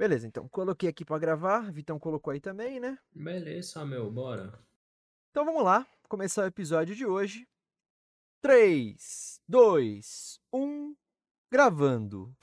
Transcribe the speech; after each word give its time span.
Beleza, 0.00 0.26
então 0.26 0.48
coloquei 0.48 0.88
aqui 0.88 1.04
para 1.04 1.18
gravar, 1.18 1.70
Vitão 1.70 1.98
colocou 1.98 2.32
aí 2.32 2.40
também, 2.40 2.80
né? 2.80 2.98
Beleza, 3.14 3.84
meu, 3.84 4.10
bora. 4.10 4.58
Então 5.30 5.44
vamos 5.44 5.62
lá, 5.62 5.86
começar 6.08 6.44
o 6.44 6.46
episódio 6.46 6.96
de 6.96 7.04
hoje. 7.04 7.46
3, 8.40 9.42
2, 9.46 10.40
1, 10.54 10.96
gravando. 11.52 12.34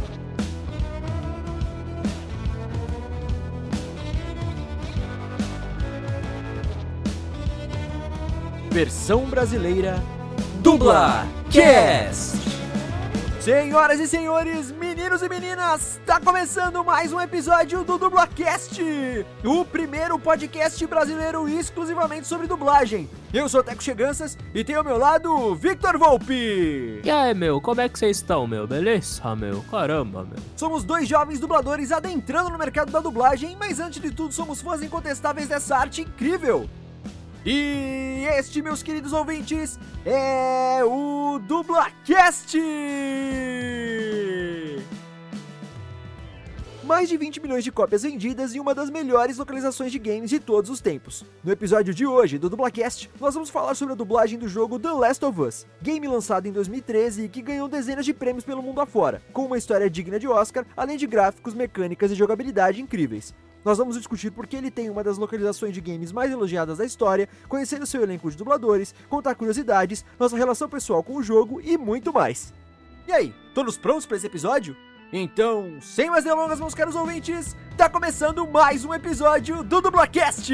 Versão 8.71 9.27
brasileira 9.27 9.95
Dubla 10.61 11.23
Cast. 11.51 12.56
Senhoras 13.47 13.97
e 14.01 14.07
senhores, 14.09 14.71
meninos 14.73 15.21
e 15.21 15.29
meninas, 15.29 16.01
está 16.01 16.19
começando 16.19 16.83
mais 16.83 17.13
um 17.13 17.21
episódio 17.21 17.81
do 17.85 17.97
Dublacast, 17.97 18.81
o 19.41 19.63
primeiro 19.63 20.19
podcast 20.19 20.85
brasileiro 20.85 21.47
exclusivamente 21.47 22.27
sobre 22.27 22.45
dublagem. 22.45 23.09
Eu 23.33 23.47
sou 23.47 23.63
Teco 23.63 23.81
Cheganças 23.81 24.37
e 24.53 24.65
tenho 24.65 24.79
ao 24.79 24.83
meu 24.83 24.97
lado 24.97 25.55
Victor 25.55 25.97
Volpe. 25.97 26.99
E 27.01 27.09
aí, 27.09 27.33
meu, 27.33 27.61
como 27.61 27.79
é 27.79 27.87
que 27.87 27.97
vocês 27.97 28.17
estão, 28.17 28.45
meu? 28.45 28.67
Beleza, 28.67 29.33
meu? 29.33 29.63
Caramba, 29.71 30.25
meu. 30.25 30.43
Somos 30.57 30.83
dois 30.83 31.07
jovens 31.07 31.39
dubladores 31.39 31.93
adentrando 31.93 32.49
no 32.49 32.57
mercado 32.57 32.91
da 32.91 32.99
dublagem, 32.99 33.55
mas 33.57 33.79
antes 33.79 34.01
de 34.01 34.11
tudo 34.11 34.33
somos 34.33 34.61
fãs 34.61 34.83
incontestáveis 34.83 35.47
dessa 35.47 35.77
arte 35.77 36.01
incrível. 36.01 36.69
E 37.49 38.25
este, 38.37 38.61
meus 38.61 38.83
queridos 38.83 39.13
ouvintes, 39.13 39.79
é 40.05 40.83
o 40.83 41.39
DublaCast! 41.39 42.59
Mais 46.83 47.07
de 47.07 47.15
20 47.15 47.41
milhões 47.41 47.63
de 47.63 47.71
cópias 47.71 48.03
vendidas 48.03 48.53
e 48.53 48.59
uma 48.59 48.75
das 48.75 48.89
melhores 48.89 49.37
localizações 49.37 49.93
de 49.93 49.97
games 49.97 50.29
de 50.29 50.41
todos 50.41 50.69
os 50.69 50.81
tempos. 50.81 51.23
No 51.41 51.49
episódio 51.49 51.93
de 51.93 52.05
hoje 52.05 52.37
do 52.37 52.49
DublaCast, 52.49 53.09
nós 53.17 53.33
vamos 53.33 53.49
falar 53.49 53.75
sobre 53.75 53.93
a 53.93 53.97
dublagem 53.97 54.37
do 54.37 54.49
jogo 54.49 54.77
The 54.77 54.91
Last 54.91 55.23
of 55.23 55.39
Us, 55.39 55.65
game 55.81 56.05
lançado 56.05 56.47
em 56.47 56.51
2013 56.51 57.23
e 57.23 57.29
que 57.29 57.41
ganhou 57.41 57.69
dezenas 57.69 58.03
de 58.03 58.13
prêmios 58.13 58.43
pelo 58.43 58.61
mundo 58.61 58.81
afora, 58.81 59.21
com 59.31 59.45
uma 59.45 59.57
história 59.57 59.89
digna 59.89 60.19
de 60.19 60.27
Oscar, 60.27 60.65
além 60.75 60.97
de 60.97 61.07
gráficos, 61.07 61.53
mecânicas 61.53 62.11
e 62.11 62.15
jogabilidade 62.15 62.81
incríveis. 62.81 63.33
Nós 63.67 63.77
vamos 63.77 63.97
discutir 63.97 64.31
porque 64.31 64.55
ele 64.55 64.71
tem 64.71 64.89
uma 64.89 65.03
das 65.03 65.17
localizações 65.17 65.73
de 65.73 65.81
games 65.81 66.13
mais 66.13 66.31
elogiadas 66.31 66.77
da 66.77 66.85
história, 66.85 67.27
conhecer 67.49 67.81
o 67.81 67.85
seu 67.85 68.01
elenco 68.01 68.31
de 68.31 68.37
dubladores, 68.37 68.95
contar 69.09 69.35
curiosidades, 69.35 70.05
nossa 70.17 70.37
relação 70.37 70.69
pessoal 70.69 71.03
com 71.03 71.17
o 71.17 71.21
jogo 71.21 71.59
e 71.61 71.77
muito 71.77 72.13
mais. 72.13 72.53
E 73.05 73.11
aí, 73.11 73.35
todos 73.53 73.77
prontos 73.77 74.05
para 74.05 74.15
esse 74.15 74.25
episódio? 74.25 74.73
Então, 75.11 75.79
sem 75.81 76.09
mais 76.09 76.23
delongas, 76.23 76.61
meus 76.61 76.73
caros 76.73 76.95
ouvintes, 76.95 77.57
tá 77.75 77.89
começando 77.89 78.47
mais 78.47 78.85
um 78.85 78.93
episódio 78.93 79.61
do 79.63 79.81
Dublacast! 79.81 80.49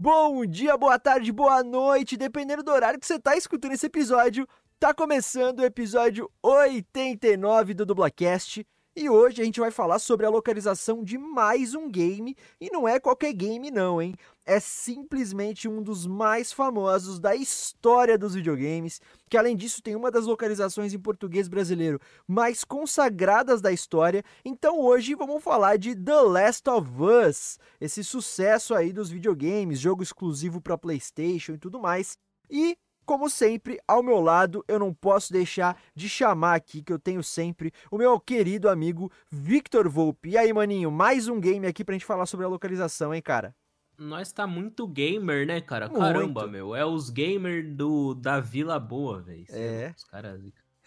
Bom 0.00 0.46
dia, 0.46 0.76
boa 0.76 0.96
tarde, 0.96 1.32
boa 1.32 1.60
noite, 1.64 2.16
dependendo 2.16 2.62
do 2.62 2.70
horário 2.70 3.00
que 3.00 3.06
você 3.06 3.16
está 3.16 3.36
escutando 3.36 3.72
esse 3.72 3.86
episódio. 3.86 4.46
Tá 4.78 4.94
começando 4.94 5.58
o 5.58 5.64
episódio 5.64 6.30
89 6.40 7.74
do 7.74 7.84
Dublacast 7.84 8.64
e 8.98 9.08
hoje 9.08 9.40
a 9.40 9.44
gente 9.44 9.60
vai 9.60 9.70
falar 9.70 10.00
sobre 10.00 10.26
a 10.26 10.28
localização 10.28 11.04
de 11.04 11.16
mais 11.16 11.72
um 11.72 11.88
game 11.88 12.36
e 12.60 12.68
não 12.68 12.88
é 12.88 12.98
qualquer 12.98 13.32
game 13.32 13.70
não, 13.70 14.02
hein? 14.02 14.12
É 14.44 14.58
simplesmente 14.58 15.68
um 15.68 15.80
dos 15.80 16.04
mais 16.04 16.52
famosos 16.52 17.20
da 17.20 17.36
história 17.36 18.18
dos 18.18 18.34
videogames, 18.34 19.00
que 19.30 19.36
além 19.36 19.54
disso 19.54 19.80
tem 19.80 19.94
uma 19.94 20.10
das 20.10 20.26
localizações 20.26 20.92
em 20.92 20.98
português 20.98 21.46
brasileiro 21.46 22.00
mais 22.26 22.64
consagradas 22.64 23.60
da 23.60 23.70
história. 23.70 24.24
Então 24.44 24.80
hoje 24.80 25.14
vamos 25.14 25.44
falar 25.44 25.78
de 25.78 25.94
The 25.94 26.20
Last 26.22 26.68
of 26.68 26.90
Us, 27.00 27.56
esse 27.80 28.02
sucesso 28.02 28.74
aí 28.74 28.92
dos 28.92 29.10
videogames, 29.10 29.78
jogo 29.78 30.02
exclusivo 30.02 30.60
para 30.60 30.76
PlayStation 30.76 31.52
e 31.52 31.58
tudo 31.58 31.78
mais. 31.78 32.18
E 32.50 32.76
como 33.08 33.30
sempre, 33.30 33.80
ao 33.88 34.02
meu 34.02 34.20
lado, 34.20 34.62
eu 34.68 34.78
não 34.78 34.92
posso 34.92 35.32
deixar 35.32 35.80
de 35.94 36.10
chamar 36.10 36.54
aqui, 36.56 36.82
que 36.82 36.92
eu 36.92 36.98
tenho 36.98 37.24
sempre, 37.24 37.72
o 37.90 37.96
meu 37.96 38.20
querido 38.20 38.68
amigo 38.68 39.10
Victor 39.30 39.88
Volpe. 39.88 40.28
E 40.28 40.36
aí, 40.36 40.52
maninho, 40.52 40.90
mais 40.90 41.26
um 41.26 41.40
game 41.40 41.66
aqui 41.66 41.82
pra 41.82 41.94
gente 41.94 42.04
falar 42.04 42.26
sobre 42.26 42.44
a 42.44 42.50
localização, 42.50 43.14
hein, 43.14 43.22
cara? 43.22 43.56
Nós 43.96 44.30
tá 44.30 44.46
muito 44.46 44.86
gamer, 44.86 45.46
né, 45.46 45.58
cara? 45.58 45.88
Caramba, 45.88 46.42
muito. 46.42 46.52
meu. 46.52 46.76
É 46.76 46.84
os 46.84 47.08
gamers 47.08 47.74
do, 47.74 48.12
da 48.12 48.40
Vila 48.40 48.78
Boa, 48.78 49.22
velho. 49.22 49.46
É. 49.48 49.94
Os 49.96 50.04
caras 50.04 50.38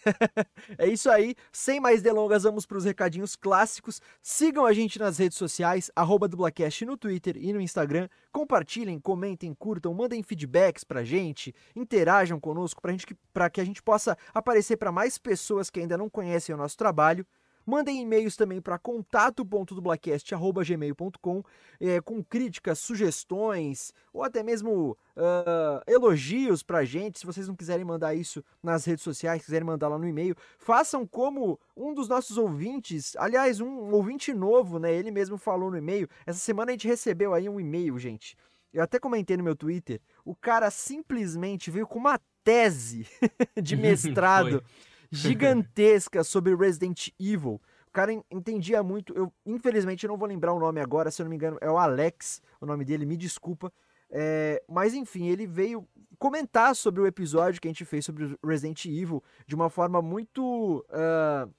é 0.77 0.87
isso 0.87 1.09
aí. 1.09 1.35
Sem 1.51 1.79
mais 1.79 2.01
delongas, 2.01 2.43
vamos 2.43 2.65
para 2.65 2.77
os 2.77 2.85
recadinhos 2.85 3.35
clássicos. 3.35 4.01
Sigam 4.21 4.65
a 4.65 4.73
gente 4.73 4.99
nas 4.99 5.17
redes 5.17 5.37
sociais, 5.37 5.91
arroba 5.95 6.27
Dublacast 6.27 6.85
no 6.85 6.97
Twitter 6.97 7.37
e 7.37 7.53
no 7.53 7.61
Instagram. 7.61 8.07
Compartilhem, 8.31 8.99
comentem, 8.99 9.53
curtam, 9.53 9.93
mandem 9.93 10.23
feedbacks 10.23 10.83
pra 10.83 11.03
gente, 11.03 11.53
interajam 11.75 12.39
conosco 12.39 12.81
para 12.81 12.95
que, 12.95 13.15
que 13.53 13.61
a 13.61 13.65
gente 13.65 13.81
possa 13.81 14.17
aparecer 14.33 14.77
para 14.77 14.91
mais 14.91 15.17
pessoas 15.17 15.69
que 15.69 15.79
ainda 15.79 15.97
não 15.97 16.09
conhecem 16.09 16.53
o 16.53 16.57
nosso 16.57 16.77
trabalho. 16.77 17.25
Mandem 17.65 18.01
e-mails 18.01 18.35
também 18.35 18.61
para 18.61 18.77
contato.dublacast.gmail.com 18.77 21.43
é, 21.79 22.01
com 22.01 22.21
críticas, 22.23 22.79
sugestões 22.79 23.93
ou 24.13 24.23
até 24.23 24.43
mesmo 24.43 24.97
uh, 25.15 25.81
elogios 25.87 26.61
para 26.63 26.79
a 26.79 26.85
gente. 26.85 27.19
Se 27.19 27.25
vocês 27.25 27.47
não 27.47 27.55
quiserem 27.55 27.85
mandar 27.85 28.15
isso 28.15 28.43
nas 28.61 28.83
redes 28.85 29.03
sociais, 29.03 29.43
quiserem 29.43 29.65
mandar 29.65 29.87
lá 29.87 29.97
no 29.97 30.07
e-mail, 30.07 30.35
façam 30.57 31.07
como 31.07 31.59
um 31.75 31.93
dos 31.93 32.07
nossos 32.07 32.37
ouvintes, 32.37 33.15
aliás, 33.17 33.59
um 33.59 33.91
ouvinte 33.91 34.33
novo, 34.33 34.79
né? 34.79 34.93
Ele 34.93 35.11
mesmo 35.11 35.37
falou 35.37 35.71
no 35.71 35.77
e-mail. 35.77 36.07
Essa 36.25 36.39
semana 36.39 36.71
a 36.71 36.73
gente 36.73 36.87
recebeu 36.87 37.33
aí 37.33 37.49
um 37.49 37.59
e-mail, 37.59 37.97
gente. 37.97 38.37
Eu 38.73 38.83
até 38.83 38.99
comentei 38.99 39.35
no 39.35 39.43
meu 39.43 39.55
Twitter. 39.55 39.99
O 40.23 40.35
cara 40.35 40.71
simplesmente 40.71 41.69
veio 41.69 41.85
com 41.85 41.99
uma 41.99 42.19
tese 42.43 43.05
de 43.61 43.75
mestrado 43.75 44.63
gigantesca 45.13 46.23
sobre 46.23 46.55
Resident 46.55 47.09
Evil. 47.19 47.61
O 47.87 47.91
cara 47.91 48.13
entendia 48.31 48.81
muito. 48.81 49.13
Eu, 49.13 49.33
infelizmente, 49.45 50.07
não 50.07 50.17
vou 50.17 50.27
lembrar 50.27 50.53
o 50.53 50.59
nome 50.59 50.79
agora, 50.79 51.11
se 51.11 51.21
eu 51.21 51.25
não 51.25 51.29
me 51.29 51.35
engano, 51.35 51.57
é 51.59 51.69
o 51.69 51.77
Alex, 51.77 52.41
o 52.61 52.65
nome 52.65 52.85
dele, 52.85 53.05
me 53.05 53.17
desculpa. 53.17 53.71
É, 54.09 54.63
mas 54.67 54.93
enfim, 54.93 55.27
ele 55.27 55.45
veio 55.45 55.87
comentar 56.17 56.75
sobre 56.75 57.01
o 57.01 57.07
episódio 57.07 57.59
que 57.61 57.67
a 57.67 57.71
gente 57.71 57.85
fez 57.85 58.05
sobre 58.05 58.37
Resident 58.43 58.85
Evil 58.85 59.23
de 59.45 59.55
uma 59.55 59.69
forma 59.69 60.01
muito. 60.01 60.85
Uh, 60.89 61.51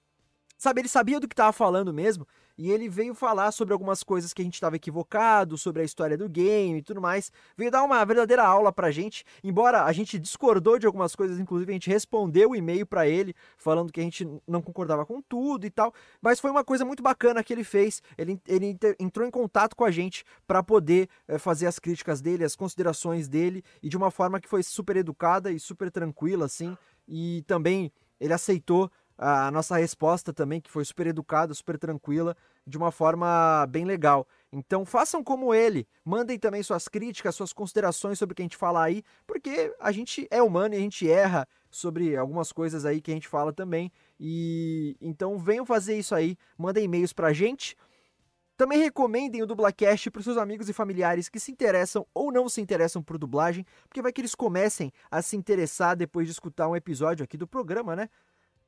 sabe, 0.56 0.80
ele 0.80 0.88
sabia 0.88 1.20
do 1.20 1.28
que 1.28 1.34
estava 1.34 1.52
falando 1.52 1.92
mesmo 1.92 2.26
e 2.62 2.70
ele 2.70 2.88
veio 2.88 3.12
falar 3.12 3.50
sobre 3.50 3.72
algumas 3.72 4.04
coisas 4.04 4.32
que 4.32 4.40
a 4.40 4.44
gente 4.44 4.54
estava 4.54 4.76
equivocado, 4.76 5.58
sobre 5.58 5.82
a 5.82 5.84
história 5.84 6.16
do 6.16 6.28
game 6.28 6.78
e 6.78 6.82
tudo 6.82 7.00
mais. 7.00 7.32
Veio 7.56 7.72
dar 7.72 7.82
uma 7.82 8.04
verdadeira 8.04 8.44
aula 8.44 8.72
pra 8.72 8.92
gente, 8.92 9.24
embora 9.42 9.82
a 9.82 9.92
gente 9.92 10.16
discordou 10.16 10.78
de 10.78 10.86
algumas 10.86 11.16
coisas, 11.16 11.40
inclusive 11.40 11.72
a 11.72 11.74
gente 11.74 11.90
respondeu 11.90 12.50
o 12.50 12.54
e-mail 12.54 12.86
para 12.86 13.08
ele, 13.08 13.34
falando 13.58 13.92
que 13.92 13.98
a 13.98 14.04
gente 14.04 14.24
não 14.46 14.62
concordava 14.62 15.04
com 15.04 15.20
tudo 15.20 15.66
e 15.66 15.70
tal, 15.70 15.92
mas 16.20 16.38
foi 16.38 16.52
uma 16.52 16.62
coisa 16.62 16.84
muito 16.84 17.02
bacana 17.02 17.42
que 17.42 17.52
ele 17.52 17.64
fez. 17.64 18.00
Ele, 18.16 18.40
ele 18.46 18.78
entrou 19.00 19.26
em 19.26 19.30
contato 19.32 19.74
com 19.74 19.84
a 19.84 19.90
gente 19.90 20.24
para 20.46 20.62
poder 20.62 21.08
é, 21.26 21.38
fazer 21.38 21.66
as 21.66 21.80
críticas 21.80 22.20
dele, 22.20 22.44
as 22.44 22.54
considerações 22.54 23.26
dele, 23.26 23.64
e 23.82 23.88
de 23.88 23.96
uma 23.96 24.12
forma 24.12 24.40
que 24.40 24.48
foi 24.48 24.62
super 24.62 24.96
educada 24.96 25.50
e 25.50 25.58
super 25.58 25.90
tranquila, 25.90 26.44
assim, 26.44 26.78
e 27.08 27.42
também 27.44 27.90
ele 28.20 28.32
aceitou 28.32 28.88
a 29.16 29.50
nossa 29.50 29.76
resposta 29.76 30.32
também, 30.32 30.60
que 30.60 30.70
foi 30.70 30.84
super 30.84 31.06
educada, 31.06 31.54
super 31.54 31.78
tranquila, 31.78 32.36
de 32.66 32.76
uma 32.76 32.90
forma 32.90 33.66
bem 33.68 33.84
legal. 33.84 34.26
Então 34.52 34.84
façam 34.84 35.22
como 35.22 35.54
ele, 35.54 35.86
mandem 36.04 36.38
também 36.38 36.62
suas 36.62 36.88
críticas, 36.88 37.34
suas 37.34 37.52
considerações 37.52 38.18
sobre 38.18 38.32
o 38.32 38.36
que 38.36 38.42
a 38.42 38.44
gente 38.44 38.56
fala 38.56 38.82
aí, 38.82 39.02
porque 39.26 39.74
a 39.80 39.92
gente 39.92 40.26
é 40.30 40.42
humano 40.42 40.74
e 40.74 40.78
a 40.78 40.80
gente 40.80 41.08
erra 41.08 41.46
sobre 41.70 42.16
algumas 42.16 42.52
coisas 42.52 42.84
aí 42.84 43.00
que 43.00 43.10
a 43.10 43.14
gente 43.14 43.28
fala 43.28 43.52
também. 43.52 43.90
E 44.18 44.96
então 45.00 45.38
venham 45.38 45.66
fazer 45.66 45.98
isso 45.98 46.14
aí, 46.14 46.36
mandem 46.56 46.84
e-mails 46.84 47.12
pra 47.12 47.32
gente. 47.32 47.76
Também 48.56 48.78
recomendem 48.78 49.42
o 49.42 49.46
Dublacast 49.46 50.10
para 50.10 50.22
seus 50.22 50.36
amigos 50.36 50.68
e 50.68 50.72
familiares 50.72 51.28
que 51.28 51.40
se 51.40 51.50
interessam 51.50 52.06
ou 52.14 52.30
não 52.30 52.48
se 52.48 52.60
interessam 52.60 53.02
por 53.02 53.18
dublagem, 53.18 53.66
porque 53.88 54.02
vai 54.02 54.12
que 54.12 54.20
eles 54.20 54.34
comecem 54.34 54.92
a 55.10 55.22
se 55.22 55.36
interessar 55.36 55.96
depois 55.96 56.26
de 56.26 56.32
escutar 56.32 56.68
um 56.68 56.76
episódio 56.76 57.24
aqui 57.24 57.36
do 57.36 57.46
programa, 57.46 57.96
né? 57.96 58.08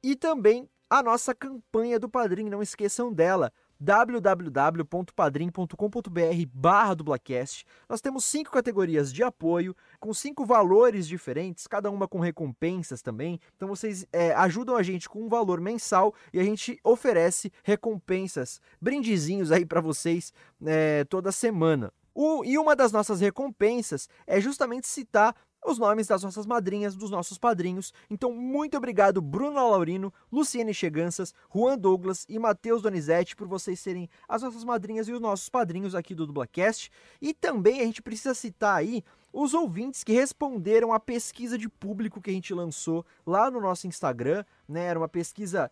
E 0.05 0.15
também 0.15 0.69
a 0.91 1.03
nossa 1.03 1.35
campanha 1.35 1.99
do 1.99 2.11
Padrim, 2.11 2.51
não 2.51 2.61
esqueçam 2.61 3.11
dela 3.11 3.51
www.padrim.com.br 3.81 6.47
barra 6.53 6.93
dublacast. 6.93 7.65
Nós 7.89 8.03
temos 8.03 8.27
cinco 8.27 8.51
categorias 8.51 9.11
de 9.11 9.23
apoio, 9.23 9.75
com 9.99 10.13
cinco 10.13 10.45
valores 10.45 11.09
diferentes, 11.09 11.67
cada 11.67 11.91
uma 11.91 12.07
com 12.07 12.21
recompensas 12.21 13.01
também. 13.01 13.41
Então 13.57 13.67
vocês 13.67 14.07
é, 14.13 14.35
ajudam 14.35 14.77
a 14.77 14.83
gente 14.83 15.09
com 15.09 15.23
um 15.23 15.29
valor 15.31 15.59
mensal 15.59 16.15
e 16.35 16.39
a 16.39 16.45
gente 16.45 16.79
oferece 16.85 17.51
recompensas, 17.63 18.61
brindezinhos 18.79 19.51
aí 19.51 19.65
para 19.65 19.81
vocês 19.81 20.35
é, 20.67 21.05
toda 21.05 21.33
semana. 21.33 21.91
O, 22.15 22.45
e 22.45 22.59
uma 22.59 22.77
das 22.77 22.93
nossas 22.93 23.23
recompensas 23.23 24.07
é 24.27 24.39
justamente 24.39 24.87
citar 24.87 25.35
os 25.65 25.79
nomes 25.79 26.07
das 26.07 26.23
nossas 26.23 26.47
madrinhas, 26.47 26.95
dos 26.95 27.11
nossos 27.11 27.39
padrinhos. 27.39 27.93
Então, 28.11 28.33
muito 28.33 28.77
obrigado, 28.77 29.23
Bruno 29.23 29.71
Laurino, 29.71 30.13
Luciene 30.31 30.75
Cheganças, 30.75 31.35
Juan 31.53 31.79
Douglas 31.79 32.27
e 32.29 32.39
Matheus 32.39 32.83
Donizete, 32.83 33.35
por 33.35 33.49
vocês 33.49 33.81
serem 33.81 34.09
as 34.29 34.43
nossas 34.43 34.65
madrinhas 34.65 35.09
e 35.09 35.13
os 35.13 35.21
nossos 35.21 35.49
padrinhos 35.49 35.95
aqui 35.95 36.15
do 36.15 36.27
Dublacast. 36.27 36.91
E 37.21 37.33
também 37.33 37.81
a 37.81 37.85
gente 37.85 38.03
precisa 38.03 38.35
citar 38.35 38.77
aí 38.77 39.03
os 39.33 39.53
ouvintes 39.53 40.05
que 40.05 40.13
responderam 40.13 40.93
à 40.93 41.01
pesquisa 41.01 41.59
de 41.59 41.69
público 41.69 42.21
que 42.21 42.31
a 42.31 42.33
gente 42.33 42.55
lançou 42.55 43.05
lá 43.27 43.51
no 43.51 43.61
nosso 43.61 43.87
Instagram, 43.87 44.45
né? 44.69 44.85
Era 44.85 44.99
uma 44.99 45.09
pesquisa 45.09 45.71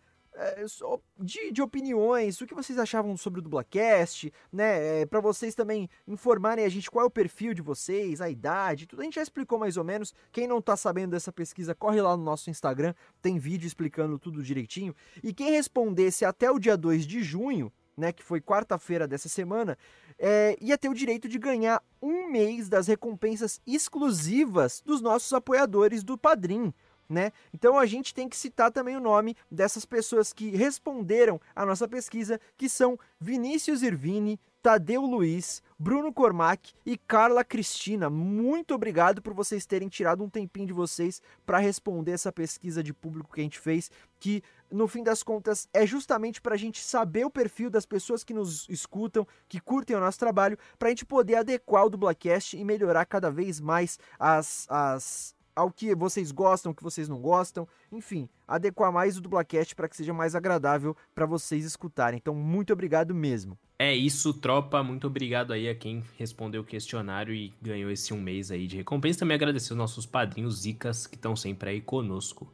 de, 1.19 1.53
de, 1.53 1.63
opiniões, 1.63 2.41
o 2.41 2.47
que 2.47 2.55
vocês 2.55 2.79
achavam 2.79 3.17
sobre 3.17 3.41
o 3.41 3.43
Dublacast, 3.43 4.33
né? 4.53 5.03
É, 5.03 5.07
para 5.07 5.21
vocês 5.21 5.55
também 5.55 5.89
informarem 6.07 6.65
a 6.65 6.69
gente 6.69 6.91
qual 6.91 7.05
é 7.05 7.07
o 7.07 7.11
perfil 7.11 7.53
de 7.55 7.63
vocês, 7.63 8.21
a 8.21 8.31
idade, 8.31 8.87
tudo. 8.87 9.01
A 9.01 9.05
gente 9.05 9.17
já 9.17 9.23
explicou 9.23 9.59
mais 9.59 9.77
ou 9.77 9.85
menos. 9.85 10.15
Quem 10.33 10.47
não 10.47 10.63
tá 10.63 10.77
sabendo 10.77 11.11
dessa 11.11 11.33
pesquisa, 11.33 11.75
corre 11.75 12.01
lá 12.01 12.17
no 12.17 12.25
nosso 12.25 12.51
Instagram, 12.51 12.95
tem 13.21 13.39
vídeo 13.39 13.67
explicando 13.67 14.19
tudo 14.19 14.43
direitinho. 14.43 14.95
E 15.23 15.33
quem 15.33 15.51
respondesse 15.51 16.25
até 16.25 16.51
o 16.51 16.59
dia 16.59 16.77
2 16.77 17.07
de 17.07 17.23
junho, 17.23 17.73
né, 17.97 18.11
que 18.13 18.23
foi 18.23 18.41
quarta-feira 18.41 19.07
dessa 19.07 19.29
semana, 19.29 19.77
é, 20.19 20.57
ia 20.61 20.79
ter 20.79 20.89
o 20.89 20.95
direito 20.95 21.29
de 21.29 21.39
ganhar 21.39 21.83
um 22.01 22.31
mês 22.31 22.69
das 22.69 22.87
recompensas 22.87 23.61
exclusivas 23.67 24.83
dos 24.85 25.01
nossos 25.01 25.33
apoiadores 25.33 26.03
do 26.03 26.17
Padrim 26.17 26.73
né? 27.09 27.33
Então 27.53 27.79
a 27.79 27.87
gente 27.87 28.15
tem 28.15 28.29
que 28.29 28.37
citar 28.37 28.71
também 28.71 28.97
o 28.97 29.01
nome 29.01 29.37
dessas 29.51 29.85
pessoas 29.85 30.33
que 30.33 30.51
responderam 30.51 31.41
à 31.55 31.67
nossa 31.67 31.87
pesquisa, 31.87 32.41
que 32.57 32.69
são 32.69 32.99
Vinícius 33.21 33.83
Irvini, 33.83 34.39
Tadeu 34.63 35.03
Luiz, 35.03 35.61
Bruno 35.77 36.13
Cormac 36.13 36.73
e 36.87 36.97
Carla 36.97 37.45
Cristina. 37.45 38.09
Muito 38.09 38.73
obrigado 38.73 39.21
por 39.21 39.35
vocês 39.35 39.67
terem 39.67 39.89
tirado 39.89 40.23
um 40.23 40.31
tempinho 40.31 40.69
de 40.69 40.73
vocês 40.73 41.21
para 41.45 41.59
responder 41.59 42.13
essa 42.13 42.31
pesquisa 42.31 42.81
de 42.81 42.95
público 42.95 43.35
que 43.35 43.41
a 43.41 43.45
gente 43.45 43.59
fez, 43.59 43.91
que 44.21 44.41
no 44.71 44.87
fim 44.87 45.03
das 45.03 45.25
contas 45.25 45.69
é 45.75 45.85
justamente 45.85 46.41
para 46.41 46.55
a 46.55 46.59
gente 46.59 46.81
saber 46.81 47.25
o 47.25 47.31
perfil 47.31 47.69
das 47.71 47.85
pessoas 47.85 48.23
que 48.23 48.33
nos 48.33 48.69
escutam, 48.69 49.27
que 49.49 49.61
curtem 49.61 49.97
o 49.97 50.01
nosso 50.01 50.21
trabalho, 50.21 50.57
para 50.79 50.89
a 50.89 50.91
gente 50.91 51.05
poder 51.05 51.35
adequar 51.35 51.85
o 51.85 51.91
Dublacast 51.91 52.57
e 52.57 52.65
melhorar 52.65 53.05
cada 53.05 53.33
vez 53.33 53.61
mais 53.61 53.99
as, 54.17 54.65
as 54.71 55.35
ao 55.55 55.71
que 55.71 55.95
vocês 55.95 56.33
gostam, 56.33 56.73
o 56.73 56.75
que 56.75 56.83
vocês 56.83 57.09
não 57.09 57.21
gostam, 57.21 57.67
enfim, 57.91 58.29
adequar 58.47 58.93
mais 58.93 59.17
o 59.17 59.21
Dublacast 59.21 59.75
para 59.75 59.89
que 59.89 59.97
seja 59.97 60.13
mais 60.13 60.35
agradável 60.35 60.97
para 61.15 61.27
vocês 61.27 61.65
escutarem. 61.65 62.19
Então, 62.19 62.35
muito 62.35 62.73
obrigado 62.73 63.15
mesmo. 63.15 63.59
É 63.79 63.95
isso, 63.95 64.33
tropa. 64.33 64.83
Muito 64.83 65.07
obrigado 65.07 65.53
aí 65.53 65.69
a 65.69 65.75
quem 65.75 66.05
respondeu 66.17 66.63
o 66.63 66.65
questionário 66.65 67.35
e 67.35 67.53
ganhou 67.61 67.91
esse 67.91 68.15
um 68.15 68.21
mês 68.21 68.51
aí 68.51 68.67
de 68.67 68.77
recompensa. 68.77 69.21
Também 69.21 69.35
agradecer 69.35 69.73
os 69.73 69.79
nossos 69.79 70.07
padrinhos 70.07 70.61
Zicas 70.61 71.07
que 71.07 71.17
estão 71.17 71.35
sempre 71.35 71.71
aí 71.71 71.81
conosco. 71.81 72.53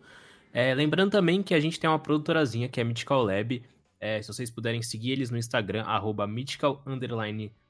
É, 0.52 0.74
lembrando 0.74 1.10
também 1.10 1.42
que 1.42 1.54
a 1.54 1.60
gente 1.60 1.78
tem 1.78 1.88
uma 1.88 1.98
produtorazinha 1.98 2.68
que 2.68 2.80
é 2.80 2.84
Mythical 2.84 3.22
Lab. 3.22 3.62
É, 4.00 4.22
se 4.22 4.28
vocês 4.28 4.50
puderem 4.50 4.80
seguir 4.80 5.12
eles 5.12 5.30
no 5.30 5.36
Instagram, 5.36 5.82
arroba 5.82 6.26
mythical 6.26 6.82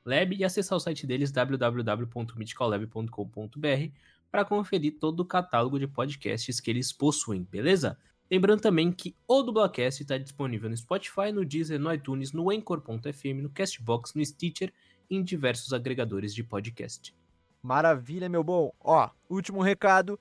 lab 0.04 0.36
e 0.36 0.44
acessar 0.44 0.76
o 0.76 0.80
site 0.80 1.04
deles 1.06 1.32
www.mythicallab.com.br 1.32 3.92
para 4.30 4.44
conferir 4.44 4.98
todo 4.98 5.20
o 5.20 5.24
catálogo 5.24 5.78
de 5.78 5.86
podcasts 5.86 6.60
que 6.60 6.70
eles 6.70 6.92
possuem, 6.92 7.42
beleza? 7.42 7.98
Lembrando 8.30 8.60
também 8.60 8.92
que 8.92 9.16
o 9.26 9.42
Dublacast 9.42 10.02
está 10.02 10.18
disponível 10.18 10.68
no 10.68 10.76
Spotify, 10.76 11.32
no 11.32 11.46
Deezer, 11.46 11.80
no 11.80 11.92
iTunes, 11.92 12.32
no 12.32 12.50
Anchor.fm, 12.50 13.42
no 13.42 13.48
Castbox, 13.48 14.12
no 14.14 14.24
Stitcher 14.24 14.72
e 15.08 15.16
em 15.16 15.24
diversos 15.24 15.72
agregadores 15.72 16.34
de 16.34 16.44
podcast. 16.44 17.14
Maravilha, 17.62 18.28
meu 18.28 18.44
bom. 18.44 18.70
Ó, 18.80 19.08
último 19.30 19.62
recado. 19.62 20.20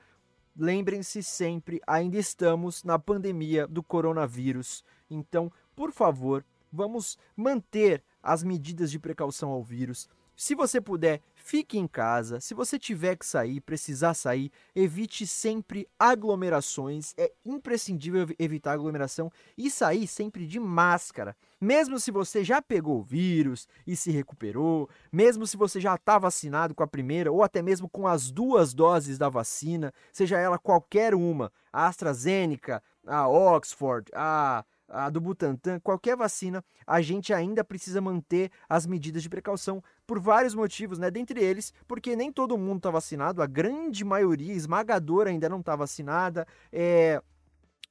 Lembrem-se 0.59 1.21
sempre, 1.21 1.79
ainda 1.85 2.17
estamos 2.17 2.83
na 2.83 2.97
pandemia 2.97 3.67
do 3.67 3.83
coronavírus. 3.83 4.83
Então, 5.09 5.51
por 5.75 5.91
favor, 5.91 6.43
vamos 6.71 7.17
manter 7.35 8.03
as 8.23 8.41
medidas 8.41 8.89
de 8.89 8.97
precaução 8.97 9.51
ao 9.51 9.63
vírus. 9.63 10.09
Se 10.39 10.53
você 10.53 10.79
puder, 10.79 11.19
fique 11.33 11.79
em 11.79 11.87
casa. 11.87 12.39
Se 12.39 12.53
você 12.53 12.77
tiver 12.77 13.15
que 13.15 13.25
sair, 13.25 13.59
precisar 13.59 14.13
sair, 14.13 14.51
evite 14.75 15.25
sempre 15.25 15.89
aglomerações. 15.97 17.15
É 17.17 17.33
imprescindível 17.43 18.27
evitar 18.37 18.73
aglomeração 18.73 19.31
e 19.57 19.71
sair 19.71 20.05
sempre 20.05 20.45
de 20.45 20.59
máscara. 20.59 21.35
Mesmo 21.59 21.99
se 21.99 22.11
você 22.11 22.43
já 22.43 22.61
pegou 22.61 22.99
o 22.99 23.03
vírus 23.03 23.67
e 23.87 23.95
se 23.95 24.11
recuperou, 24.11 24.87
mesmo 25.11 25.47
se 25.47 25.57
você 25.57 25.81
já 25.81 25.95
está 25.95 26.19
vacinado 26.19 26.75
com 26.75 26.83
a 26.83 26.87
primeira 26.87 27.31
ou 27.31 27.41
até 27.41 27.63
mesmo 27.63 27.89
com 27.89 28.05
as 28.05 28.29
duas 28.29 28.75
doses 28.75 29.17
da 29.17 29.29
vacina, 29.29 29.91
seja 30.13 30.37
ela 30.37 30.59
qualquer 30.59 31.15
uma, 31.15 31.51
a 31.73 31.87
AstraZeneca, 31.87 32.83
a 33.07 33.27
Oxford, 33.27 34.11
a 34.13 34.63
a 34.87 35.09
do 35.09 35.19
Butantan, 35.19 35.79
qualquer 35.79 36.15
vacina, 36.15 36.63
a 36.85 37.01
gente 37.01 37.33
ainda 37.33 37.63
precisa 37.63 37.99
manter 37.99 38.51
as 38.69 38.85
medidas 38.85 39.21
de 39.21 39.29
precaução 39.29 39.83
por 40.05 40.19
vários 40.19 40.55
motivos, 40.55 40.97
né? 40.97 41.11
Dentre 41.11 41.43
eles, 41.43 41.73
porque 41.87 42.15
nem 42.15 42.31
todo 42.31 42.57
mundo 42.57 42.77
está 42.77 42.89
vacinado, 42.89 43.41
a 43.41 43.47
grande 43.47 44.05
maioria 44.05 44.53
esmagadora 44.53 45.29
ainda 45.29 45.49
não 45.49 45.59
está 45.59 45.75
vacinada. 45.75 46.47
É, 46.71 47.21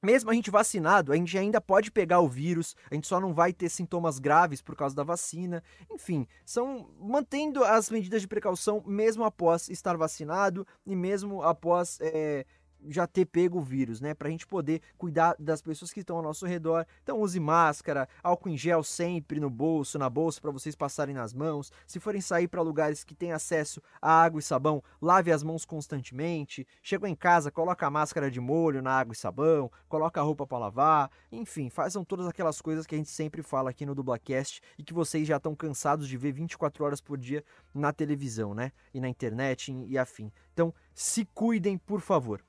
mesmo 0.01 0.29
a 0.29 0.33
gente 0.33 0.51
vacinado, 0.51 1.11
a 1.11 1.15
gente 1.15 1.35
ainda 1.37 1.59
pode 1.59 1.91
pegar 1.91 2.19
o 2.19 2.27
vírus, 2.27 2.75
a 2.89 2.93
gente 2.93 3.07
só 3.07 3.19
não 3.19 3.33
vai 3.33 3.51
ter 3.51 3.67
sintomas 3.67 4.19
graves 4.19 4.61
por 4.61 4.75
causa 4.75 4.95
da 4.95 5.03
vacina. 5.03 5.63
Enfim, 5.91 6.27
são 6.45 6.89
mantendo 6.99 7.63
as 7.63 7.89
medidas 7.89 8.21
de 8.21 8.27
precaução 8.27 8.83
mesmo 8.85 9.23
após 9.23 9.69
estar 9.69 9.97
vacinado 9.97 10.67
e 10.85 10.95
mesmo 10.95 11.41
após 11.41 11.97
é, 11.99 12.45
já 12.89 13.07
ter 13.07 13.25
pego 13.25 13.59
o 13.59 13.61
vírus, 13.61 13.99
né? 14.01 14.13
Pra 14.13 14.29
gente 14.29 14.47
poder 14.47 14.81
cuidar 14.97 15.35
das 15.39 15.61
pessoas 15.61 15.91
que 15.91 16.01
estão 16.01 16.17
ao 16.17 16.23
nosso 16.23 16.45
redor. 16.45 16.85
Então 17.03 17.19
use 17.21 17.39
máscara, 17.39 18.07
álcool 18.23 18.49
em 18.49 18.57
gel 18.57 18.83
sempre 18.83 19.39
no 19.39 19.49
bolso, 19.49 19.97
na 19.97 20.09
bolsa 20.09 20.41
para 20.41 20.51
vocês 20.51 20.75
passarem 20.75 21.15
nas 21.15 21.33
mãos. 21.33 21.71
Se 21.85 21.99
forem 21.99 22.21
sair 22.21 22.47
para 22.47 22.61
lugares 22.61 23.03
que 23.03 23.15
têm 23.15 23.31
acesso 23.31 23.81
a 24.01 24.11
água 24.11 24.39
e 24.39 24.43
sabão, 24.43 24.83
lave 25.01 25.31
as 25.31 25.43
mãos 25.43 25.65
constantemente. 25.65 26.67
Chegou 26.81 27.07
em 27.07 27.15
casa, 27.15 27.51
coloca 27.51 27.85
a 27.85 27.91
máscara 27.91 28.29
de 28.29 28.39
molho 28.39 28.81
na 28.81 28.91
água 28.91 29.13
e 29.13 29.17
sabão, 29.17 29.71
coloca 29.87 30.19
a 30.19 30.23
roupa 30.23 30.45
para 30.45 30.57
lavar. 30.57 31.11
Enfim, 31.31 31.69
façam 31.69 32.03
todas 32.03 32.27
aquelas 32.27 32.61
coisas 32.61 32.85
que 32.85 32.95
a 32.95 32.97
gente 32.97 33.09
sempre 33.09 33.41
fala 33.41 33.69
aqui 33.69 33.85
no 33.85 33.95
Dublacast 33.95 34.61
e 34.77 34.83
que 34.83 34.93
vocês 34.93 35.27
já 35.27 35.37
estão 35.37 35.55
cansados 35.55 36.07
de 36.07 36.17
ver 36.17 36.31
24 36.31 36.83
horas 36.83 37.01
por 37.01 37.17
dia 37.17 37.43
na 37.73 37.91
televisão, 37.91 38.53
né? 38.53 38.71
E 38.93 38.99
na 38.99 39.09
internet 39.09 39.71
e 39.71 39.97
afim. 39.97 40.31
Então, 40.53 40.73
se 40.93 41.25
cuidem, 41.25 41.77
por 41.77 42.01
favor. 42.01 42.43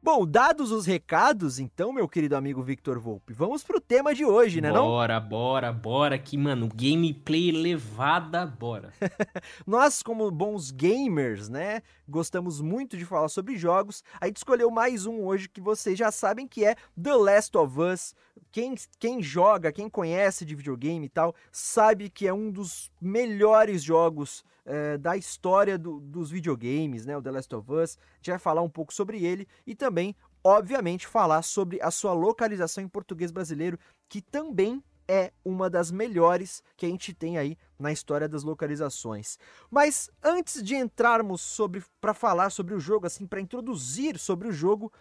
Bom, 0.00 0.24
dados 0.24 0.70
os 0.70 0.86
recados, 0.86 1.58
então, 1.58 1.92
meu 1.92 2.08
querido 2.08 2.36
amigo 2.36 2.62
Victor 2.62 3.00
Volpe, 3.00 3.32
vamos 3.32 3.64
pro 3.64 3.80
tema 3.80 4.14
de 4.14 4.24
hoje, 4.24 4.60
né 4.60 4.70
bora, 4.70 4.80
não? 4.80 4.86
Bora, 4.88 5.20
bora, 5.20 5.72
bora, 5.72 6.18
que, 6.18 6.38
mano, 6.38 6.68
gameplay 6.72 7.48
elevada, 7.48 8.46
bora. 8.46 8.92
Nós, 9.66 10.00
como 10.00 10.30
bons 10.30 10.70
gamers, 10.70 11.48
né, 11.48 11.82
gostamos 12.08 12.60
muito 12.60 12.96
de 12.96 13.04
falar 13.04 13.28
sobre 13.28 13.56
jogos, 13.56 14.04
a 14.20 14.26
gente 14.26 14.36
escolheu 14.36 14.70
mais 14.70 15.04
um 15.04 15.24
hoje 15.24 15.48
que 15.48 15.60
vocês 15.60 15.98
já 15.98 16.12
sabem 16.12 16.46
que 16.46 16.64
é 16.64 16.76
The 17.00 17.14
Last 17.14 17.56
of 17.58 17.80
Us. 17.80 18.14
Quem, 18.52 18.76
quem 19.00 19.20
joga, 19.20 19.72
quem 19.72 19.90
conhece 19.90 20.44
de 20.44 20.54
videogame 20.54 21.06
e 21.06 21.10
tal, 21.10 21.34
sabe 21.50 22.08
que 22.08 22.26
é 22.26 22.32
um 22.32 22.52
dos 22.52 22.88
melhores 23.00 23.82
jogos 23.82 24.44
é, 24.68 24.98
da 24.98 25.16
história 25.16 25.78
do, 25.78 25.98
dos 25.98 26.30
videogames, 26.30 27.06
né? 27.06 27.16
O 27.16 27.22
The 27.22 27.30
Last 27.30 27.54
of 27.54 27.72
Us. 27.72 27.96
A 27.96 28.16
gente 28.16 28.30
vai 28.30 28.38
falar 28.38 28.60
um 28.60 28.68
pouco 28.68 28.92
sobre 28.92 29.24
ele 29.24 29.48
e 29.66 29.74
também, 29.74 30.14
obviamente, 30.44 31.06
falar 31.06 31.42
sobre 31.42 31.80
a 31.80 31.90
sua 31.90 32.12
localização 32.12 32.84
em 32.84 32.88
português 32.88 33.30
brasileiro, 33.30 33.78
que 34.08 34.20
também 34.20 34.84
é 35.10 35.32
uma 35.42 35.70
das 35.70 35.90
melhores 35.90 36.62
que 36.76 36.84
a 36.84 36.88
gente 36.88 37.14
tem 37.14 37.38
aí 37.38 37.56
na 37.78 37.90
história 37.90 38.28
das 38.28 38.42
localizações. 38.42 39.38
Mas 39.70 40.10
antes 40.22 40.62
de 40.62 40.76
entrarmos 40.76 41.40
sobre 41.40 41.82
para 41.98 42.12
falar 42.12 42.50
sobre 42.50 42.74
o 42.74 42.80
jogo, 42.80 43.06
assim, 43.06 43.26
para 43.26 43.40
introduzir 43.40 44.18
sobre 44.18 44.48
o 44.48 44.52
jogo, 44.52 44.92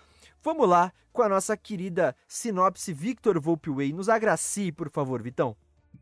vamos 0.42 0.68
lá 0.68 0.94
com 1.12 1.22
a 1.22 1.28
nossa 1.28 1.58
querida 1.58 2.16
sinopse 2.26 2.94
Victor 2.94 3.38
Volpeway. 3.38 3.92
Nos 3.92 4.08
agracie, 4.08 4.72
por 4.72 4.90
favor, 4.90 5.22
Vitão. 5.22 5.58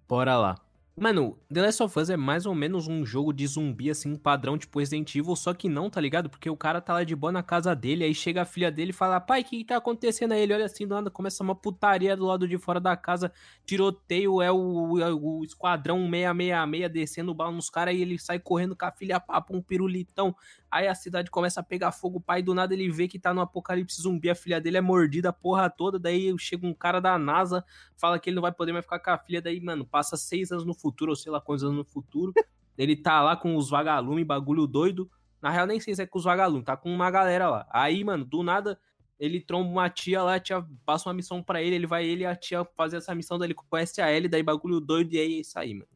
Bora 0.07 0.37
lá. 0.37 0.64
Mano, 0.97 1.37
The 1.53 1.61
Last 1.61 1.83
of 1.83 1.99
Us 1.99 2.09
é 2.09 2.15
mais 2.15 2.45
ou 2.45 2.55
menos 2.55 2.87
um 2.87 3.05
jogo 3.05 3.33
de 3.33 3.45
zumbi, 3.45 3.89
assim, 3.89 4.15
padrão 4.15 4.57
tipo 4.57 4.79
Resident 4.79 5.13
Evil, 5.13 5.35
só 5.35 5.53
que 5.53 5.67
não, 5.67 5.89
tá 5.89 5.99
ligado? 5.99 6.29
Porque 6.29 6.49
o 6.49 6.55
cara 6.55 6.79
tá 6.79 6.93
lá 6.93 7.03
de 7.03 7.13
boa 7.13 7.33
na 7.33 7.43
casa 7.43 7.75
dele, 7.75 8.05
aí 8.05 8.15
chega 8.15 8.43
a 8.43 8.45
filha 8.45 8.71
dele 8.71 8.91
e 8.91 8.93
fala, 8.93 9.19
pai, 9.19 9.41
o 9.41 9.43
que, 9.43 9.57
que 9.57 9.65
tá 9.65 9.75
acontecendo 9.75 10.31
aí? 10.31 10.41
Ele 10.41 10.53
olha 10.53 10.63
assim, 10.63 10.87
do 10.87 10.95
nada, 10.95 11.11
começa 11.11 11.43
uma 11.43 11.53
putaria 11.53 12.15
do 12.15 12.25
lado 12.25 12.47
de 12.47 12.57
fora 12.57 12.79
da 12.79 12.95
casa, 12.95 13.29
tiroteio, 13.65 14.41
é 14.41 14.49
o, 14.49 14.97
é 14.97 15.11
o 15.13 15.43
esquadrão 15.43 16.09
666 16.09 16.89
descendo 16.89 17.33
bala 17.33 17.51
nos 17.51 17.69
caras, 17.69 17.93
e 17.93 18.01
ele 18.01 18.17
sai 18.17 18.39
correndo 18.39 18.73
com 18.73 18.85
a 18.85 18.91
filha 18.93 19.19
papa, 19.19 19.53
um 19.53 19.61
pirulitão, 19.61 20.33
aí 20.75 20.89
a 20.89 20.95
cidade 20.95 21.31
começa 21.31 21.61
a 21.61 21.63
pegar 21.63 21.93
fogo, 21.93 22.17
o 22.17 22.21
pai 22.21 22.41
do 22.41 22.53
nada 22.53 22.73
ele 22.73 22.89
vê 22.89 23.07
que 23.07 23.17
tá 23.17 23.33
no 23.33 23.39
apocalipse 23.39 24.01
zumbi, 24.01 24.29
a 24.29 24.35
filha 24.35 24.59
dele 24.59 24.77
é 24.77 24.81
mordida 24.81 25.29
a 25.29 25.33
porra 25.33 25.69
toda, 25.69 25.97
daí 25.97 26.35
chega 26.37 26.67
um 26.67 26.73
cara 26.73 26.99
da 26.99 27.17
NASA, 27.17 27.63
fala 27.95 28.19
que 28.19 28.29
ele 28.29 28.35
não 28.35 28.41
vai 28.41 28.51
poder 28.51 28.73
mais 28.73 28.83
ficar 28.83 28.99
com 28.99 29.09
a 29.09 29.17
filha, 29.17 29.41
daí, 29.41 29.61
mano, 29.61 29.85
passa 29.85 30.17
seis 30.17 30.51
anos 30.51 30.65
no 30.65 30.73
futuro, 30.73 31.11
ou 31.11 31.15
sei 31.15 31.31
lá 31.31 31.39
quantos 31.39 31.63
anos 31.63 31.77
no 31.77 31.85
futuro. 31.85 32.33
Ele 32.77 32.93
tá 32.93 33.21
lá 33.21 33.37
com 33.37 33.55
os 33.55 33.69
vagalumes, 33.69 34.27
bagulho 34.27 34.67
doido. 34.67 35.09
Na 35.41 35.49
real, 35.49 35.65
nem 35.65 35.79
sei 35.79 35.95
se 35.95 36.01
é 36.01 36.05
com 36.05 36.17
os 36.17 36.25
vagalumes, 36.25 36.65
tá 36.65 36.75
com 36.75 36.93
uma 36.93 37.09
galera 37.09 37.49
lá. 37.49 37.65
Aí, 37.71 38.03
mano, 38.03 38.25
do 38.25 38.43
nada, 38.43 38.77
ele 39.17 39.39
tromba 39.39 39.69
uma 39.69 39.89
tia 39.89 40.21
lá, 40.21 40.35
a 40.35 40.39
tia 40.41 40.65
passa 40.85 41.07
uma 41.07 41.13
missão 41.13 41.41
para 41.41 41.61
ele, 41.61 41.77
ele 41.77 41.87
vai 41.87 42.05
ele 42.05 42.23
e 42.23 42.25
a 42.25 42.35
tia 42.35 42.65
fazer 42.75 42.97
essa 42.97 43.15
missão, 43.15 43.39
daí 43.39 43.47
ele 43.47 43.53
conhece 43.53 44.01
a 44.01 44.11
Ellie, 44.11 44.27
daí 44.27 44.43
bagulho 44.43 44.81
doido, 44.81 45.13
e 45.13 45.19
aí 45.19 45.35
é 45.35 45.39
isso 45.39 45.57
aí, 45.57 45.73
mano. 45.73 45.87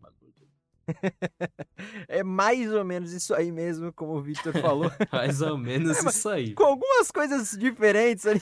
é 2.07 2.23
mais 2.23 2.71
ou 2.71 2.83
menos 2.83 3.11
isso 3.11 3.33
aí 3.33 3.51
mesmo, 3.51 3.91
como 3.93 4.13
o 4.13 4.21
Victor 4.21 4.53
falou. 4.53 4.91
mais 5.11 5.41
ou 5.41 5.57
menos 5.57 6.03
é, 6.03 6.09
isso 6.09 6.29
aí. 6.29 6.53
Com 6.53 6.63
algumas 6.63 7.11
coisas 7.11 7.51
diferentes 7.57 8.25
ali. 8.25 8.39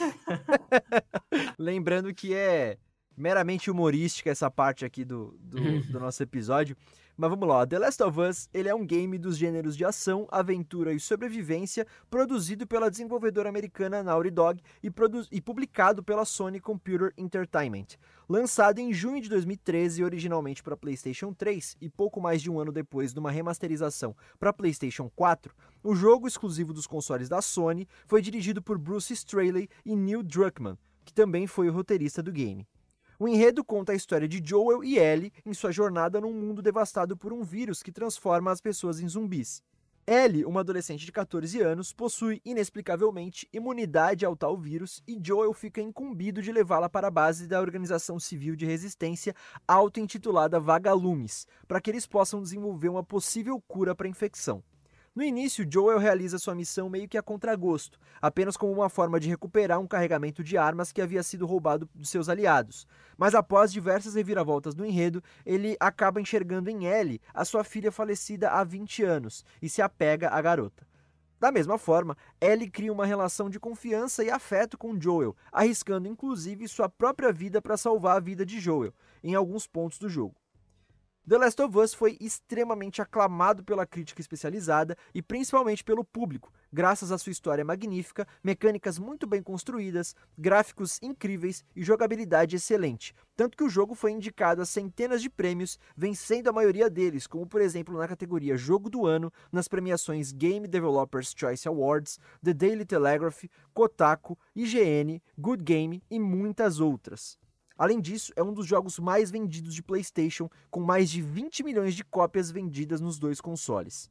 Lembrando 1.58 2.14
que 2.14 2.34
é 2.34 2.78
meramente 3.16 3.72
humorística 3.72 4.30
essa 4.30 4.50
parte 4.50 4.86
aqui 4.86 5.04
do, 5.04 5.38
do, 5.42 5.82
do, 5.92 6.00
nosso 6.00 6.22
episódio. 6.22 6.76
Mas 7.20 7.32
vamos 7.32 7.50
lá, 7.50 7.66
The 7.66 7.80
Last 7.80 8.04
of 8.04 8.20
Us 8.20 8.48
ele 8.54 8.70
é 8.70 8.76
um 8.76 8.86
game 8.86 9.18
dos 9.18 9.40
gêneros 9.40 9.76
de 9.76 9.84
ação, 9.84 10.28
aventura 10.30 10.94
e 10.94 11.00
sobrevivência, 11.00 11.88
produzido 12.12 12.68
pela 12.68 12.92
desenvolvedora 12.92 13.50
americana 13.50 14.04
Naughty 14.04 14.30
Dog 14.30 14.62
e, 14.84 14.92
e 15.32 15.42
publicado 15.42 16.04
pela 16.04 16.26
Sony 16.26 16.60
Computer 16.60 17.12
Entertainment. 17.18 17.88
Lançado 18.30 18.78
em 18.78 18.94
junho 18.94 19.20
de 19.20 19.30
2013 19.30 20.04
originalmente 20.04 20.62
para 20.62 20.78
PlayStation 20.78 21.34
3 21.34 21.78
e 21.82 21.90
pouco 21.90 22.22
mais 22.22 22.40
de 22.40 22.52
um 22.52 22.60
ano 22.60 22.72
depois 22.72 23.16
de 23.16 23.20
uma 23.20 23.32
remasterização 23.32 24.16
para 24.40 24.54
PlayStation 24.54 25.10
4, 25.16 25.56
o 25.84 25.96
jogo 25.96 26.28
exclusivo 26.28 26.72
dos 26.72 26.86
consoles 26.86 27.28
da 27.28 27.42
Sony 27.42 27.88
foi 28.06 28.22
dirigido 28.22 28.62
por 28.62 28.78
Bruce 28.78 29.12
Straley 29.12 29.68
e 29.84 29.96
Neil 29.96 30.22
Druckmann, 30.22 30.78
que 31.04 31.16
também 31.16 31.48
foi 31.48 31.68
o 31.68 31.74
roteirista 31.74 32.22
do 32.22 32.32
game. 32.32 32.68
O 33.20 33.28
enredo 33.28 33.66
conta 33.66 33.94
a 33.94 33.96
história 33.96 34.28
de 34.28 34.40
Joel 34.48 34.84
e 34.84 35.00
Ellie 35.00 35.34
em 35.44 35.52
sua 35.52 35.72
jornada 35.72 36.22
num 36.22 36.32
mundo 36.32 36.62
devastado 36.62 37.18
por 37.18 37.34
um 37.34 37.42
vírus 37.42 37.82
que 37.82 37.92
transforma 37.92 38.52
as 38.52 38.62
pessoas 38.62 39.00
em 39.00 39.08
zumbis. 39.08 39.64
Ellie, 40.06 40.46
uma 40.46 40.60
adolescente 40.60 41.04
de 41.04 41.12
14 41.12 41.60
anos, 41.60 41.92
possui 41.92 42.40
inexplicavelmente 42.46 43.50
imunidade 43.52 44.24
ao 44.24 44.36
tal 44.36 44.56
vírus 44.56 45.02
e 45.08 45.20
Joel 45.20 45.52
fica 45.52 45.82
incumbido 45.82 46.44
de 46.44 46.52
levá-la 46.52 46.88
para 46.88 47.08
a 47.08 47.12
base 47.12 47.48
da 47.48 47.60
organização 47.60 48.20
civil 48.20 48.56
de 48.56 48.68
resistência 48.68 49.34
auto-intitulada 49.68 50.60
Vagalumes, 50.60 51.48
para 51.68 51.82
que 51.82 51.90
eles 51.90 52.06
possam 52.06 52.40
desenvolver 52.40 52.90
uma 52.90 53.04
possível 53.04 53.60
cura 53.68 53.96
para 53.96 54.06
a 54.06 54.12
infecção. 54.12 54.64
No 55.18 55.24
início, 55.24 55.66
Joel 55.68 55.98
realiza 55.98 56.38
sua 56.38 56.54
missão 56.54 56.92
meio 56.92 57.08
que 57.08 57.18
a 57.18 57.24
contragosto, 57.24 57.98
apenas 58.22 58.56
como 58.56 58.72
uma 58.72 58.88
forma 58.88 59.20
de 59.20 59.28
recuperar 59.28 59.80
um 59.80 59.88
carregamento 59.88 60.44
de 60.44 60.60
armas 60.60 60.92
que 60.92 61.02
havia 61.02 61.24
sido 61.24 61.48
roubado 61.48 61.90
dos 61.96 62.10
seus 62.10 62.30
aliados. 62.30 62.86
Mas 63.18 63.34
após 63.34 63.74
diversas 63.74 64.14
reviravoltas 64.14 64.76
no 64.76 64.86
enredo, 64.86 65.24
ele 65.44 65.76
acaba 65.80 66.22
enxergando 66.22 66.70
em 66.70 66.86
Ellie 66.86 67.20
a 67.34 67.44
sua 67.44 67.64
filha 67.64 67.92
falecida 67.92 68.52
há 68.52 68.64
20 68.64 69.04
anos 69.06 69.44
e 69.60 69.68
se 69.68 69.82
apega 69.82 70.30
à 70.30 70.40
garota. 70.40 70.86
Da 71.40 71.52
mesma 71.52 71.80
forma, 71.80 72.16
Ellie 72.40 72.70
cria 72.70 72.94
uma 72.94 73.08
relação 73.08 73.50
de 73.50 73.60
confiança 73.60 74.24
e 74.24 74.30
afeto 74.30 74.78
com 74.78 75.02
Joel, 75.02 75.36
arriscando 75.52 76.08
inclusive 76.08 76.68
sua 76.68 76.90
própria 76.90 77.34
vida 77.34 77.60
para 77.60 77.76
salvar 77.76 78.18
a 78.18 78.20
vida 78.20 78.46
de 78.46 78.60
Joel, 78.60 78.94
em 79.24 79.34
alguns 79.34 79.66
pontos 79.66 79.98
do 79.98 80.08
jogo. 80.08 80.36
The 81.30 81.38
Last 81.38 81.62
of 81.62 81.78
Us 81.78 81.94
foi 81.94 82.16
extremamente 82.22 83.02
aclamado 83.02 83.62
pela 83.62 83.86
crítica 83.86 84.22
especializada 84.22 84.96
e 85.14 85.22
principalmente 85.22 85.84
pelo 85.84 86.02
público, 86.02 86.54
graças 86.72 87.12
à 87.12 87.18
sua 87.18 87.34
história 87.34 87.66
magnífica, 87.66 88.26
mecânicas 88.42 88.98
muito 88.98 89.28
bem 89.28 89.44
construídas, 89.44 90.16
gráficos 90.38 90.98
incríveis 91.02 91.66
e 91.76 91.84
jogabilidade 91.84 92.56
excelente. 92.56 93.14
Tanto 93.36 93.58
que 93.58 93.64
o 93.66 93.70
jogo 93.70 93.94
foi 93.94 94.12
indicado 94.14 94.62
a 94.62 94.66
centenas 94.66 95.22
de 95.22 95.30
prêmios, 95.30 95.78
vencendo 95.98 96.48
a 96.48 96.54
maioria 96.54 96.90
deles, 96.90 97.28
como 97.28 97.46
por 97.46 97.60
exemplo 97.60 97.98
na 97.98 98.08
categoria 98.08 98.56
Jogo 98.56 98.90
do 98.90 99.06
Ano, 99.06 99.30
nas 99.52 99.68
premiações 99.68 100.32
Game 100.32 100.66
Developers 100.66 101.34
Choice 101.36 101.68
Awards, 101.68 102.22
The 102.42 102.54
Daily 102.54 102.86
Telegraph, 102.86 103.44
Kotaku, 103.74 104.40
IGN, 104.56 105.22
Good 105.38 105.62
Game 105.66 106.02
e 106.10 106.22
muitas 106.22 106.80
outras. 106.80 107.38
Além 107.78 108.02
disso, 108.02 108.34
é 108.36 108.42
um 108.42 108.54
dos 108.54 108.66
jogos 108.66 108.98
mais 108.98 109.30
vendidos 109.30 109.76
de 109.76 109.84
PlayStation, 109.84 110.50
com 110.72 110.80
mais 110.80 111.10
de 111.10 111.22
20 111.22 111.64
milhões 111.64 111.94
de 111.94 112.04
cópias 112.04 112.50
vendidas 112.50 113.00
nos 113.00 113.20
dois 113.20 113.40
consoles. 113.40 114.10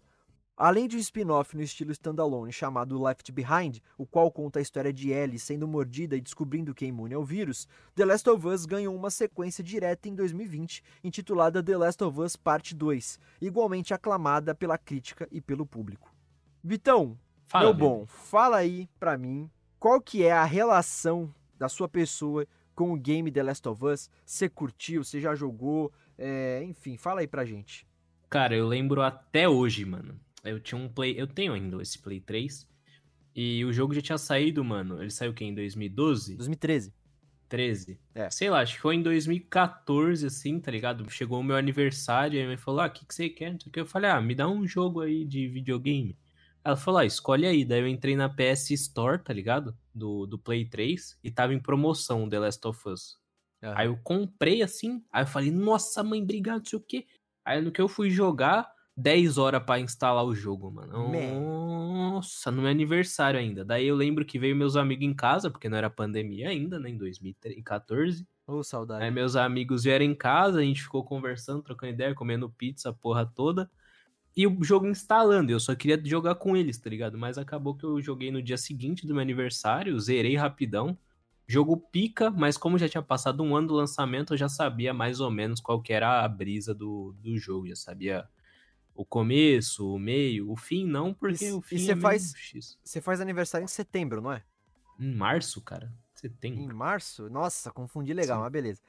Além 0.56 0.88
de 0.88 0.96
um 0.96 1.00
spin-off 1.00 1.54
no 1.54 1.62
estilo 1.62 1.92
standalone 1.92 2.50
chamado 2.50 3.02
Left 3.02 3.30
Behind, 3.30 3.78
o 3.98 4.06
qual 4.06 4.30
conta 4.30 4.58
a 4.58 4.62
história 4.62 4.90
de 4.90 5.10
Ellie 5.10 5.38
sendo 5.38 5.68
mordida 5.68 6.16
e 6.16 6.20
descobrindo 6.20 6.74
que 6.74 6.86
é 6.86 6.88
imune 6.88 7.12
ao 7.12 7.22
vírus, 7.22 7.68
The 7.94 8.06
Last 8.06 8.30
of 8.30 8.46
Us 8.46 8.64
ganhou 8.64 8.96
uma 8.96 9.10
sequência 9.10 9.62
direta 9.62 10.08
em 10.08 10.14
2020, 10.14 10.82
intitulada 11.04 11.62
The 11.62 11.76
Last 11.76 12.02
of 12.02 12.18
Us 12.18 12.36
Parte 12.36 12.74
2, 12.74 13.18
igualmente 13.42 13.92
aclamada 13.92 14.54
pela 14.54 14.78
crítica 14.78 15.28
e 15.30 15.42
pelo 15.42 15.66
público. 15.66 16.10
Vitão, 16.64 17.18
fala, 17.44 17.64
meu 17.64 17.74
bom, 17.74 18.06
fala 18.06 18.56
aí 18.56 18.88
pra 18.98 19.18
mim 19.18 19.50
qual 19.78 20.00
que 20.00 20.24
é 20.24 20.32
a 20.32 20.44
relação 20.44 21.34
da 21.58 21.68
sua 21.68 21.86
pessoa 21.88 22.46
com 22.76 22.92
o 22.92 22.96
game 22.96 23.32
The 23.32 23.42
Last 23.42 23.68
of 23.68 23.84
Us? 23.84 24.10
Você 24.24 24.48
curtiu? 24.48 25.02
Você 25.02 25.20
já 25.20 25.34
jogou? 25.34 25.90
É, 26.16 26.62
enfim, 26.62 26.96
fala 26.96 27.20
aí 27.20 27.26
pra 27.26 27.44
gente. 27.44 27.84
Cara, 28.28 28.54
eu 28.54 28.68
lembro 28.68 29.02
até 29.02 29.48
hoje, 29.48 29.84
mano. 29.84 30.20
Eu 30.44 30.60
tinha 30.60 30.80
um 30.80 30.88
Play. 30.88 31.18
Eu 31.18 31.26
tenho 31.26 31.54
ainda 31.54 31.80
esse 31.82 31.98
Play 31.98 32.20
3. 32.20 32.68
E 33.34 33.64
o 33.64 33.72
jogo 33.72 33.94
já 33.94 34.00
tinha 34.00 34.18
saído, 34.18 34.64
mano. 34.64 35.02
Ele 35.02 35.10
saiu 35.10 35.32
o 35.32 35.34
quê? 35.34 35.44
Em 35.44 35.54
2012? 35.54 36.36
2013. 36.36 36.92
13. 37.48 37.98
É. 38.14 38.30
Sei 38.30 38.50
lá, 38.50 38.60
acho 38.60 38.74
que 38.74 38.80
foi 38.80 38.96
em 38.96 39.02
2014, 39.02 40.26
assim, 40.26 40.58
tá 40.60 40.70
ligado? 40.70 41.08
Chegou 41.10 41.40
o 41.40 41.44
meu 41.44 41.56
aniversário, 41.56 42.40
aí 42.40 42.46
me 42.46 42.56
falou, 42.56 42.80
ah, 42.80 42.86
o 42.86 42.90
que, 42.90 43.06
que 43.06 43.14
você 43.14 43.28
quer? 43.28 43.56
Eu 43.74 43.86
falei, 43.86 44.10
ah, 44.10 44.20
me 44.20 44.34
dá 44.34 44.48
um 44.48 44.66
jogo 44.66 45.00
aí 45.00 45.24
de 45.24 45.46
videogame. 45.48 46.16
Ela 46.66 46.74
falou, 46.74 46.98
ah, 46.98 47.06
escolhe 47.06 47.46
aí. 47.46 47.64
Daí 47.64 47.78
eu 47.78 47.86
entrei 47.86 48.16
na 48.16 48.28
PS 48.28 48.72
Store, 48.72 49.22
tá 49.22 49.32
ligado? 49.32 49.72
Do, 49.94 50.26
do 50.26 50.36
Play 50.36 50.64
3 50.68 51.16
e 51.22 51.30
tava 51.30 51.54
em 51.54 51.60
promoção 51.60 52.28
The 52.28 52.40
Last 52.40 52.66
of 52.66 52.88
Us. 52.88 53.16
Uhum. 53.62 53.72
Aí 53.76 53.86
eu 53.86 53.96
comprei 54.02 54.62
assim, 54.62 55.00
aí 55.12 55.22
eu 55.22 55.28
falei, 55.28 55.52
nossa 55.52 56.02
mãe, 56.02 56.20
obrigado, 56.20 56.58
não 56.58 56.64
sei 56.64 56.78
o 56.80 56.82
quê. 56.82 57.06
Aí 57.44 57.62
no 57.62 57.70
que 57.70 57.80
eu 57.80 57.86
fui 57.86 58.10
jogar, 58.10 58.68
10 58.96 59.38
horas 59.38 59.62
para 59.62 59.78
instalar 59.78 60.24
o 60.24 60.34
jogo, 60.34 60.68
mano. 60.72 61.12
Nossa, 61.12 62.50
no 62.50 62.62
meu 62.62 62.70
aniversário 62.72 63.38
ainda. 63.38 63.64
Daí 63.64 63.86
eu 63.86 63.94
lembro 63.94 64.24
que 64.24 64.36
veio 64.36 64.56
meus 64.56 64.74
amigos 64.74 65.04
em 65.04 65.14
casa, 65.14 65.48
porque 65.48 65.68
não 65.68 65.78
era 65.78 65.88
pandemia 65.88 66.48
ainda, 66.48 66.80
né, 66.80 66.90
em 66.90 66.98
2014. 66.98 68.26
Ô, 68.44 68.54
oh, 68.54 68.64
saudade. 68.64 69.04
Aí 69.04 69.10
meus 69.12 69.36
amigos 69.36 69.84
vieram 69.84 70.04
em 70.04 70.16
casa, 70.16 70.58
a 70.58 70.62
gente 70.62 70.82
ficou 70.82 71.04
conversando, 71.04 71.62
trocando 71.62 71.92
ideia, 71.92 72.12
comendo 72.12 72.50
pizza, 72.50 72.92
porra 72.92 73.24
toda 73.24 73.70
e 74.36 74.46
o 74.46 74.62
jogo 74.62 74.86
instalando. 74.86 75.50
Eu 75.50 75.58
só 75.58 75.74
queria 75.74 76.00
jogar 76.04 76.34
com 76.34 76.56
eles, 76.56 76.76
tá 76.76 76.90
ligado? 76.90 77.16
Mas 77.16 77.38
acabou 77.38 77.74
que 77.74 77.84
eu 77.84 78.00
joguei 78.02 78.30
no 78.30 78.42
dia 78.42 78.58
seguinte 78.58 79.06
do 79.06 79.14
meu 79.14 79.22
aniversário, 79.22 79.98
zerei 79.98 80.36
rapidão. 80.36 80.96
Jogo 81.48 81.76
pica, 81.76 82.30
mas 82.30 82.58
como 82.58 82.76
já 82.76 82.88
tinha 82.88 83.02
passado 83.02 83.42
um 83.42 83.56
ano 83.56 83.68
do 83.68 83.74
lançamento, 83.74 84.34
eu 84.34 84.36
já 84.36 84.48
sabia 84.48 84.92
mais 84.92 85.20
ou 85.20 85.30
menos 85.30 85.60
qual 85.60 85.80
que 85.80 85.92
era 85.92 86.22
a 86.22 86.28
brisa 86.28 86.74
do, 86.74 87.14
do 87.20 87.38
jogo. 87.38 87.68
Já 87.68 87.76
sabia 87.76 88.28
o 88.94 89.04
começo, 89.04 89.94
o 89.94 89.98
meio, 89.98 90.50
o 90.50 90.56
fim 90.56 90.84
não, 90.86 91.14
porque 91.14 91.46
e, 91.46 91.52
o 91.52 91.62
fim 91.62 91.76
e 91.76 91.90
é 91.90 91.96
faz 91.96 92.34
Você 92.82 93.00
faz 93.00 93.20
aniversário 93.20 93.64
em 93.64 93.68
setembro, 93.68 94.20
não 94.20 94.32
é? 94.32 94.42
Em 94.98 95.14
março, 95.14 95.60
cara. 95.60 95.92
Setembro. 96.14 96.60
Em 96.60 96.72
março? 96.72 97.28
Nossa, 97.30 97.70
confundi 97.70 98.12
legal, 98.12 98.38
Sim. 98.38 98.42
mas 98.42 98.52
beleza. 98.52 98.80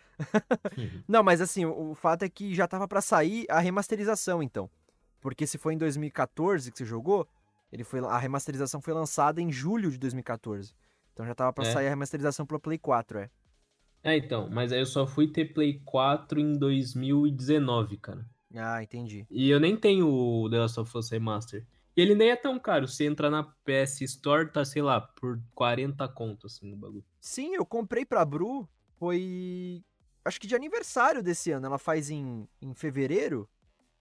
Uhum. 0.78 1.04
não, 1.08 1.24
mas 1.24 1.42
assim, 1.42 1.66
o, 1.66 1.92
o 1.92 1.96
fato 1.96 2.24
é 2.24 2.30
que 2.30 2.56
já 2.56 2.68
tava 2.68 2.88
para 2.88 3.02
sair 3.02 3.46
a 3.50 3.60
remasterização, 3.60 4.42
então. 4.42 4.70
Porque 5.20 5.48
se 5.48 5.58
foi 5.58 5.74
em 5.74 5.78
2014 5.78 6.72
que 6.72 6.78
você 6.78 6.86
jogou, 6.86 7.28
ele 7.72 7.84
foi, 7.84 8.00
a 8.00 8.18
remasterização 8.18 8.82
foi 8.82 8.94
lançada 8.94 9.42
em 9.42 9.52
julho 9.52 9.92
de 9.92 9.98
2014. 9.98 10.74
Então 11.14 11.26
já 11.26 11.34
tava 11.34 11.52
pra 11.52 11.66
é. 11.66 11.72
sair 11.72 11.88
a 11.88 11.90
remasterização 11.90 12.46
pro 12.46 12.60
Play 12.60 12.78
4, 12.78 13.20
é. 13.20 13.30
É, 14.04 14.16
então, 14.16 14.50
mas 14.50 14.72
aí 14.72 14.80
eu 14.80 14.86
só 14.86 15.06
fui 15.06 15.28
ter 15.28 15.54
Play 15.54 15.82
4 15.84 16.40
em 16.40 16.54
2019, 16.58 17.98
cara. 17.98 18.26
Ah, 18.56 18.82
entendi. 18.82 19.26
E 19.30 19.50
eu 19.50 19.60
nem 19.60 19.76
tenho 19.76 20.08
o 20.08 20.50
The 20.50 20.60
Last 20.60 20.80
of 20.80 20.98
Us 20.98 21.10
Remaster. 21.10 21.66
E 21.96 22.02
ele 22.02 22.14
nem 22.14 22.30
é 22.30 22.36
tão 22.36 22.60
caro. 22.60 22.88
Se 22.88 23.04
entrar 23.04 23.30
na 23.30 23.44
PS 23.44 24.02
Store, 24.02 24.52
tá, 24.52 24.64
sei 24.64 24.82
lá, 24.82 25.02
por 25.02 25.42
40 25.56 26.08
contos, 26.10 26.54
assim, 26.54 26.70
no 26.70 26.78
bagulho. 26.78 27.04
Sim, 27.20 27.56
eu 27.56 27.66
comprei 27.66 28.06
pra 28.06 28.24
Bru, 28.24 28.70
foi 28.98 29.84
acho 30.24 30.40
que 30.40 30.48
de 30.48 30.56
aniversário 30.56 31.24
desse 31.24 31.52
ano. 31.52 31.66
Ela 31.66 31.80
faz 31.80 32.10
em, 32.10 32.48
em 32.62 32.74
fevereiro. 32.74 33.50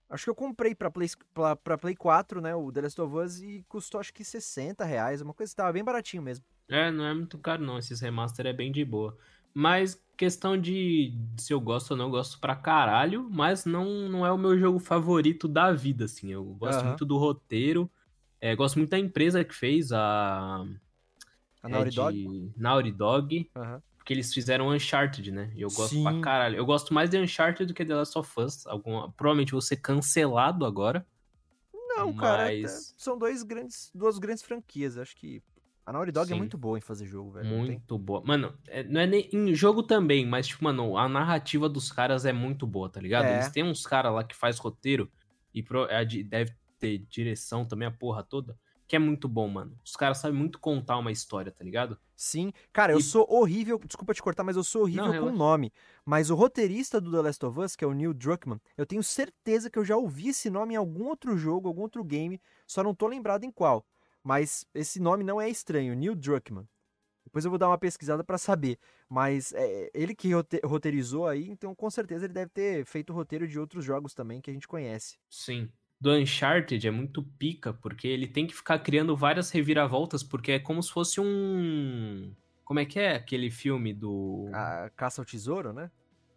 Acho 0.08 0.24
que 0.24 0.30
eu 0.30 0.34
comprei 0.34 0.74
pra 0.74 0.90
Play, 0.90 1.08
pra, 1.34 1.56
pra 1.56 1.78
Play 1.78 1.96
4, 1.96 2.40
né? 2.40 2.54
O 2.54 2.70
The 2.70 2.82
Last 2.82 3.00
of 3.00 3.16
Us 3.16 3.40
e 3.40 3.64
custou 3.68 4.00
acho 4.00 4.12
que 4.12 4.24
60 4.24 4.84
reais, 4.84 5.20
uma 5.20 5.34
coisa 5.34 5.50
que 5.50 5.56
tava 5.56 5.72
bem 5.72 5.82
baratinho 5.82 6.22
mesmo. 6.22 6.44
É, 6.68 6.90
não 6.90 7.04
é 7.04 7.14
muito 7.14 7.38
caro 7.38 7.62
não, 7.62 7.78
esses 7.78 8.00
remaster 8.00 8.46
é 8.46 8.52
bem 8.52 8.70
de 8.70 8.84
boa. 8.84 9.16
Mas 9.52 10.00
questão 10.16 10.56
de 10.56 11.12
se 11.38 11.52
eu 11.52 11.60
gosto 11.60 11.92
ou 11.92 11.96
não, 11.96 12.06
eu 12.06 12.10
gosto 12.10 12.38
pra 12.38 12.54
caralho, 12.54 13.28
mas 13.30 13.64
não, 13.64 14.08
não 14.08 14.24
é 14.26 14.30
o 14.30 14.38
meu 14.38 14.58
jogo 14.58 14.78
favorito 14.78 15.48
da 15.48 15.72
vida, 15.72 16.04
assim. 16.04 16.32
Eu 16.32 16.44
gosto 16.44 16.80
Aham. 16.80 16.88
muito 16.88 17.04
do 17.04 17.16
roteiro, 17.16 17.90
é, 18.40 18.54
gosto 18.54 18.78
muito 18.78 18.90
da 18.90 18.98
empresa 18.98 19.44
que 19.44 19.54
fez, 19.54 19.92
a... 19.92 20.64
A 21.62 21.68
é 21.68 21.70
Naughty 21.70 21.90
de 21.90 21.96
Dog. 21.96 22.52
Naughty 22.56 22.92
Dog, 22.92 23.50
Aham. 23.56 23.82
Porque 24.06 24.14
eles 24.14 24.32
fizeram 24.32 24.68
Uncharted, 24.68 25.32
né? 25.32 25.50
E 25.56 25.62
eu 25.62 25.68
gosto 25.68 26.00
pra 26.00 26.12
Sim. 26.12 26.20
caralho. 26.20 26.56
Eu 26.56 26.64
gosto 26.64 26.94
mais 26.94 27.10
de 27.10 27.18
Uncharted 27.18 27.66
do 27.66 27.74
que 27.74 27.84
The 27.84 27.92
Last 27.92 28.16
of 28.16 28.40
Us. 28.40 28.64
Alguma... 28.68 29.10
Provavelmente 29.10 29.50
vou 29.50 29.60
ser 29.60 29.78
cancelado 29.78 30.64
agora. 30.64 31.04
Não, 31.74 32.14
cara, 32.14 32.44
Mas- 32.44 32.64
até- 32.90 32.94
são 33.02 33.18
dois 33.18 33.42
grandes, 33.42 33.90
duas 33.92 34.16
grandes 34.20 34.44
franquias. 34.44 34.96
Acho 34.96 35.16
que 35.16 35.42
a 35.84 35.92
Naughty 35.92 36.12
Dog 36.12 36.30
é 36.30 36.34
Sim. 36.34 36.38
muito 36.38 36.56
boa 36.56 36.78
em 36.78 36.80
fazer 36.80 37.04
jogo, 37.04 37.32
velho. 37.32 37.48
Muito 37.48 37.98
boa. 37.98 38.22
Mano, 38.24 38.56
é- 38.68 38.84
não 38.84 39.00
é 39.00 39.08
nem 39.08 39.28
em 39.32 39.52
jogo 39.56 39.82
também, 39.82 40.24
mas, 40.24 40.46
tipo, 40.46 40.62
mano, 40.62 40.96
a 40.96 41.08
narrativa 41.08 41.68
dos 41.68 41.90
caras 41.90 42.24
é 42.24 42.32
muito 42.32 42.64
boa, 42.64 42.88
tá 42.88 43.00
ligado? 43.00 43.24
É. 43.24 43.34
Eles 43.34 43.48
têm 43.50 43.64
uns 43.64 43.84
caras 43.84 44.14
lá 44.14 44.22
que 44.22 44.36
faz 44.36 44.56
roteiro 44.58 45.10
e 45.52 45.64
pro- 45.64 45.86
é 45.90 46.04
de- 46.04 46.22
deve 46.22 46.54
ter 46.78 46.98
direção 47.08 47.64
também, 47.66 47.88
a 47.88 47.90
porra 47.90 48.22
toda, 48.22 48.56
que 48.86 48.96
é 48.96 48.98
muito 48.98 49.28
bom, 49.28 49.48
mano. 49.48 49.76
Os 49.84 49.96
caras 49.96 50.18
sabem 50.18 50.38
muito 50.38 50.58
contar 50.60 50.96
uma 50.98 51.10
história, 51.10 51.50
tá 51.50 51.64
ligado? 51.64 51.98
Sim. 52.14 52.52
Cara, 52.72 52.92
eu 52.92 52.98
E- 52.98 53.02
sou 53.02 53.26
horrível. 53.28 53.78
Desculpa 53.84 54.14
te 54.14 54.22
cortar, 54.22 54.44
mas 54.44 54.56
eu 54.56 54.62
sou 54.64 54.82
horrível 54.82 55.04
Não, 55.04 55.10
com 55.12 55.16
o 55.18 55.20
relaxa. 55.24 55.38
nome. 55.38 55.72
Mas 56.04 56.30
o 56.30 56.34
roteirista 56.34 57.00
do 57.00 57.10
The 57.10 57.20
Last 57.22 57.44
of 57.44 57.58
Us, 57.60 57.74
que 57.76 57.84
é 57.84 57.86
o 57.86 57.92
Neil 57.92 58.14
Druckmann, 58.14 58.60
eu 58.76 58.86
tenho 58.86 59.02
certeza 59.02 59.68
que 59.68 59.78
eu 59.78 59.84
já 59.84 59.96
ouvi 59.96 60.28
esse 60.28 60.48
nome 60.48 60.74
em 60.74 60.76
algum 60.76 61.04
outro 61.06 61.36
jogo, 61.36 61.68
algum 61.68 61.82
outro 61.82 62.02
game, 62.04 62.40
só 62.66 62.82
não 62.82 62.94
tô 62.94 63.06
lembrado 63.06 63.44
em 63.44 63.50
qual. 63.50 63.84
Mas 64.22 64.64
esse 64.74 64.98
nome 65.00 65.22
não 65.24 65.40
é 65.40 65.48
estranho, 65.50 65.94
Neil 65.94 66.14
Druckmann. 66.14 66.66
Depois 67.24 67.44
eu 67.44 67.50
vou 67.50 67.58
dar 67.58 67.68
uma 67.68 67.76
pesquisada 67.78 68.22
pra 68.22 68.38
saber. 68.38 68.78
Mas 69.08 69.52
é 69.52 69.90
ele 69.92 70.14
que 70.14 70.32
rote- 70.32 70.60
roteirizou 70.64 71.26
aí, 71.26 71.48
então 71.50 71.74
com 71.74 71.90
certeza 71.90 72.24
ele 72.24 72.32
deve 72.32 72.50
ter 72.50 72.84
feito 72.86 73.10
o 73.12 73.16
roteiro 73.16 73.46
de 73.48 73.58
outros 73.58 73.84
jogos 73.84 74.14
também 74.14 74.40
que 74.40 74.48
a 74.50 74.52
gente 74.54 74.66
conhece. 74.68 75.18
Sim. 75.28 75.68
Do 76.00 76.12
Uncharted 76.12 76.86
é 76.86 76.90
muito 76.90 77.22
pica, 77.22 77.72
porque 77.72 78.06
ele 78.06 78.26
tem 78.28 78.46
que 78.46 78.54
ficar 78.54 78.78
criando 78.80 79.16
várias 79.16 79.50
reviravoltas, 79.50 80.22
porque 80.22 80.52
é 80.52 80.58
como 80.58 80.82
se 80.82 80.90
fosse 80.92 81.20
um. 81.20 82.34
Como 82.64 82.80
é 82.80 82.84
que 82.84 82.98
é 82.98 83.14
aquele 83.16 83.50
filme 83.50 83.94
do. 83.94 84.46
A 84.52 84.90
Caça 84.96 85.20
ao 85.20 85.24
Tesouro, 85.24 85.72
né? 85.72 85.90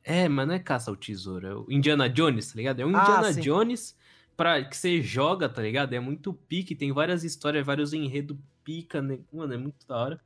É, 0.03 0.27
mas 0.29 0.47
não 0.47 0.55
é 0.55 0.59
caça 0.59 0.89
ao 0.89 0.95
tesouro, 0.97 1.47
é 1.47 1.53
o 1.55 1.65
Indiana 1.69 2.09
Jones, 2.09 2.51
tá 2.51 2.57
ligado? 2.57 2.79
É 2.81 2.85
um 2.85 2.91
Ah, 2.93 2.97
Indiana 2.97 3.33
sim. 3.33 3.43
Jones 3.43 3.97
pra, 4.35 4.63
que 4.63 4.75
você 4.75 5.01
joga, 5.01 5.49
tá 5.49 5.61
ligado? 5.61 5.93
É 5.93 5.99
muito 5.99 6.33
pique, 6.33 6.75
tem 6.75 6.91
várias 6.91 7.23
histórias, 7.23 7.65
vários 7.65 7.93
enredos 7.93 8.37
pica, 8.63 9.01
né? 9.01 9.19
Mano, 9.31 9.53
é 9.53 9.57
muito 9.57 9.85
da 9.87 9.97
hora. 9.97 10.21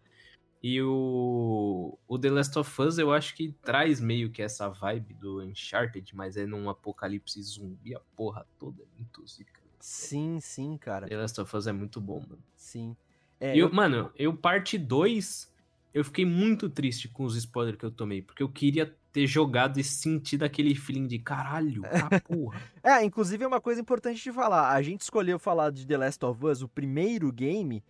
E 0.64 0.82
o, 0.82 1.98
o 2.08 2.18
The 2.18 2.30
Last 2.30 2.58
of 2.58 2.82
Us 2.82 2.98
eu 2.98 3.12
acho 3.12 3.36
que 3.36 3.54
traz 3.64 4.00
meio 4.00 4.30
que 4.30 4.42
essa 4.42 4.70
vibe 4.70 5.14
do 5.16 5.42
Uncharted, 5.42 6.16
mas 6.16 6.38
é 6.38 6.46
num 6.46 6.70
apocalipse 6.70 7.42
zumbi, 7.44 7.94
a 7.94 8.00
porra 8.16 8.48
toda 8.58 8.82
é 8.82 8.86
muito 8.98 9.28
zica. 9.28 9.62
Sim, 9.80 10.40
sim, 10.40 10.78
cara. 10.78 11.06
The 11.08 11.18
Last 11.18 11.42
of 11.42 11.54
Us 11.58 11.68
é 11.68 11.74
muito 11.74 12.00
bom, 12.00 12.22
mano. 12.22 12.40
Sim. 12.56 12.96
É, 13.42 13.52
eu, 13.52 13.68
eu- 13.68 13.74
mano, 13.74 14.10
eu 14.16 14.34
parte 14.38 14.78
2, 14.78 15.52
eu 15.94 16.06
fiquei 16.06 16.26
muito 16.26 16.70
triste 16.70 17.10
com 17.10 17.26
os 17.26 17.36
spoilers 17.36 17.78
que 17.78 17.86
eu 17.86 17.92
tomei, 17.92 18.22
porque 18.22 18.42
eu 18.42 18.48
queria 18.48 18.96
ter 19.12 19.28
jogado 19.28 19.78
e 19.80 19.84
sentido 19.84 20.44
aquele 20.44 20.74
feeling 20.74 21.06
de 21.08 21.20
caralho, 21.20 21.82
ah, 22.10 22.20
porra. 22.22 22.62
É, 22.82 23.04
inclusive 23.04 23.44
é 23.44 23.48
uma 23.48 23.60
coisa 23.60 23.82
importante 23.82 24.24
de 24.24 24.32
falar. 24.32 24.72
A 24.72 24.82
gente 24.82 25.02
escolheu 25.02 25.38
falar 25.38 25.72
de 25.72 25.86
The 25.86 25.98
Last 25.98 26.24
of 26.24 26.46
Us, 26.46 26.62
o 26.62 26.70
primeiro 26.70 27.30
game, 27.34 27.84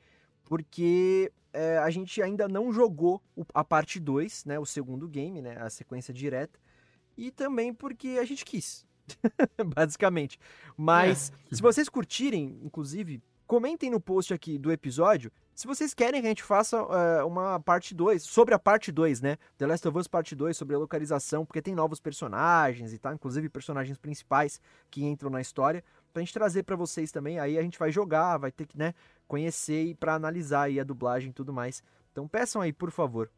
porque 0.46 1.32
é, 1.52 1.78
a 1.78 1.90
gente 1.90 2.22
ainda 2.22 2.48
não 2.48 2.72
jogou 2.72 3.22
a 3.54 3.64
parte 3.64 4.00
2, 4.00 4.46
né? 4.46 4.60
O 4.60 4.66
segundo 4.66 5.08
game, 5.08 5.42
né? 5.42 5.58
A 5.60 5.70
sequência 5.70 6.14
direta. 6.14 6.60
E 7.18 7.32
também 7.32 7.74
porque 7.74 8.18
a 8.20 8.26
gente 8.26 8.44
quis. 8.44 8.86
Basicamente. 9.76 10.40
Mas, 10.76 11.32
se 11.52 11.62
vocês 11.62 11.88
curtirem, 11.90 12.60
inclusive, 12.64 13.22
comentem 13.46 13.90
no 13.90 14.00
post 14.00 14.34
aqui 14.34 14.58
do 14.58 14.72
episódio 14.72 15.32
se 15.56 15.68
vocês 15.68 15.94
querem 15.94 16.20
que 16.20 16.26
a 16.26 16.30
gente 16.32 16.42
faça 16.42 16.78
é, 16.78 17.24
uma 17.24 17.60
parte 17.60 17.94
2, 17.94 18.24
sobre 18.24 18.56
a 18.56 18.60
parte 18.60 18.92
2, 18.92 19.22
né? 19.22 19.38
The 19.58 19.68
Last 19.68 19.88
of 19.88 19.98
Us 20.00 20.08
parte 20.08 20.36
2, 20.36 20.58
sobre 20.58 20.76
a 20.76 20.80
localização, 20.80 21.46
porque 21.46 21.62
tem 21.62 21.76
novos 21.76 22.00
personagens 22.00 22.92
e 22.92 22.98
tal, 22.98 23.14
inclusive 23.14 23.48
personagens 23.50 23.98
principais 23.98 24.60
que 24.90 25.06
entram 25.06 25.30
na 25.30 25.40
história, 25.40 25.84
pra 26.14 26.22
gente 26.22 26.34
trazer 26.34 26.64
pra 26.64 26.76
vocês 26.76 27.12
também. 27.12 27.40
Aí 27.40 27.58
a 27.58 27.62
gente 27.62 27.80
vai 27.80 27.92
jogar, 27.92 28.38
vai 28.38 28.52
ter 28.52 28.66
que, 28.68 28.78
né, 28.78 28.94
conhecer 29.28 29.84
e 29.86 29.96
pra 29.96 30.14
analisar 30.14 30.64
aí 30.64 30.80
a 30.80 30.84
dublagem 30.84 31.32
e 31.32 31.34
tudo 31.34 31.52
mais. 31.52 31.84
Então 32.12 32.28
peçam 32.28 32.62
aí, 32.62 32.72
por 32.72 32.92
favor. 32.92 33.30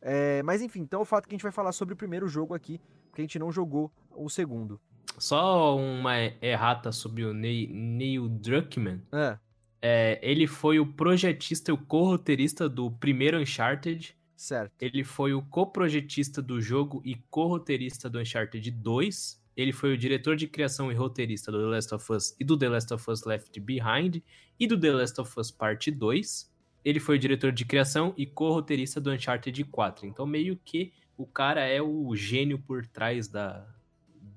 É, 0.00 0.42
mas 0.44 0.62
enfim, 0.62 0.80
então 0.80 1.02
o 1.02 1.04
fato 1.04 1.28
que 1.28 1.34
a 1.34 1.36
gente 1.36 1.42
vai 1.42 1.52
falar 1.52 1.72
sobre 1.72 1.92
o 1.94 1.96
primeiro 1.96 2.28
jogo 2.28 2.54
aqui, 2.54 2.80
porque 3.10 3.20
a 3.20 3.24
gente 3.24 3.38
não 3.38 3.50
jogou 3.52 3.90
o 4.12 4.30
segundo. 4.30 4.80
Só 5.18 5.76
uma 5.76 6.14
errata 6.40 6.92
sobre 6.92 7.24
o 7.24 7.34
Neil, 7.34 7.68
Neil 7.74 8.28
Druckmann. 8.28 9.02
É, 9.12 9.36
É, 9.82 10.18
ele 10.22 10.46
foi 10.46 10.78
o 10.78 10.86
projetista 10.86 11.70
e 11.70 11.74
o 11.74 11.78
co-roteirista 11.78 12.68
do 12.68 12.90
primeiro 12.90 13.38
Uncharted. 13.40 14.14
certo. 14.36 14.72
Ele 14.80 15.02
foi 15.02 15.32
o 15.34 15.42
co-projetista 15.42 16.40
do 16.40 16.60
jogo 16.60 17.02
e 17.04 17.14
co-roteirista 17.30 18.08
do 18.08 18.18
Uncharted 18.20 18.70
2. 18.70 19.39
Ele 19.60 19.72
foi 19.72 19.92
o 19.92 19.98
diretor 19.98 20.36
de 20.36 20.46
criação 20.46 20.90
e 20.90 20.94
roteirista 20.94 21.52
do 21.52 21.58
The 21.58 21.66
Last 21.66 21.94
of 21.94 22.12
Us 22.12 22.34
e 22.40 22.44
do 22.44 22.56
The 22.56 22.68
Last 22.68 22.94
of 22.94 23.10
Us 23.10 23.24
Left 23.24 23.60
Behind 23.60 24.22
e 24.58 24.66
do 24.66 24.78
The 24.78 24.90
Last 24.92 25.20
of 25.20 25.38
Us 25.38 25.50
Parte 25.50 25.90
2. 25.90 26.50
Ele 26.84 26.98
foi 26.98 27.16
o 27.16 27.18
diretor 27.18 27.52
de 27.52 27.64
criação 27.64 28.14
e 28.16 28.24
co-roteirista 28.26 29.00
do 29.00 29.10
Uncharted 29.10 29.62
4. 29.64 30.06
Então, 30.06 30.26
meio 30.26 30.56
que 30.56 30.92
o 31.16 31.26
cara 31.26 31.60
é 31.66 31.82
o 31.82 32.16
gênio 32.16 32.58
por 32.58 32.86
trás 32.86 33.28
da, 33.28 33.66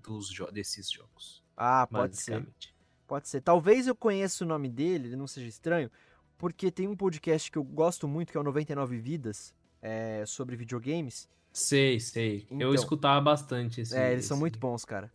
dos 0.04 0.30
jo- 0.30 0.52
desses 0.52 0.92
jogos. 0.92 1.42
Ah, 1.56 1.88
pode 1.88 2.18
ser. 2.18 2.46
Pode 3.08 3.30
ser. 3.30 3.42
Talvez 3.42 3.88
eu 3.88 3.96
conheça 3.96 4.44
o 4.44 4.48
nome 4.48 4.70
dele, 4.70 5.08
ele 5.10 5.16
não 5.16 5.28
seja 5.28 5.48
estranho, 5.48 5.90
porque 6.38 6.70
tem 6.70 6.88
um 6.88 6.96
podcast 6.98 7.50
que 7.50 7.58
eu 7.58 7.64
gosto 7.64 8.08
muito, 8.08 8.32
que 8.32 8.38
é 8.38 8.42
o 8.42 8.44
99 8.44 8.98
Vidas, 8.98 9.54
é, 9.82 10.26
sobre 10.26 10.56
videogames. 10.58 11.30
Sei, 11.54 12.00
sei. 12.00 12.46
Então. 12.50 12.60
Eu 12.60 12.74
escutava 12.74 13.22
bastante 13.22 13.80
esse. 13.82 13.96
é, 13.96 14.12
eles 14.12 14.26
são 14.26 14.36
esse- 14.36 14.42
muito 14.42 14.60
bons, 14.60 14.84
cara. 14.84 15.10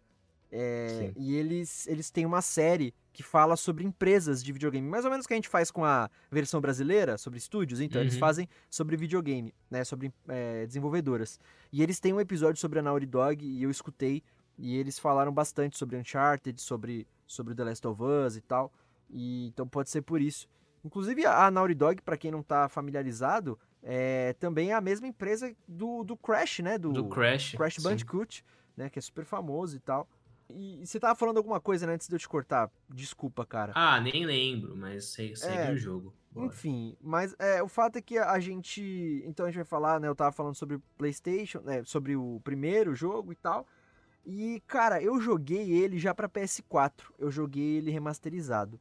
É, 0.51 1.13
e 1.17 1.35
eles, 1.37 1.87
eles 1.89 2.11
têm 2.11 2.25
uma 2.25 2.41
série 2.41 2.95
que 3.13 3.23
fala 3.23 3.55
sobre 3.57 3.85
empresas 3.85 4.43
de 4.43 4.51
videogame. 4.53 4.89
Mais 4.89 5.05
ou 5.05 5.11
menos 5.11 5.27
o 5.27 5.29
que 5.29 5.35
a 5.35 5.37
gente 5.37 5.49
faz 5.49 5.71
com 5.71 5.85
a 5.85 6.09
versão 6.31 6.61
brasileira, 6.61 7.19
sobre 7.19 7.39
estúdios. 7.39 7.81
Então, 7.81 8.01
eles 8.01 8.15
Uhum. 8.15 8.21
fazem 8.21 8.49
sobre 8.71 8.97
videogame, 8.97 9.53
né? 9.71 9.85
Sobre 9.85 10.11
é, 10.29 10.65
desenvolvedoras. 10.67 11.39
E 11.73 11.83
eles 11.83 12.01
têm 12.01 12.13
um 12.15 12.21
episódio 12.21 12.59
sobre 12.61 12.79
a 12.79 12.83
Naughty 12.83 13.05
Dog 13.07 13.45
e 13.45 13.63
eu 13.63 13.71
escutei. 13.71 14.23
E 14.57 14.77
eles 14.77 14.99
falaram 14.99 15.33
bastante 15.33 15.77
sobre 15.77 15.97
Uncharted, 15.99 16.61
sobre, 16.63 17.07
sobre 17.27 17.55
The 17.55 17.65
Last 17.65 17.87
of 17.87 18.01
Us 18.03 18.37
e 18.37 18.41
tal. 18.41 18.73
E, 19.11 19.49
então 19.49 19.69
pode 19.69 19.91
ser 19.91 20.01
por 20.03 20.21
isso. 20.21 20.49
Inclusive, 20.85 21.27
a 21.27 21.51
Naughty 21.51 21.75
Dog, 21.75 22.01
pra 22.03 22.17
quem 22.17 22.31
não 22.31 22.43
tá 22.43 22.69
familiarizado, 22.69 23.59
é, 23.91 24.35
também 24.35 24.71
é 24.71 24.75
a 24.75 24.83
mesma 24.83 25.07
empresa 25.07 25.51
do, 25.67 26.05
do 26.05 26.15
Crash, 26.15 26.59
né? 26.59 26.77
Do 26.77 27.09
Crash. 27.09 27.55
Crash 27.55 27.77
sim. 27.77 27.83
Bandicoot, 27.83 28.45
né? 28.77 28.91
Que 28.91 28.99
é 28.99 29.03
super 29.03 29.25
famoso 29.25 29.77
e 29.77 29.81
tal. 29.81 30.07
E, 30.51 30.83
e 30.83 30.87
você 30.87 31.01
tava 31.01 31.15
falando 31.15 31.39
alguma 31.39 31.59
coisa 31.59 31.87
né, 31.87 31.95
antes 31.95 32.07
de 32.07 32.15
eu 32.15 32.19
te 32.19 32.29
cortar. 32.29 32.71
Desculpa, 32.87 33.47
cara. 33.47 33.73
Ah, 33.75 33.99
nem 33.99 34.27
lembro, 34.27 34.77
mas 34.77 35.07
sei, 35.07 35.35
segue 35.35 35.71
É, 35.71 35.73
o 35.73 35.77
jogo. 35.79 36.15
Bora. 36.31 36.49
Enfim, 36.49 36.99
mas 37.01 37.35
é, 37.39 37.63
o 37.63 37.69
fato 37.69 37.97
é 37.97 38.03
que 38.03 38.19
a 38.19 38.39
gente. 38.39 39.23
Então 39.25 39.47
a 39.47 39.49
gente 39.49 39.57
vai 39.57 39.65
falar, 39.65 39.99
né? 39.99 40.07
Eu 40.07 40.15
tava 40.15 40.33
falando 40.33 40.55
sobre 40.55 40.79
PlayStation, 40.99 41.61
né, 41.61 41.83
sobre 41.83 42.15
o 42.15 42.43
primeiro 42.45 42.95
jogo 42.95 43.33
e 43.33 43.37
tal. 43.37 43.67
E, 44.27 44.63
cara, 44.67 45.03
eu 45.03 45.19
joguei 45.19 45.73
ele 45.73 45.99
já 45.99 46.15
pra 46.15 46.29
PS4. 46.29 47.05
Eu 47.19 47.31
joguei 47.31 47.79
ele 47.79 47.91
remasterizado. 47.91 48.79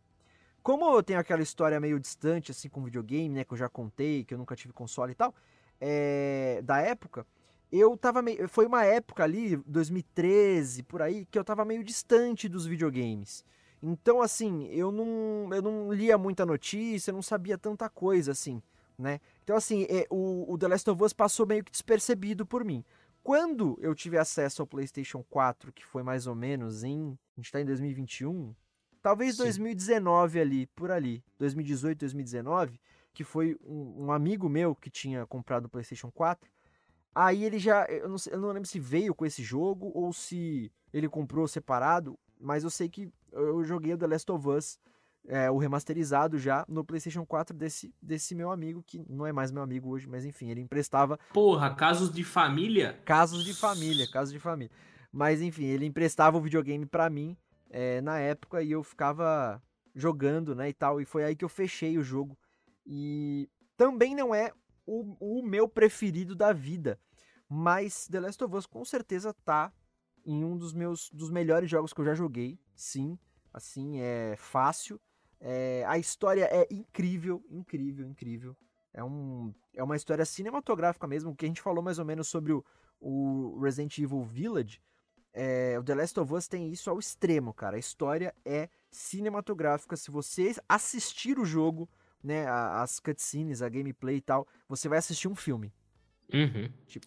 Como 0.67 0.84
eu 0.93 1.01
tenho 1.01 1.17
aquela 1.17 1.41
história 1.41 1.80
meio 1.80 1.97
distante, 1.97 2.51
assim, 2.51 2.67
com 2.67 2.84
videogame, 2.84 3.34
né? 3.34 3.45
Que 3.45 3.53
eu 3.53 3.58
já 3.58 3.69
contei, 3.69 4.25
que 4.25 4.34
eu 4.34 4.38
nunca 4.38 4.53
tive 4.53 4.73
console 4.73 5.13
e 5.13 5.15
tal. 5.15 5.34
é, 5.80 6.62
da 6.62 6.82
época, 6.82 7.25
eu 7.71 7.95
tava 7.95 8.21
meio. 8.21 8.49
Foi 8.49 8.65
uma 8.65 8.84
época 8.84 9.23
ali, 9.23 9.56
2013, 9.65 10.84
por 10.84 11.01
aí, 11.01 11.25
que 11.25 11.39
eu 11.39 11.43
tava 11.45 11.63
meio 11.63 11.82
distante 11.86 12.49
dos 12.49 12.65
videogames. 12.65 13.45
Então, 13.82 14.21
assim, 14.21 14.67
eu 14.67 14.91
não, 14.91 15.56
eu 15.56 15.62
não 15.62 15.93
lia 15.93 16.17
muita 16.17 16.45
notícia, 16.45 17.13
não 17.13 17.21
sabia 17.21 17.58
tanta 17.58 17.88
coisa, 17.88 18.34
assim, 18.34 18.62
né? 18.97 19.21
Então, 19.45 19.56
assim, 19.56 19.88
é, 19.89 20.06
o, 20.10 20.51
o 20.51 20.58
The 20.58 20.67
Last 20.67 20.89
of 20.89 21.01
Us 21.01 21.13
passou 21.13 21.47
meio 21.47 21.63
que 21.63 21.71
despercebido 21.71 22.45
por 22.45 22.65
mim. 22.65 22.84
Quando 23.23 23.77
eu 23.80 23.95
tive 23.95 24.17
acesso 24.17 24.62
ao 24.62 24.67
PlayStation 24.67 25.23
4, 25.30 25.71
que 25.71 25.86
foi 25.86 26.03
mais 26.03 26.27
ou 26.27 26.36
menos 26.36 26.84
em. 26.84 27.17
A 27.38 27.39
gente 27.39 27.53
tá 27.53 27.62
em 27.62 27.65
2021. 27.65 28.53
Talvez 29.08 29.38
Sim. 29.38 29.43
2019 29.43 30.38
ali, 30.38 30.65
por 30.76 30.91
ali. 30.91 31.24
2018, 31.39 32.00
2019, 32.00 32.78
que 33.13 33.24
foi 33.24 33.58
um, 33.65 34.08
um 34.08 34.12
amigo 34.12 34.50
meu 34.50 34.76
que 34.76 34.89
tinha 34.89 35.26
comprado 35.26 35.63
o 35.63 35.70
PlayStation 35.70 36.12
4. 36.12 36.52
Aí 37.15 37.46
ele 37.46 37.58
já. 37.58 37.86
Eu 37.86 38.10
não, 38.10 38.17
sei, 38.17 38.34
eu 38.34 38.38
não 38.38 38.50
lembro 38.50 38.67
se 38.67 38.82
veio 38.82 39.15
com 39.15 39.26
esse 39.26 39.41
jogo 39.41 39.89
ou 39.96 40.12
se 40.12 40.70
ele 40.93 41.08
comprou 41.08 41.48
separado, 41.48 42.20
mas 42.38 42.65
eu 42.65 42.70
sei 42.70 42.89
que 42.89 43.10
eu 43.32 43.63
joguei 43.63 43.93
o 43.93 43.98
The 43.98 44.08
Last 44.08 44.30
of 44.30 44.46
Us, 44.46 44.78
é, 45.26 45.50
o 45.50 45.58
remasterizado 45.58 46.38
já, 46.38 46.65
no 46.67 46.84
PlayStation 46.84 47.26
4 47.26 47.56
desse, 47.56 47.96
desse 48.02 48.36
meu 48.36 48.52
amigo, 48.52 48.84
que 48.86 49.02
não 49.10 49.26
é 49.26 49.32
mais 49.32 49.52
meu 49.52 49.63
amigo 49.63 49.88
hoje, 49.88 50.06
mas 50.06 50.26
enfim, 50.26 50.50
ele 50.50 50.60
emprestava. 50.60 51.17
Porra, 51.32 51.74
casos 51.74 52.12
de 52.12 52.26
família? 52.26 53.00
Casos 53.06 53.46
de 53.46 53.54
família, 53.54 54.06
casos 54.12 54.34
de 54.34 54.39
família. 54.39 54.72
Mas 55.13 55.41
enfim, 55.41 55.63
ele 55.63 55.86
emprestava 55.86 56.38
o 56.38 56.41
videogame 56.41 56.86
para 56.86 57.10
mim 57.10 57.38
é, 57.69 58.01
na 58.01 58.19
época 58.19 58.62
e 58.62 58.71
eu 58.71 58.84
ficava 58.84 59.62
jogando, 59.93 60.56
né, 60.56 60.69
e 60.69 60.73
tal. 60.73 61.01
E 61.01 61.06
foi 61.06 61.23
aí 61.23 61.36
que 61.36 61.45
eu 61.45 61.49
fechei 61.49 61.97
o 61.97 62.03
jogo. 62.03 62.38
E 62.86 63.49
também 63.75 64.15
não 64.15 64.34
é 64.34 64.51
o, 64.86 65.15
o 65.19 65.43
meu 65.43 65.67
preferido 65.67 66.36
da 66.36 66.53
vida. 66.53 66.99
Mas 67.49 68.08
The 68.08 68.19
Last 68.19 68.43
of 68.43 68.56
Us 68.56 68.65
com 68.65 68.84
certeza 68.84 69.34
tá 69.45 69.71
em 70.25 70.43
um 70.43 70.58
dos 70.58 70.73
meus 70.73 71.10
dos 71.12 71.30
melhores 71.30 71.69
jogos 71.69 71.93
que 71.93 72.01
eu 72.01 72.06
já 72.06 72.13
joguei. 72.13 72.60
Sim, 72.75 73.17
assim, 73.53 73.99
é 73.99 74.36
fácil. 74.38 74.99
É, 75.39 75.84
a 75.88 75.97
história 75.97 76.45
é 76.45 76.67
incrível, 76.71 77.43
incrível, 77.49 78.08
incrível. 78.08 78.58
É, 78.93 79.03
um, 79.03 79.53
é 79.75 79.84
uma 79.84 79.95
história 79.95 80.25
cinematográfica 80.25 81.08
mesmo, 81.08 81.36
que 81.36 81.45
a 81.45 81.47
gente 81.47 81.62
falou 81.62 81.84
mais 81.84 81.99
ou 81.99 82.06
menos 82.06 82.27
sobre 82.27 82.51
o, 82.51 82.65
o 82.99 83.60
Resident 83.62 83.97
Evil 83.99 84.23
Village. 84.23 84.82
É, 85.39 85.78
o 85.78 85.84
The 85.84 85.93
Last 85.93 86.19
of 86.19 86.34
Us 86.34 86.47
tem 86.47 86.71
isso 86.71 86.89
ao 86.89 86.97
extremo, 86.97 87.54
cara. 87.54 87.76
A 87.76 87.80
história 87.80 88.34
é 88.43 88.69
cinematográfica. 88.89 89.95
Se 89.95 90.10
você 90.10 90.56
assistir 90.67 91.38
o 91.38 91.45
jogo, 91.45 91.88
né, 92.23 92.47
as 92.47 93.00
cutscenes, 93.00 93.62
a 93.62 93.69
gameplay 93.69 94.15
e 94.15 94.21
tal, 94.21 94.47
você 94.67 94.89
vai 94.89 94.97
assistir 94.97 95.28
um 95.28 95.36
filme. 95.36 95.71
Uhum, 96.34 96.69
tipo, 96.88 97.06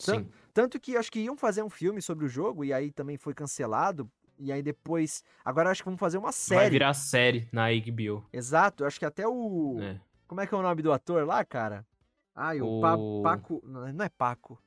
tanto 0.55 0.79
que 0.79 0.97
acho 0.97 1.11
que 1.11 1.19
iam 1.19 1.37
fazer 1.37 1.65
um 1.65 1.69
filme 1.69 2.01
sobre 2.01 2.25
o 2.25 2.29
jogo 2.29 2.65
e 2.65 2.73
aí 2.73 2.93
também 2.93 3.17
foi 3.17 3.35
cancelado. 3.35 4.09
E 4.39 4.53
aí 4.53 4.63
depois. 4.63 5.25
Agora 5.45 5.69
acho 5.69 5.83
que 5.83 5.87
vamos 5.87 5.99
fazer 5.99 6.17
uma 6.17 6.31
série. 6.31 6.61
Vai 6.61 6.71
virar 6.71 6.95
série 6.95 7.49
na 7.53 7.67
HBO. 7.69 8.25
Exato, 8.33 8.85
acho 8.85 8.99
que 8.99 9.05
até 9.05 9.27
o. 9.27 9.77
É. 9.81 10.01
Como 10.29 10.41
é 10.41 10.47
que 10.47 10.55
é 10.55 10.57
o 10.57 10.63
nome 10.63 10.83
do 10.83 10.93
ator 10.93 11.27
lá, 11.27 11.45
cara? 11.45 11.85
Ai, 12.33 12.61
o, 12.61 12.79
o... 12.79 12.81
Pa 12.81 13.37
Paco. 13.37 13.61
Não 13.67 14.05
é 14.05 14.09
Paco. 14.09 14.63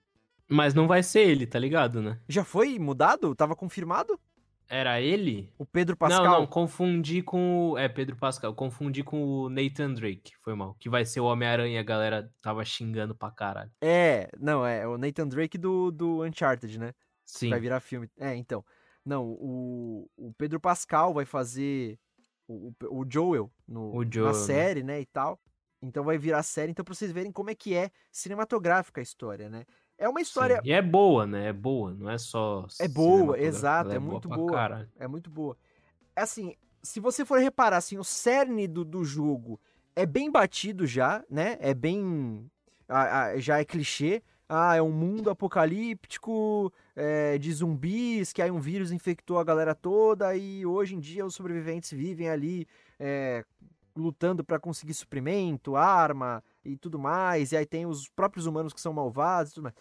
Mas 0.47 0.73
não 0.73 0.87
vai 0.87 1.01
ser 1.01 1.21
ele, 1.21 1.47
tá 1.47 1.57
ligado, 1.57 2.01
né? 2.01 2.19
Já 2.27 2.43
foi 2.43 2.77
mudado? 2.77 3.33
Tava 3.35 3.55
confirmado? 3.55 4.19
Era 4.69 4.99
ele? 5.01 5.53
O 5.57 5.65
Pedro 5.65 5.95
Pascal? 5.95 6.23
Não, 6.23 6.39
não, 6.39 6.47
confundi 6.47 7.21
com 7.21 7.71
o... 7.71 7.77
É, 7.77 7.87
Pedro 7.87 8.15
Pascal. 8.15 8.55
Confundi 8.55 9.03
com 9.03 9.23
o 9.23 9.49
Nathan 9.49 9.93
Drake, 9.93 10.33
foi 10.39 10.55
mal. 10.55 10.75
Que 10.79 10.89
vai 10.89 11.05
ser 11.05 11.19
o 11.19 11.25
Homem-Aranha, 11.25 11.79
a 11.79 11.83
galera 11.83 12.31
tava 12.41 12.63
xingando 12.65 13.13
pra 13.13 13.29
caralho. 13.29 13.71
É, 13.81 14.29
não, 14.39 14.65
é 14.65 14.87
o 14.87 14.97
Nathan 14.97 15.27
Drake 15.27 15.57
do, 15.57 15.91
do 15.91 16.23
Uncharted, 16.23 16.79
né? 16.79 16.93
Sim. 17.25 17.49
Vai 17.49 17.59
virar 17.59 17.79
filme. 17.79 18.09
É, 18.19 18.35
então. 18.35 18.65
Não, 19.05 19.25
o, 19.27 20.09
o 20.15 20.33
Pedro 20.37 20.59
Pascal 20.59 21.13
vai 21.13 21.25
fazer 21.25 21.99
o, 22.47 22.73
o 22.89 23.05
Joel, 23.07 23.51
no, 23.67 23.95
o 23.95 24.05
Joel 24.09 24.31
na 24.31 24.39
né? 24.39 24.45
série, 24.45 24.83
né, 24.83 25.01
e 25.01 25.05
tal. 25.05 25.39
Então 25.81 26.03
vai 26.03 26.17
virar 26.17 26.41
série, 26.43 26.71
então 26.71 26.85
pra 26.85 26.95
vocês 26.95 27.11
verem 27.11 27.31
como 27.31 27.49
é 27.49 27.55
que 27.55 27.75
é 27.75 27.91
cinematográfica 28.11 29.01
a 29.01 29.03
história, 29.03 29.49
né? 29.49 29.65
É 29.97 30.09
uma 30.09 30.21
história. 30.21 30.57
Sim. 30.57 30.69
E 30.69 30.71
é 30.71 30.81
boa, 30.81 31.25
né? 31.25 31.47
É 31.47 31.53
boa, 31.53 31.93
não 31.93 32.09
é 32.09 32.17
só. 32.17 32.65
É 32.79 32.87
boa, 32.87 33.39
exato. 33.39 33.91
É, 33.91 33.95
é, 33.95 33.99
muito 33.99 34.27
boa. 34.27 34.69
boa. 34.69 34.89
É 34.97 35.07
muito 35.07 35.29
boa. 35.29 35.57
É 36.15 36.21
assim, 36.21 36.55
se 36.81 36.99
você 36.99 37.23
for 37.23 37.39
reparar, 37.39 37.77
assim, 37.77 37.97
o 37.97 38.03
cerne 38.03 38.67
do, 38.67 38.83
do 38.83 39.05
jogo 39.05 39.59
é 39.95 40.05
bem 40.05 40.31
batido 40.31 40.85
já, 40.85 41.23
né? 41.29 41.57
É 41.59 41.73
bem. 41.73 42.49
Já 43.37 43.59
é 43.59 43.65
clichê. 43.65 44.21
Ah, 44.47 44.75
é 44.75 44.81
um 44.81 44.91
mundo 44.91 45.29
apocalíptico 45.29 46.71
é, 46.95 47.37
de 47.39 47.51
zumbis, 47.51 48.33
que 48.33 48.41
aí 48.41 48.51
um 48.51 48.59
vírus 48.59 48.91
infectou 48.91 49.39
a 49.39 49.43
galera 49.43 49.73
toda 49.73 50.35
e 50.35 50.65
hoje 50.65 50.95
em 50.95 50.99
dia 50.99 51.25
os 51.25 51.33
sobreviventes 51.33 51.91
vivem 51.91 52.29
ali 52.29 52.67
é, 52.99 53.43
lutando 53.95 54.43
para 54.43 54.59
conseguir 54.59 54.93
suprimento, 54.93 55.75
arma 55.75 56.43
e 56.63 56.77
tudo 56.77 56.99
mais. 56.99 57.51
E 57.51 57.57
aí 57.57 57.65
tem 57.65 57.85
os 57.85 58.09
próprios 58.09 58.45
humanos 58.45 58.73
que 58.73 58.81
são 58.81 58.93
malvados 58.93 59.51
e 59.51 59.55
tudo 59.55 59.63
mais. 59.65 59.75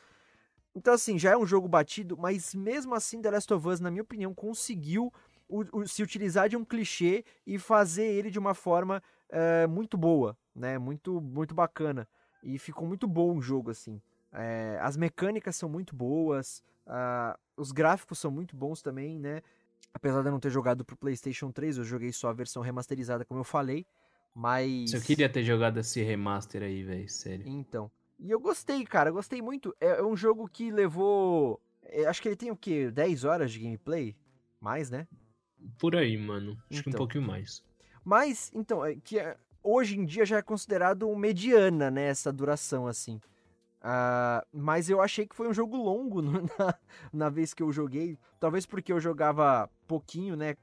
Então, 0.74 0.94
assim, 0.94 1.18
já 1.18 1.32
é 1.32 1.36
um 1.36 1.46
jogo 1.46 1.68
batido, 1.68 2.16
mas 2.16 2.54
mesmo 2.54 2.94
assim, 2.94 3.20
The 3.20 3.30
Last 3.30 3.52
of 3.52 3.68
Us, 3.68 3.80
na 3.80 3.90
minha 3.90 4.02
opinião, 4.02 4.32
conseguiu 4.32 5.12
o, 5.48 5.80
o, 5.80 5.86
se 5.86 6.02
utilizar 6.02 6.48
de 6.48 6.56
um 6.56 6.64
clichê 6.64 7.24
e 7.46 7.58
fazer 7.58 8.06
ele 8.06 8.30
de 8.30 8.38
uma 8.38 8.54
forma 8.54 9.02
é, 9.28 9.66
muito 9.66 9.98
boa, 9.98 10.36
né? 10.54 10.78
Muito, 10.78 11.20
muito 11.20 11.54
bacana. 11.54 12.08
E 12.42 12.58
ficou 12.58 12.86
muito 12.86 13.06
bom 13.06 13.36
o 13.36 13.42
jogo, 13.42 13.70
assim. 13.70 14.00
É, 14.32 14.78
as 14.80 14.96
mecânicas 14.96 15.56
são 15.56 15.68
muito 15.68 15.94
boas, 15.94 16.64
os 17.56 17.70
gráficos 17.70 18.18
são 18.18 18.30
muito 18.30 18.56
bons 18.56 18.80
também, 18.80 19.18
né? 19.18 19.42
Apesar 19.94 20.22
de 20.22 20.28
eu 20.28 20.32
não 20.32 20.40
ter 20.40 20.50
jogado 20.50 20.84
pro 20.84 20.96
PlayStation 20.96 21.52
3, 21.52 21.78
eu 21.78 21.84
joguei 21.84 22.12
só 22.12 22.28
a 22.28 22.32
versão 22.32 22.62
remasterizada, 22.62 23.24
como 23.24 23.40
eu 23.40 23.44
falei. 23.44 23.86
Mas. 24.34 24.92
Eu 24.92 25.00
queria 25.00 25.28
ter 25.28 25.42
jogado 25.42 25.78
esse 25.78 26.02
remaster 26.02 26.62
aí, 26.62 26.82
velho, 26.82 27.08
sério. 27.08 27.46
Então. 27.46 27.90
E 28.18 28.30
eu 28.30 28.40
gostei, 28.40 28.84
cara, 28.84 29.10
gostei 29.10 29.42
muito. 29.42 29.74
É, 29.80 29.98
é 29.98 30.02
um 30.02 30.16
jogo 30.16 30.48
que 30.48 30.70
levou. 30.70 31.60
É, 31.82 32.06
acho 32.06 32.22
que 32.22 32.28
ele 32.28 32.36
tem 32.36 32.50
o 32.50 32.56
quê? 32.56 32.90
10 32.90 33.24
horas 33.24 33.52
de 33.52 33.58
gameplay? 33.58 34.16
Mais, 34.60 34.90
né? 34.90 35.08
Por 35.78 35.96
aí, 35.96 36.16
mano. 36.16 36.52
Acho 36.52 36.80
então. 36.80 36.82
que 36.82 36.88
um 36.88 36.90
então. 36.90 36.98
pouquinho 36.98 37.26
mais. 37.26 37.62
Mas, 38.04 38.50
então, 38.54 38.84
é, 38.84 38.94
que 38.96 39.18
é, 39.18 39.36
hoje 39.62 39.98
em 39.98 40.04
dia 40.04 40.24
já 40.24 40.38
é 40.38 40.42
considerado 40.42 41.14
mediana, 41.16 41.90
né? 41.90 42.04
Essa 42.04 42.32
duração, 42.32 42.86
assim. 42.86 43.20
Uh, 43.82 44.46
mas 44.52 44.88
eu 44.88 45.02
achei 45.02 45.26
que 45.26 45.34
foi 45.34 45.48
um 45.48 45.52
jogo 45.52 45.76
longo 45.76 46.22
na, 46.22 46.78
na, 47.12 47.28
vez 47.28 47.52
que 47.52 47.62
eu 47.62 47.72
joguei. 47.72 48.16
Talvez 48.38 48.64
porque 48.64 48.92
eu 48.92 49.00
jogava 49.00 49.68
pouquinho, 49.88 50.36
né? 50.36 50.56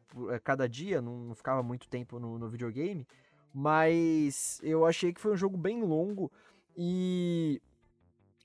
Cada 0.43 0.67
dia, 0.67 1.01
não, 1.01 1.17
não 1.25 1.36
ficava 1.36 1.62
muito 1.62 1.89
tempo 1.89 2.17
no, 2.17 2.39
no 2.39 2.49
videogame. 2.49 3.05
Mas 3.53 4.59
eu 4.63 4.85
achei 4.85 5.13
que 5.13 5.21
foi 5.21 5.33
um 5.33 5.38
jogo 5.38 5.57
bem 5.57 5.81
longo 5.81 6.31
e. 6.77 7.62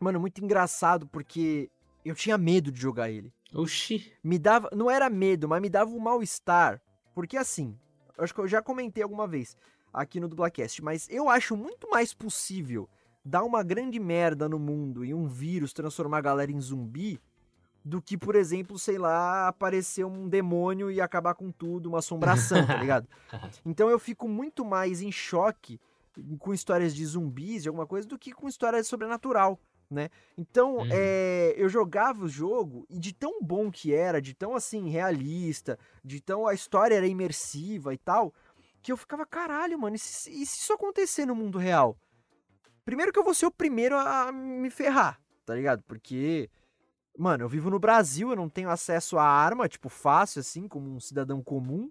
Mano, 0.01 0.21
muito 0.21 0.43
engraçado 0.43 1.07
porque 1.07 1.71
eu 2.05 2.15
tinha 2.15 2.37
medo 2.37 2.73
de 2.73 2.81
jogar 2.81 3.11
ele. 3.11 3.33
Oxi. 3.55 4.13
Me 4.23 4.39
dava. 4.39 4.69
Não 4.75 4.91
era 4.91 5.09
medo, 5.09 5.49
mas 5.49 5.63
me 5.63 5.69
dava 5.69 5.91
um 5.91 6.01
mal-estar. 6.01 6.81
Porque 7.15 7.37
assim, 7.37 7.79
acho 8.19 8.35
que 8.35 8.41
eu 8.41 8.49
já 8.49 8.61
comentei 8.61 9.03
alguma 9.03 9.27
vez 9.27 9.57
aqui 9.93 10.19
no 10.19 10.29
Dublacast, 10.29 10.83
mas 10.83 11.09
eu 11.09 11.29
acho 11.29 11.57
muito 11.57 11.89
mais 11.89 12.13
possível 12.13 12.89
dar 13.25 13.45
uma 13.45 13.63
grande 13.63 14.01
merda 14.01 14.49
no 14.49 14.59
mundo 14.59 15.05
e 15.05 15.15
um 15.15 15.29
vírus 15.29 15.73
transformar 15.73 16.19
a 16.19 16.23
galera 16.23 16.51
em 16.51 16.61
zumbi 16.61 17.21
do 17.85 18.01
que, 18.01 18.17
por 18.17 18.35
exemplo, 18.35 18.79
sei 18.79 18.97
lá, 18.97 19.47
aparecer 19.47 20.05
um 20.07 20.27
demônio 20.27 20.91
e 20.91 21.01
acabar 21.01 21.35
com 21.35 21.53
tudo, 21.53 21.89
uma 21.89 21.99
assombração, 21.99 22.67
tá 22.67 22.77
ligado? 22.77 23.07
Então 23.65 23.91
eu 23.91 23.99
fico 23.99 24.27
muito 24.29 24.65
mais 24.65 25.03
em 25.03 25.13
choque 25.13 25.79
com 26.39 26.55
histórias 26.55 26.95
de 26.95 27.05
zumbis, 27.05 27.63
de 27.63 27.69
alguma 27.69 27.87
coisa, 27.87 28.07
do 28.07 28.19
que 28.19 28.33
com 28.33 28.49
histórias 28.49 28.87
sobrenatural, 28.87 29.59
né? 29.91 30.09
Então, 30.39 30.79
é, 30.91 31.55
eu 31.57 31.69
jogava 31.69 32.25
o 32.25 32.29
jogo 32.29 32.87
e 32.89 32.99
de 32.99 33.13
tão 33.13 33.43
bom 33.43 33.71
que 33.71 33.93
era, 33.93 34.23
de 34.23 34.33
tão, 34.33 34.55
assim, 34.55 34.89
realista, 34.89 35.79
de 36.05 36.21
tão 36.21 36.47
a 36.47 36.55
história 36.55 36.95
era 36.95 37.07
imersiva 37.07 37.93
e 37.93 37.99
tal, 37.99 38.33
que 38.81 38.93
eu 38.93 38.97
ficava, 38.97 39.27
caralho, 39.27 39.79
mano, 39.79 39.97
e 39.97 39.99
se, 39.99 40.31
e 40.31 40.47
se 40.47 40.59
isso 40.59 40.73
acontecer 40.73 41.27
no 41.27 41.35
mundo 41.35 41.59
real? 41.59 41.97
Primeiro 42.85 43.13
que 43.13 43.19
eu 43.19 43.25
vou 43.25 43.35
ser 43.35 43.47
o 43.47 43.51
primeiro 43.51 43.97
a 43.97 44.31
me 44.31 44.71
ferrar, 44.71 45.21
tá 45.45 45.55
ligado? 45.55 45.83
Porque 45.83 46.51
Mano, 47.17 47.45
eu 47.45 47.49
vivo 47.49 47.71
no 47.71 47.79
Brasil, 47.79 48.31
eu 48.31 48.37
não 48.37 48.49
tenho 48.49 48.69
acesso 48.69 49.17
a 49.19 49.25
arma, 49.25 49.69
tipo, 49.69 49.89
fácil, 49.89 50.41
assim, 50.41 50.67
como 50.67 50.91
um 50.91 50.99
cidadão 50.99 51.43
comum, 51.43 51.91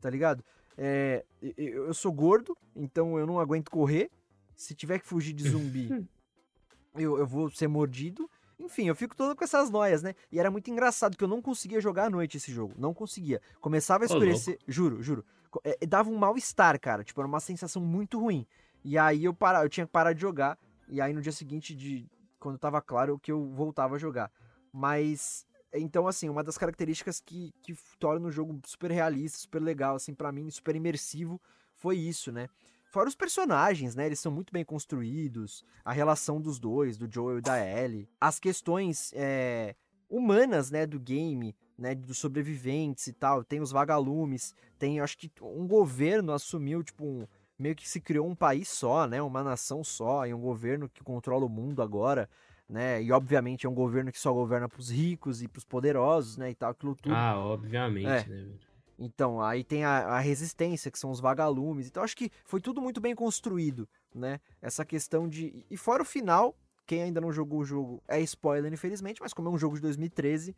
tá 0.00 0.08
ligado? 0.08 0.44
É, 0.78 1.24
eu 1.56 1.92
sou 1.92 2.12
gordo, 2.12 2.56
então 2.74 3.18
eu 3.18 3.26
não 3.26 3.40
aguento 3.40 3.70
correr. 3.70 4.10
Se 4.54 4.74
tiver 4.74 4.98
que 4.98 5.06
fugir 5.06 5.32
de 5.32 5.48
zumbi, 5.48 5.88
eu, 6.94 7.18
eu 7.18 7.26
vou 7.26 7.50
ser 7.50 7.68
mordido. 7.68 8.30
Enfim, 8.58 8.88
eu 8.88 8.94
fico 8.94 9.16
todo 9.16 9.34
com 9.34 9.42
essas 9.42 9.70
noias, 9.70 10.02
né? 10.02 10.14
E 10.30 10.38
era 10.38 10.50
muito 10.50 10.70
engraçado 10.70 11.16
que 11.16 11.24
eu 11.24 11.28
não 11.28 11.40
conseguia 11.40 11.80
jogar 11.80 12.04
à 12.04 12.10
noite 12.10 12.36
esse 12.36 12.52
jogo. 12.52 12.74
Não 12.78 12.92
conseguia. 12.92 13.40
Começava 13.60 14.04
a 14.04 14.06
escurecer. 14.06 14.58
Oh, 14.60 14.64
juro, 14.70 15.02
juro. 15.02 15.24
É, 15.64 15.86
dava 15.86 16.10
um 16.10 16.16
mal-estar, 16.16 16.78
cara. 16.78 17.02
Tipo, 17.02 17.20
era 17.22 17.28
uma 17.28 17.40
sensação 17.40 17.82
muito 17.82 18.20
ruim. 18.20 18.46
E 18.84 18.98
aí 18.98 19.24
eu, 19.24 19.34
para, 19.34 19.64
eu 19.64 19.68
tinha 19.68 19.86
que 19.86 19.92
parar 19.92 20.12
de 20.12 20.20
jogar. 20.20 20.58
E 20.88 21.00
aí 21.00 21.12
no 21.12 21.22
dia 21.22 21.32
seguinte, 21.32 21.74
de 21.74 22.06
quando 22.38 22.58
tava 22.58 22.82
claro, 22.82 23.18
que 23.18 23.32
eu 23.32 23.50
voltava 23.50 23.96
a 23.96 23.98
jogar. 23.98 24.30
Mas, 24.72 25.46
então, 25.72 26.06
assim, 26.06 26.28
uma 26.28 26.44
das 26.44 26.58
características 26.58 27.20
que, 27.20 27.52
que 27.62 27.74
torna 27.98 28.28
o 28.28 28.30
jogo 28.30 28.60
super 28.64 28.90
realista, 28.90 29.38
super 29.38 29.62
legal, 29.62 29.96
assim, 29.96 30.14
para 30.14 30.32
mim, 30.32 30.50
super 30.50 30.74
imersivo, 30.76 31.40
foi 31.76 31.96
isso, 31.96 32.30
né? 32.30 32.48
Fora 32.90 33.08
os 33.08 33.14
personagens, 33.14 33.94
né? 33.94 34.06
Eles 34.06 34.18
são 34.18 34.32
muito 34.32 34.52
bem 34.52 34.64
construídos, 34.64 35.64
a 35.84 35.92
relação 35.92 36.40
dos 36.40 36.58
dois, 36.58 36.98
do 36.98 37.08
Joel 37.10 37.38
e 37.38 37.42
da 37.42 37.58
Ellie, 37.58 38.08
as 38.20 38.40
questões 38.40 39.12
é, 39.14 39.76
humanas, 40.08 40.72
né, 40.72 40.84
do 40.86 40.98
game, 40.98 41.54
né, 41.78 41.94
dos 41.94 42.18
sobreviventes 42.18 43.06
e 43.06 43.12
tal. 43.12 43.44
Tem 43.44 43.60
os 43.60 43.70
vagalumes, 43.70 44.54
tem, 44.76 44.98
acho 44.98 45.16
que 45.16 45.30
um 45.40 45.68
governo 45.68 46.32
assumiu, 46.32 46.82
tipo, 46.82 47.04
um, 47.04 47.26
meio 47.56 47.76
que 47.76 47.88
se 47.88 48.00
criou 48.00 48.26
um 48.26 48.34
país 48.34 48.68
só, 48.68 49.06
né? 49.06 49.22
Uma 49.22 49.44
nação 49.44 49.84
só 49.84 50.26
e 50.26 50.34
um 50.34 50.40
governo 50.40 50.88
que 50.88 51.04
controla 51.04 51.46
o 51.46 51.48
mundo 51.48 51.82
agora, 51.82 52.28
né? 52.70 53.02
E 53.02 53.10
obviamente 53.10 53.66
é 53.66 53.68
um 53.68 53.74
governo 53.74 54.12
que 54.12 54.18
só 54.18 54.32
governa 54.32 54.68
para 54.68 54.80
os 54.80 54.90
ricos 54.90 55.42
e 55.42 55.48
para 55.48 55.58
os 55.58 55.64
poderosos, 55.64 56.36
né? 56.36 56.50
E 56.50 56.54
tal, 56.54 56.70
aquilo 56.70 56.94
tudo. 56.94 57.14
Ah, 57.14 57.36
obviamente, 57.36 58.06
é. 58.06 58.24
né? 58.28 58.46
Então, 58.98 59.40
aí 59.40 59.64
tem 59.64 59.82
a, 59.82 60.00
a, 60.08 60.20
resistência, 60.20 60.90
que 60.90 60.98
são 60.98 61.10
os 61.10 61.20
vagalumes. 61.20 61.88
Então, 61.88 62.02
acho 62.02 62.16
que 62.16 62.30
foi 62.44 62.60
tudo 62.60 62.82
muito 62.82 63.00
bem 63.00 63.14
construído, 63.14 63.88
né? 64.14 64.40
Essa 64.60 64.84
questão 64.84 65.28
de. 65.28 65.64
E 65.70 65.76
fora 65.76 66.02
o 66.02 66.06
final, 66.06 66.54
quem 66.86 67.02
ainda 67.02 67.20
não 67.20 67.32
jogou 67.32 67.60
o 67.60 67.64
jogo 67.64 68.02
é 68.06 68.20
spoiler, 68.20 68.72
infelizmente, 68.72 69.20
mas 69.20 69.32
como 69.32 69.48
é 69.48 69.52
um 69.52 69.58
jogo 69.58 69.76
de 69.76 69.82
2013, 69.82 70.54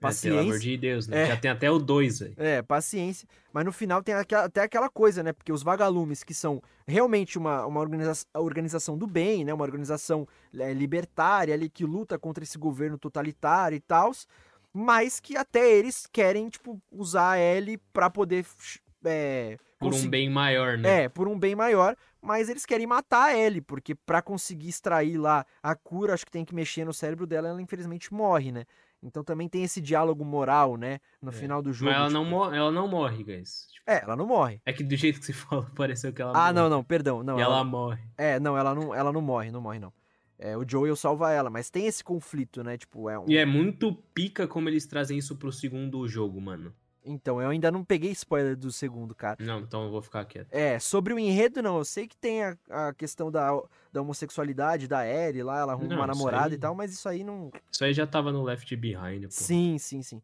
paciência. 0.00 0.28
É, 0.28 0.30
pelo 0.30 0.48
amor 0.48 0.58
de 0.58 0.76
Deus, 0.76 1.08
né? 1.08 1.22
É. 1.22 1.26
Já 1.26 1.36
tem 1.36 1.50
até 1.50 1.70
o 1.70 1.78
2 1.78 2.22
aí. 2.22 2.34
É, 2.36 2.62
paciência. 2.62 3.28
Mas 3.52 3.64
no 3.64 3.72
final 3.72 4.02
tem 4.02 4.14
até 4.14 4.62
aquela 4.62 4.88
coisa, 4.88 5.22
né? 5.22 5.32
Porque 5.32 5.52
os 5.52 5.62
vagalumes, 5.62 6.22
que 6.22 6.34
são 6.34 6.62
realmente 6.86 7.38
uma, 7.38 7.66
uma 7.66 7.80
organiza 7.80 8.26
organização 8.34 8.96
do 8.96 9.06
bem, 9.06 9.44
né? 9.44 9.52
Uma 9.52 9.64
organização 9.64 10.26
é, 10.58 10.72
libertária 10.72 11.54
ali 11.54 11.68
que 11.68 11.84
luta 11.84 12.18
contra 12.18 12.44
esse 12.44 12.58
governo 12.58 12.98
totalitário 12.98 13.76
e 13.76 13.80
tal 13.80 14.12
mas 14.72 15.18
que 15.18 15.36
até 15.36 15.72
eles 15.72 16.06
querem, 16.12 16.48
tipo, 16.48 16.80
usar 16.90 17.32
a 17.32 17.38
Ellie 17.38 17.78
pra 17.92 18.08
poder. 18.10 18.44
É, 19.04 19.56
por 19.78 19.94
um 19.94 20.08
bem 20.08 20.28
maior, 20.28 20.76
né? 20.76 21.04
É, 21.04 21.08
por 21.08 21.28
um 21.28 21.38
bem 21.38 21.54
maior, 21.54 21.96
mas 22.20 22.48
eles 22.48 22.66
querem 22.66 22.86
matar 22.86 23.26
a 23.26 23.36
Ellie, 23.36 23.60
porque 23.60 23.94
para 23.94 24.20
conseguir 24.20 24.68
extrair 24.68 25.16
lá 25.16 25.46
a 25.62 25.74
cura, 25.74 26.14
acho 26.14 26.26
que 26.26 26.32
tem 26.32 26.44
que 26.44 26.54
mexer 26.54 26.84
no 26.84 26.92
cérebro 26.92 27.26
dela, 27.26 27.48
ela 27.48 27.62
infelizmente 27.62 28.12
morre, 28.12 28.50
né? 28.50 28.64
Então 29.02 29.22
também 29.22 29.48
tem 29.48 29.62
esse 29.62 29.80
diálogo 29.80 30.24
moral, 30.24 30.76
né? 30.76 30.98
No 31.22 31.30
é. 31.30 31.32
final 31.32 31.62
do 31.62 31.72
jogo. 31.72 31.90
Mas 31.90 31.98
ela, 31.98 32.08
tipo... 32.08 32.18
não, 32.18 32.24
morre, 32.24 32.56
ela 32.56 32.70
não 32.72 32.88
morre, 32.88 33.22
guys. 33.24 33.68
Tipo... 33.72 33.90
É, 33.90 34.02
ela 34.02 34.16
não 34.16 34.26
morre. 34.26 34.60
É 34.66 34.72
que 34.72 34.82
do 34.82 34.96
jeito 34.96 35.20
que 35.20 35.26
você 35.26 35.32
falou, 35.34 35.66
pareceu 35.76 36.12
que 36.12 36.20
ela 36.20 36.32
Ah, 36.32 36.40
morre. 36.40 36.52
não, 36.52 36.68
não, 36.68 36.84
perdão. 36.84 37.22
Não, 37.22 37.38
e 37.38 37.42
ela... 37.42 37.56
ela 37.56 37.64
morre. 37.64 38.02
É, 38.16 38.40
não, 38.40 38.56
ela 38.56 38.74
não, 38.74 38.94
ela 38.94 39.12
não 39.12 39.20
morre, 39.20 39.50
não 39.50 39.60
morre, 39.60 39.78
não. 39.78 39.92
É, 40.38 40.56
o 40.56 40.64
Joel 40.68 40.94
salva 40.94 41.32
ela, 41.32 41.50
mas 41.50 41.68
tem 41.68 41.86
esse 41.86 42.02
conflito, 42.02 42.62
né? 42.62 42.78
Tipo, 42.78 43.10
é 43.10 43.18
um... 43.18 43.24
E 43.26 43.36
é 43.36 43.44
muito 43.44 43.92
pica 44.14 44.46
como 44.46 44.68
eles 44.68 44.86
trazem 44.86 45.18
isso 45.18 45.36
pro 45.36 45.50
segundo 45.50 46.06
jogo, 46.06 46.40
mano. 46.40 46.72
Então, 47.08 47.40
eu 47.40 47.48
ainda 47.48 47.70
não 47.72 47.82
peguei 47.82 48.10
spoiler 48.10 48.54
do 48.54 48.70
segundo, 48.70 49.14
cara. 49.14 49.38
Não, 49.40 49.60
então 49.60 49.84
eu 49.84 49.90
vou 49.90 50.02
ficar 50.02 50.26
quieto. 50.26 50.52
É, 50.52 50.78
sobre 50.78 51.14
o 51.14 51.18
enredo, 51.18 51.62
não. 51.62 51.78
Eu 51.78 51.84
sei 51.84 52.06
que 52.06 52.14
tem 52.14 52.44
a, 52.44 52.56
a 52.68 52.92
questão 52.92 53.30
da, 53.30 53.50
da 53.90 54.02
homossexualidade 54.02 54.86
da 54.86 55.06
Eri 55.06 55.42
lá, 55.42 55.60
ela 55.60 55.72
arruma 55.72 55.88
não, 55.88 55.96
uma 55.96 56.06
namorada 56.06 56.48
aí... 56.48 56.54
e 56.54 56.58
tal, 56.58 56.74
mas 56.74 56.92
isso 56.92 57.08
aí 57.08 57.24
não. 57.24 57.50
Isso 57.72 57.82
aí 57.82 57.94
já 57.94 58.06
tava 58.06 58.30
no 58.30 58.42
Left 58.42 58.76
Behind, 58.76 59.22
pô. 59.22 59.30
Sim, 59.30 59.78
sim, 59.78 60.02
sim. 60.02 60.20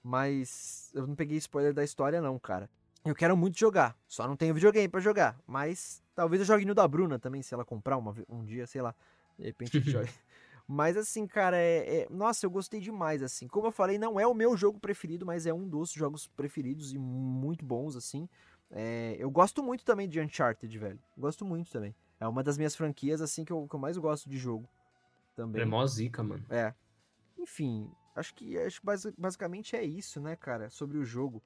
Mas 0.00 0.92
eu 0.94 1.06
não 1.08 1.16
peguei 1.16 1.36
spoiler 1.38 1.74
da 1.74 1.82
história, 1.82 2.20
não, 2.20 2.38
cara. 2.38 2.70
Eu 3.04 3.16
quero 3.16 3.36
muito 3.36 3.58
jogar, 3.58 3.96
só 4.06 4.28
não 4.28 4.36
tenho 4.36 4.54
videogame 4.54 4.88
para 4.88 5.00
jogar. 5.00 5.36
Mas 5.44 6.00
talvez 6.14 6.40
eu 6.40 6.46
jogue 6.46 6.64
no 6.64 6.74
da 6.74 6.86
Bruna 6.86 7.18
também, 7.18 7.42
se 7.42 7.52
ela 7.52 7.64
comprar 7.64 7.96
uma, 7.96 8.14
um 8.28 8.44
dia, 8.44 8.64
sei 8.66 8.80
lá. 8.80 8.94
De 9.36 9.46
repente 9.46 9.80
jogue. 9.90 10.10
Mas 10.70 10.98
assim, 10.98 11.26
cara, 11.26 11.56
é, 11.56 12.02
é, 12.02 12.08
Nossa, 12.10 12.44
eu 12.44 12.50
gostei 12.50 12.78
demais, 12.78 13.22
assim. 13.22 13.48
Como 13.48 13.66
eu 13.66 13.72
falei, 13.72 13.96
não 13.98 14.20
é 14.20 14.26
o 14.26 14.34
meu 14.34 14.54
jogo 14.54 14.78
preferido, 14.78 15.24
mas 15.24 15.46
é 15.46 15.52
um 15.52 15.66
dos 15.66 15.90
jogos 15.90 16.26
preferidos 16.26 16.92
e 16.92 16.98
muito 16.98 17.64
bons, 17.64 17.96
assim. 17.96 18.28
É... 18.70 19.16
Eu 19.18 19.30
gosto 19.30 19.62
muito 19.62 19.82
também 19.82 20.06
de 20.06 20.20
Uncharted, 20.20 20.78
velho. 20.78 21.00
Gosto 21.16 21.42
muito 21.42 21.72
também. 21.72 21.96
É 22.20 22.28
uma 22.28 22.42
das 22.42 22.58
minhas 22.58 22.76
franquias, 22.76 23.22
assim, 23.22 23.46
que 23.46 23.52
eu, 23.52 23.66
que 23.66 23.74
eu 23.74 23.80
mais 23.80 23.96
gosto 23.96 24.28
de 24.28 24.36
jogo. 24.36 24.68
Também. 25.34 25.62
É 25.62 25.64
mó 25.64 25.86
zica, 25.86 26.22
mano. 26.22 26.44
É. 26.50 26.74
Enfim, 27.38 27.90
acho 28.14 28.34
que 28.34 28.58
acho 28.58 28.82
basicamente 29.16 29.74
é 29.74 29.82
isso, 29.82 30.20
né, 30.20 30.36
cara, 30.36 30.68
sobre 30.68 30.98
o 30.98 31.04
jogo. 31.04 31.42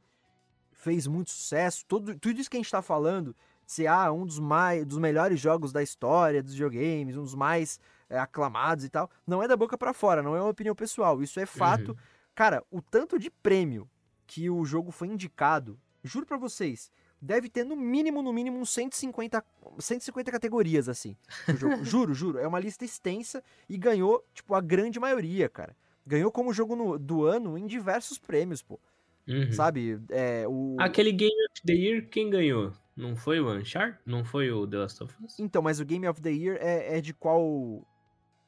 Fez 0.72 1.06
muito 1.06 1.30
sucesso. 1.30 1.84
Todo, 1.86 2.18
tudo 2.18 2.40
isso 2.40 2.50
que 2.50 2.56
a 2.56 2.60
gente 2.60 2.70
tá 2.70 2.82
falando 2.82 3.36
ser 3.64 3.86
ah, 3.86 4.10
um 4.10 4.26
dos, 4.26 4.38
mais, 4.38 4.84
dos 4.84 4.98
melhores 4.98 5.38
jogos 5.38 5.72
da 5.72 5.82
história 5.82 6.42
dos 6.42 6.52
videogames, 6.52 7.16
um 7.16 7.22
dos 7.22 7.34
mais 7.34 7.78
é, 8.12 8.18
aclamados 8.18 8.84
e 8.84 8.90
tal, 8.90 9.10
não 9.26 9.42
é 9.42 9.48
da 9.48 9.56
boca 9.56 9.78
para 9.78 9.94
fora, 9.94 10.22
não 10.22 10.36
é 10.36 10.40
uma 10.40 10.50
opinião 10.50 10.74
pessoal, 10.74 11.22
isso 11.22 11.40
é 11.40 11.46
fato. 11.46 11.92
Uhum. 11.92 11.96
Cara, 12.34 12.62
o 12.70 12.82
tanto 12.82 13.18
de 13.18 13.30
prêmio 13.30 13.88
que 14.26 14.50
o 14.50 14.64
jogo 14.64 14.90
foi 14.90 15.08
indicado, 15.08 15.78
juro 16.04 16.26
para 16.26 16.36
vocês, 16.36 16.90
deve 17.20 17.48
ter 17.48 17.64
no 17.64 17.74
mínimo, 17.74 18.22
no 18.22 18.32
mínimo, 18.32 18.58
uns 18.58 18.70
150, 18.70 19.42
150 19.78 20.30
categorias, 20.30 20.88
assim. 20.88 21.16
juro, 21.82 22.12
juro. 22.12 22.38
É 22.38 22.46
uma 22.46 22.60
lista 22.60 22.84
extensa 22.84 23.42
e 23.68 23.78
ganhou, 23.78 24.24
tipo, 24.34 24.54
a 24.54 24.60
grande 24.60 25.00
maioria, 25.00 25.48
cara. 25.48 25.74
Ganhou 26.06 26.30
como 26.30 26.52
jogo 26.52 26.76
no, 26.76 26.98
do 26.98 27.24
ano 27.24 27.56
em 27.56 27.66
diversos 27.66 28.18
prêmios, 28.18 28.60
pô. 28.60 28.78
Uhum. 29.26 29.52
Sabe? 29.52 30.00
É, 30.10 30.44
o... 30.48 30.76
Aquele 30.80 31.12
Game 31.12 31.34
of 31.50 31.62
the 31.64 31.72
Year, 31.72 32.08
quem 32.08 32.28
ganhou? 32.28 32.72
Não 32.96 33.16
foi 33.16 33.40
o 33.40 33.50
Uncharted? 33.50 33.98
Não 34.04 34.24
foi 34.24 34.50
o 34.50 34.66
The 34.66 34.76
Last 34.76 35.02
of 35.02 35.14
Us? 35.24 35.38
Então, 35.38 35.62
mas 35.62 35.80
o 35.80 35.84
Game 35.84 36.06
of 36.06 36.20
the 36.20 36.30
Year 36.30 36.58
é, 36.60 36.98
é 36.98 37.00
de 37.00 37.14
qual. 37.14 37.86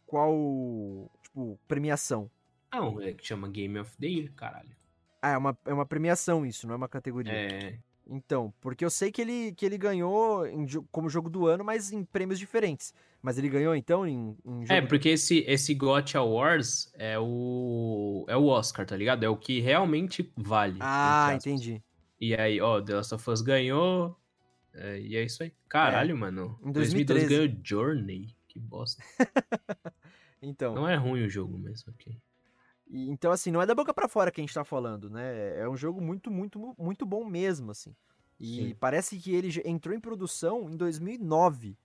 Qual. 0.06 1.10
Tipo, 1.22 1.58
premiação? 1.66 2.30
Não, 2.72 3.00
é 3.00 3.12
que 3.12 3.26
chama 3.26 3.48
Game 3.48 3.78
of 3.78 3.96
the 3.98 4.06
Year, 4.06 4.32
caralho. 4.34 4.74
Ah, 5.22 5.30
é 5.30 5.36
uma, 5.36 5.58
é 5.64 5.72
uma 5.72 5.86
premiação 5.86 6.44
isso, 6.44 6.66
não 6.66 6.74
é 6.74 6.76
uma 6.76 6.88
categoria. 6.88 7.32
É. 7.32 7.78
Então, 8.06 8.52
porque 8.60 8.84
eu 8.84 8.90
sei 8.90 9.10
que 9.10 9.22
ele, 9.22 9.52
que 9.52 9.64
ele 9.64 9.78
ganhou 9.78 10.46
em, 10.46 10.66
como 10.92 11.08
jogo 11.08 11.30
do 11.30 11.46
ano, 11.46 11.64
mas 11.64 11.92
em 11.92 12.04
prêmios 12.04 12.38
diferentes. 12.38 12.92
Mas 13.22 13.38
ele 13.38 13.48
ganhou 13.48 13.74
então 13.74 14.06
em, 14.06 14.36
em 14.44 14.64
É, 14.68 14.82
porque 14.82 15.08
do... 15.08 15.14
esse, 15.14 15.38
esse 15.46 15.72
GOT 15.74 16.16
Awards 16.16 16.92
é 16.94 17.18
o, 17.18 18.26
é 18.28 18.36
o 18.36 18.46
Oscar, 18.46 18.84
tá 18.84 18.94
ligado? 18.94 19.24
É 19.24 19.28
o 19.28 19.36
que 19.36 19.60
realmente 19.60 20.30
vale. 20.36 20.76
Ah, 20.80 21.32
entendi. 21.34 21.82
E 22.20 22.34
aí, 22.34 22.60
ó, 22.60 22.82
The 22.82 22.94
Last 22.94 23.14
of 23.14 23.30
Us 23.30 23.40
ganhou, 23.40 24.14
é, 24.74 25.00
e 25.00 25.16
é 25.16 25.22
isso 25.22 25.42
aí. 25.42 25.52
Caralho, 25.68 26.12
é. 26.12 26.14
mano. 26.14 26.58
Em 26.62 26.72
2013 26.72 27.26
ganhou 27.26 27.56
Journey. 27.62 28.34
Que 28.54 28.60
bosta. 28.60 29.02
então. 30.40 30.76
Não 30.76 30.88
é 30.88 30.94
ruim 30.94 31.24
o 31.24 31.28
jogo, 31.28 31.58
mas 31.58 31.86
ok. 31.88 32.16
E, 32.86 33.10
então, 33.10 33.32
assim, 33.32 33.50
não 33.50 33.60
é 33.60 33.66
da 33.66 33.74
boca 33.74 33.92
para 33.92 34.08
fora 34.08 34.30
que 34.30 34.40
a 34.40 34.44
gente 34.44 34.54
tá 34.54 34.64
falando, 34.64 35.10
né? 35.10 35.58
É 35.58 35.68
um 35.68 35.76
jogo 35.76 36.00
muito, 36.00 36.30
muito, 36.30 36.72
muito 36.78 37.04
bom 37.04 37.24
mesmo, 37.24 37.72
assim. 37.72 37.92
E 38.38 38.68
Sim. 38.68 38.74
parece 38.78 39.18
que 39.18 39.34
ele 39.34 39.60
entrou 39.64 39.92
em 39.92 39.98
produção 39.98 40.70
em 40.70 40.76
2009. 40.76 41.72
Pra 41.72 41.78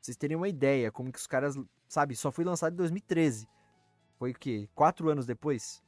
vocês 0.00 0.16
terem 0.16 0.36
uma 0.36 0.48
ideia, 0.48 0.90
como 0.90 1.12
que 1.12 1.18
os 1.18 1.26
caras, 1.26 1.58
sabe, 1.86 2.16
só 2.16 2.32
foi 2.32 2.44
lançado 2.44 2.72
em 2.72 2.76
2013. 2.76 3.46
Foi 4.18 4.30
o 4.30 4.34
quê? 4.34 4.66
Quatro 4.74 5.10
anos 5.10 5.26
depois? 5.26 5.82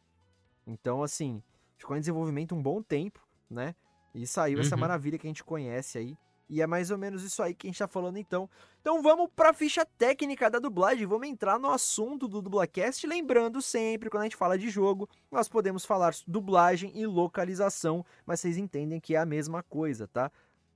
Então, 0.67 1.03
assim, 1.03 1.43
ficou 1.79 1.97
em 1.97 2.01
desenvolvimento 2.01 2.55
um 2.55 2.63
bom 2.63 2.83
tempo, 2.83 3.27
né? 3.49 3.75
E 4.15 4.27
saiu 4.27 4.59
uhum. 4.59 4.65
essa 4.65 4.77
maravilha 4.77 5.19
que 5.19 5.27
a 5.27 5.31
gente 5.31 5.45
conhece 5.45 5.97
aí. 5.97 6.19
E 6.49 6.63
é 6.63 6.67
mais 6.67 6.91
ou 6.91 6.99
menos 6.99 7.25
isso 7.25 7.43
aí 7.43 7.55
que 7.55 7.67
a 7.67 7.71
gente 7.71 7.79
tá 7.79 7.89
falando 7.89 8.19
então. 8.19 8.49
Então 8.81 9.03
vamos 9.03 9.29
pra 9.35 9.53
ficha 9.53 9.85
técnica 9.85 10.49
da 10.49 10.59
dublagem, 10.59 11.07
vamos 11.07 11.27
entrar 11.27 11.59
no 11.59 11.71
assunto 11.71 12.29
do 12.29 12.41
Dublacast, 12.41 13.05
lembrando 13.07 13.61
sempre, 13.61 14.09
quando 14.09 14.23
a 14.23 14.27
gente 14.27 14.37
fala 14.37 14.57
de 14.57 14.71
jogo, 14.71 15.09
nós 15.31 15.49
podemos 15.49 15.85
falar 15.85 16.15
dublagem 16.27 16.93
e 16.95 17.05
localização, 17.05 18.05
mas 18.25 18.41
vocês 18.41 18.57
entendem 18.57 19.01
que 19.01 19.17
é 19.17 19.19
a 19.19 19.27
mesma 19.27 19.63
coisa, 19.63 20.07
tá? 20.07 20.31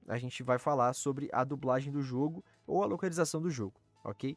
A 0.09 0.19
gente 0.19 0.43
vai 0.43 0.59
falar 0.59 0.93
sobre 0.93 1.29
a 1.33 1.45
dublagem 1.45 1.93
do 1.93 2.03
jogo 2.03 2.45
ou 2.67 2.83
a 2.83 2.87
localização 2.87 3.41
do 3.41 3.51
jogo, 3.51 3.81
ok? 4.03 4.37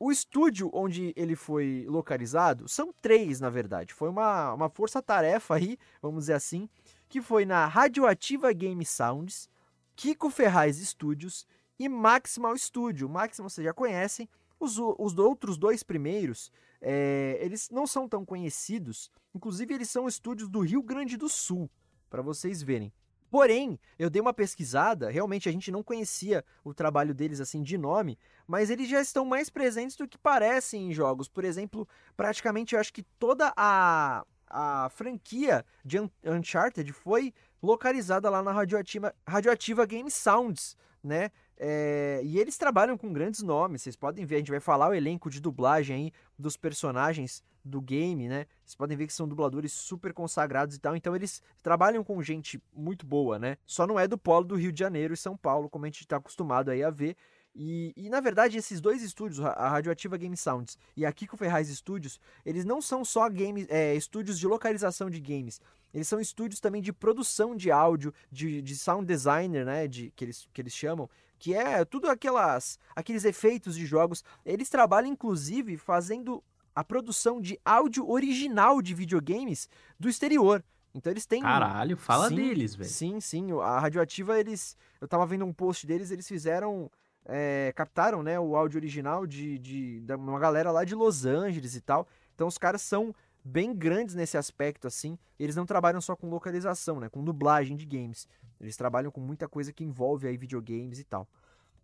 O 0.00 0.12
estúdio 0.12 0.70
onde 0.72 1.12
ele 1.16 1.34
foi 1.34 1.84
localizado 1.88 2.68
são 2.68 2.94
três, 3.02 3.40
na 3.40 3.50
verdade. 3.50 3.92
Foi 3.92 4.08
uma, 4.08 4.54
uma 4.54 4.70
força-tarefa 4.70 5.56
aí, 5.56 5.76
vamos 6.00 6.20
dizer 6.20 6.34
assim, 6.34 6.68
que 7.08 7.20
foi 7.20 7.44
na 7.44 7.66
Radioativa 7.66 8.52
Game 8.52 8.84
Sounds, 8.86 9.50
Kiko 9.98 10.30
Ferraz 10.30 10.76
Studios 10.76 11.44
e 11.76 11.88
Maximal 11.88 12.56
Studio. 12.56 13.08
Maximal 13.08 13.50
vocês 13.50 13.64
já 13.64 13.72
conhecem. 13.72 14.28
Os, 14.60 14.78
os 14.78 15.18
outros 15.18 15.58
dois 15.58 15.82
primeiros, 15.82 16.52
é, 16.80 17.36
eles 17.40 17.68
não 17.68 17.84
são 17.84 18.08
tão 18.08 18.24
conhecidos. 18.24 19.10
Inclusive, 19.34 19.74
eles 19.74 19.90
são 19.90 20.06
estúdios 20.06 20.48
do 20.48 20.60
Rio 20.60 20.84
Grande 20.84 21.16
do 21.16 21.28
Sul, 21.28 21.68
para 22.08 22.22
vocês 22.22 22.62
verem. 22.62 22.92
Porém, 23.28 23.76
eu 23.98 24.08
dei 24.08 24.22
uma 24.22 24.32
pesquisada, 24.32 25.10
realmente 25.10 25.48
a 25.48 25.52
gente 25.52 25.72
não 25.72 25.82
conhecia 25.82 26.44
o 26.62 26.72
trabalho 26.72 27.12
deles 27.12 27.40
assim 27.40 27.60
de 27.60 27.76
nome, 27.76 28.16
mas 28.46 28.70
eles 28.70 28.88
já 28.88 29.00
estão 29.00 29.24
mais 29.24 29.50
presentes 29.50 29.96
do 29.96 30.06
que 30.06 30.16
parecem 30.16 30.90
em 30.90 30.92
jogos. 30.92 31.28
Por 31.28 31.44
exemplo, 31.44 31.88
praticamente 32.16 32.76
eu 32.76 32.80
acho 32.80 32.92
que 32.92 33.02
toda 33.18 33.52
a, 33.56 34.24
a 34.46 34.88
franquia 34.90 35.66
de 35.84 35.98
Uncharted 36.24 36.92
foi 36.92 37.34
localizada 37.62 38.28
lá 38.30 38.42
na 38.42 38.52
Radioativa, 38.52 39.14
Radioativa 39.26 39.86
Game 39.86 40.10
Sounds, 40.10 40.76
né? 41.02 41.30
É, 41.56 42.20
e 42.22 42.38
eles 42.38 42.56
trabalham 42.56 42.96
com 42.96 43.12
grandes 43.12 43.42
nomes, 43.42 43.82
vocês 43.82 43.96
podem 43.96 44.24
ver, 44.24 44.36
a 44.36 44.38
gente 44.38 44.50
vai 44.50 44.60
falar 44.60 44.90
o 44.90 44.94
elenco 44.94 45.28
de 45.28 45.40
dublagem 45.40 45.96
aí 45.96 46.12
dos 46.38 46.56
personagens 46.56 47.42
do 47.64 47.80
game, 47.80 48.28
né? 48.28 48.46
Vocês 48.64 48.76
podem 48.76 48.96
ver 48.96 49.06
que 49.06 49.12
são 49.12 49.28
dubladores 49.28 49.72
super 49.72 50.12
consagrados 50.12 50.76
e 50.76 50.80
tal, 50.80 50.94
então 50.94 51.16
eles 51.16 51.42
trabalham 51.62 52.04
com 52.04 52.22
gente 52.22 52.62
muito 52.72 53.04
boa, 53.04 53.38
né? 53.38 53.58
Só 53.66 53.86
não 53.86 53.98
é 53.98 54.06
do 54.06 54.16
polo 54.16 54.44
do 54.44 54.54
Rio 54.54 54.72
de 54.72 54.78
Janeiro 54.78 55.14
e 55.14 55.16
São 55.16 55.36
Paulo, 55.36 55.68
como 55.68 55.84
a 55.84 55.88
gente 55.88 56.02
está 56.02 56.16
acostumado 56.16 56.70
aí 56.70 56.82
a 56.82 56.90
ver. 56.90 57.16
E, 57.60 57.92
e, 57.96 58.08
na 58.08 58.20
verdade, 58.20 58.56
esses 58.56 58.80
dois 58.80 59.02
estúdios, 59.02 59.40
a 59.40 59.68
Radioativa 59.68 60.16
Game 60.16 60.36
Sounds 60.36 60.78
e 60.96 61.04
a 61.04 61.12
Kiko 61.12 61.36
Ferraz 61.36 61.68
Studios, 61.68 62.20
eles 62.46 62.64
não 62.64 62.80
são 62.80 63.04
só 63.04 63.28
game, 63.28 63.66
é, 63.68 63.96
estúdios 63.96 64.38
de 64.38 64.46
localização 64.46 65.10
de 65.10 65.18
games. 65.18 65.60
Eles 65.92 66.06
são 66.06 66.20
estúdios 66.20 66.60
também 66.60 66.80
de 66.80 66.92
produção 66.92 67.56
de 67.56 67.72
áudio, 67.72 68.14
de, 68.30 68.62
de 68.62 68.76
sound 68.76 69.04
designer, 69.04 69.66
né? 69.66 69.88
De, 69.88 70.12
que, 70.14 70.24
eles, 70.24 70.48
que 70.52 70.60
eles 70.60 70.72
chamam, 70.72 71.10
que 71.36 71.52
é 71.52 71.84
tudo 71.84 72.08
aquelas 72.08 72.78
aqueles 72.94 73.24
efeitos 73.24 73.74
de 73.74 73.84
jogos. 73.84 74.22
Eles 74.46 74.68
trabalham 74.68 75.10
inclusive 75.10 75.76
fazendo 75.76 76.44
a 76.76 76.84
produção 76.84 77.40
de 77.40 77.58
áudio 77.64 78.08
original 78.08 78.80
de 78.80 78.94
videogames 78.94 79.68
do 79.98 80.08
exterior. 80.08 80.62
Então 80.94 81.12
eles 81.12 81.26
têm. 81.26 81.42
Caralho, 81.42 81.96
fala 81.96 82.28
sim, 82.28 82.36
deles, 82.36 82.76
velho. 82.76 82.88
Sim, 82.88 83.20
sim. 83.20 83.50
A 83.60 83.80
Radioativa, 83.80 84.38
eles. 84.38 84.76
Eu 85.00 85.08
tava 85.08 85.26
vendo 85.26 85.44
um 85.44 85.52
post 85.52 85.86
deles, 85.86 86.12
eles 86.12 86.28
fizeram. 86.28 86.88
É, 87.28 87.72
captaram 87.76 88.22
né, 88.22 88.40
o 88.40 88.56
áudio 88.56 88.78
original 88.78 89.26
de, 89.26 89.58
de, 89.58 90.00
de 90.00 90.14
uma 90.14 90.38
galera 90.38 90.70
lá 90.70 90.82
de 90.82 90.94
Los 90.94 91.26
Angeles 91.26 91.74
e 91.74 91.80
tal. 91.80 92.08
Então 92.34 92.48
os 92.48 92.56
caras 92.56 92.80
são 92.80 93.14
bem 93.44 93.74
grandes 93.74 94.14
nesse 94.14 94.36
aspecto, 94.36 94.86
assim. 94.86 95.18
Eles 95.38 95.54
não 95.54 95.66
trabalham 95.66 96.00
só 96.00 96.16
com 96.16 96.28
localização, 96.28 97.00
né? 97.00 97.08
Com 97.08 97.22
dublagem 97.22 97.76
de 97.76 97.84
games. 97.84 98.26
Eles 98.60 98.76
trabalham 98.76 99.10
com 99.10 99.20
muita 99.20 99.48
coisa 99.48 99.72
que 99.72 99.84
envolve 99.84 100.26
aí 100.26 100.36
videogames 100.36 100.98
e 100.98 101.04
tal. 101.04 101.28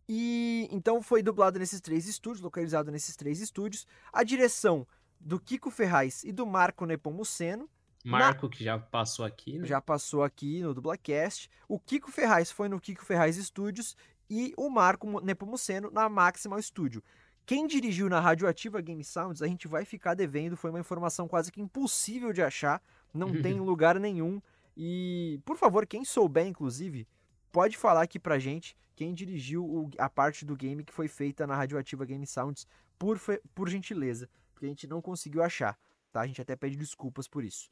E 0.08 0.68
então 0.70 1.02
foi 1.02 1.22
dublado 1.22 1.58
nesses 1.58 1.80
três 1.80 2.06
estúdios, 2.06 2.42
localizado 2.42 2.90
nesses 2.90 3.16
três 3.16 3.40
estúdios. 3.40 3.86
A 4.12 4.22
direção 4.22 4.86
do 5.18 5.40
Kiko 5.40 5.70
Ferraz 5.70 6.24
e 6.24 6.32
do 6.32 6.46
Marco 6.46 6.84
Nepomuceno. 6.84 7.68
Marco, 8.04 8.46
Na... 8.46 8.52
que 8.52 8.62
já 8.62 8.78
passou 8.78 9.24
aqui, 9.24 9.58
né? 9.58 9.66
Já 9.66 9.80
passou 9.80 10.22
aqui 10.22 10.60
no 10.60 10.74
Dublacast. 10.74 11.50
O 11.66 11.80
Kiko 11.80 12.10
Ferraz 12.10 12.50
foi 12.50 12.68
no 12.68 12.78
Kiko 12.78 13.02
Ferraz 13.02 13.36
Studios 13.36 13.96
e 14.28 14.52
o 14.56 14.68
Marco 14.68 15.20
Nepomuceno 15.20 15.90
na 15.90 16.08
Maximal 16.08 16.60
Studio. 16.60 17.02
Quem 17.46 17.66
dirigiu 17.66 18.08
na 18.08 18.20
Radioativa 18.20 18.80
Game 18.80 19.04
Sounds, 19.04 19.42
a 19.42 19.46
gente 19.46 19.68
vai 19.68 19.84
ficar 19.84 20.14
devendo, 20.14 20.56
foi 20.56 20.70
uma 20.70 20.80
informação 20.80 21.28
quase 21.28 21.52
que 21.52 21.60
impossível 21.60 22.32
de 22.32 22.42
achar, 22.42 22.80
não 23.12 23.30
tem 23.42 23.60
lugar 23.60 24.00
nenhum. 24.00 24.40
E, 24.76 25.40
por 25.44 25.56
favor, 25.56 25.86
quem 25.86 26.04
souber, 26.04 26.46
inclusive, 26.46 27.06
pode 27.52 27.76
falar 27.76 28.02
aqui 28.02 28.18
pra 28.18 28.38
gente 28.38 28.74
quem 28.96 29.12
dirigiu 29.12 29.90
a 29.98 30.08
parte 30.08 30.44
do 30.44 30.56
game 30.56 30.84
que 30.84 30.92
foi 30.92 31.08
feita 31.08 31.46
na 31.46 31.54
Radioativa 31.54 32.04
Game 32.04 32.26
Sounds, 32.26 32.66
por, 32.98 33.20
por 33.54 33.68
gentileza, 33.68 34.28
porque 34.52 34.66
a 34.66 34.68
gente 34.68 34.86
não 34.86 35.02
conseguiu 35.02 35.42
achar, 35.42 35.78
tá? 36.12 36.20
A 36.20 36.26
gente 36.26 36.40
até 36.40 36.56
pede 36.56 36.76
desculpas 36.76 37.26
por 37.26 37.44
isso. 37.44 37.68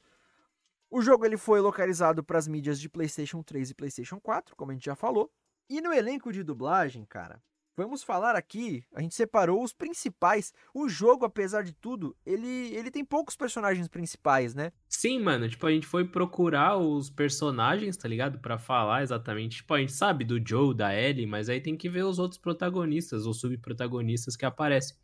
O 0.91 1.01
jogo 1.01 1.25
ele 1.25 1.39
foi 1.39 1.61
localizado 1.61 2.23
para 2.23 2.39
as 2.39 2.47
mídias 2.47 2.79
de 2.79 2.89
PlayStation 2.89 3.43
3 3.43 3.71
e 3.71 3.75
PlayStation 3.75 4.21
4, 4.21 4.55
como 4.55 4.73
a 4.73 4.75
gente 4.75 4.85
já 4.85 4.95
falou. 4.95 5.33
E 5.69 5.81
no 5.81 5.93
elenco 5.93 6.33
de 6.33 6.43
dublagem, 6.43 7.05
cara, 7.05 7.43
Vamos 7.75 8.03
falar 8.03 8.37
aqui, 8.37 8.85
a 8.95 9.01
gente 9.01 9.15
separou 9.15 9.63
os 9.63 9.73
principais. 9.73 10.53
O 10.75 10.91
jogo, 10.91 11.25
apesar 11.25 11.63
de 11.63 11.73
tudo, 11.73 12.15
ele, 12.25 12.47
ele 12.75 12.91
tem 12.91 13.03
poucos 13.03 13.35
personagens 13.35 13.89
principais, 13.89 14.55
né? 14.55 14.73
Sim, 14.87 15.21
mano, 15.21 15.49
tipo, 15.49 15.67
a 15.67 15.71
gente 15.71 15.87
foi 15.87 16.05
procurar 16.05 16.77
os 16.77 17.09
personagens, 17.09 17.97
tá 17.97 18.07
ligado? 18.07 18.39
para 18.41 18.59
falar 18.59 19.03
exatamente. 19.03 19.57
Tipo, 19.57 19.73
a 19.73 19.81
gente 19.81 19.93
sabe 19.93 20.23
do 20.23 20.39
Joe, 20.47 20.75
da 20.75 20.95
Ellie, 20.95 21.27
mas 21.27 21.49
aí 21.49 21.63
tem 21.63 21.75
que 21.75 21.89
ver 21.89 22.05
os 22.05 22.19
outros 22.19 22.39
protagonistas 22.39 23.25
ou 23.25 23.33
subprotagonistas 23.33 24.37
que 24.37 24.45
aparecem. 24.45 24.95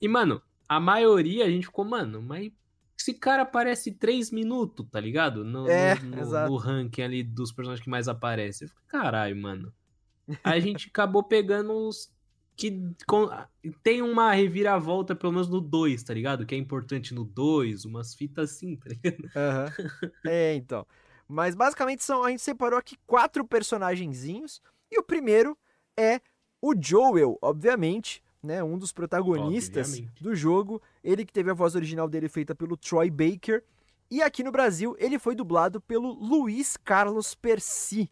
E, 0.00 0.06
mano, 0.06 0.40
a 0.68 0.78
maioria 0.78 1.44
a 1.44 1.50
gente 1.50 1.66
ficou, 1.66 1.84
mano, 1.84 2.22
mas 2.22 2.52
esse 2.96 3.12
cara 3.14 3.42
aparece 3.42 3.90
três 3.90 4.30
minutos, 4.30 4.86
tá 4.88 5.00
ligado? 5.00 5.44
No, 5.44 5.68
é, 5.68 5.96
no, 5.96 6.24
no, 6.24 6.46
no 6.46 6.56
ranking 6.56 7.02
ali 7.02 7.24
dos 7.24 7.50
personagens 7.50 7.82
que 7.82 7.90
mais 7.90 8.06
aparecem. 8.06 8.68
Eu 8.68 8.74
caralho, 8.86 9.36
mano. 9.36 9.72
A 10.42 10.58
gente 10.58 10.88
acabou 10.88 11.22
pegando 11.22 11.72
os 11.72 12.12
que 12.56 12.94
com, 13.06 13.28
tem 13.82 14.00
uma 14.00 14.32
reviravolta, 14.32 15.14
pelo 15.14 15.32
menos 15.32 15.48
no 15.48 15.60
2, 15.60 16.02
tá 16.02 16.14
ligado? 16.14 16.46
Que 16.46 16.54
é 16.54 16.58
importante 16.58 17.12
no 17.12 17.24
2, 17.24 17.84
umas 17.84 18.14
fitas 18.14 18.52
assim, 18.52 18.76
tá 18.76 18.90
ligado? 18.90 19.22
Uhum. 19.24 20.10
É, 20.24 20.54
então. 20.54 20.86
Mas 21.26 21.54
basicamente 21.54 22.04
são, 22.04 22.22
a 22.22 22.30
gente 22.30 22.42
separou 22.42 22.78
aqui 22.78 22.96
quatro 23.06 23.44
personagenzinhos. 23.44 24.62
E 24.90 24.98
o 24.98 25.02
primeiro 25.02 25.56
é 25.96 26.20
o 26.60 26.74
Joel, 26.78 27.38
obviamente, 27.42 28.22
né? 28.42 28.62
Um 28.62 28.78
dos 28.78 28.92
protagonistas 28.92 29.88
obviamente. 29.88 30.22
do 30.22 30.34
jogo. 30.34 30.80
Ele 31.02 31.24
que 31.24 31.32
teve 31.32 31.50
a 31.50 31.54
voz 31.54 31.74
original 31.74 32.08
dele 32.08 32.28
feita 32.28 32.54
pelo 32.54 32.76
Troy 32.76 33.10
Baker. 33.10 33.64
E 34.10 34.22
aqui 34.22 34.44
no 34.44 34.52
Brasil 34.52 34.94
ele 34.98 35.18
foi 35.18 35.34
dublado 35.34 35.80
pelo 35.80 36.12
Luiz 36.12 36.76
Carlos 36.76 37.34
Percy. 37.34 38.10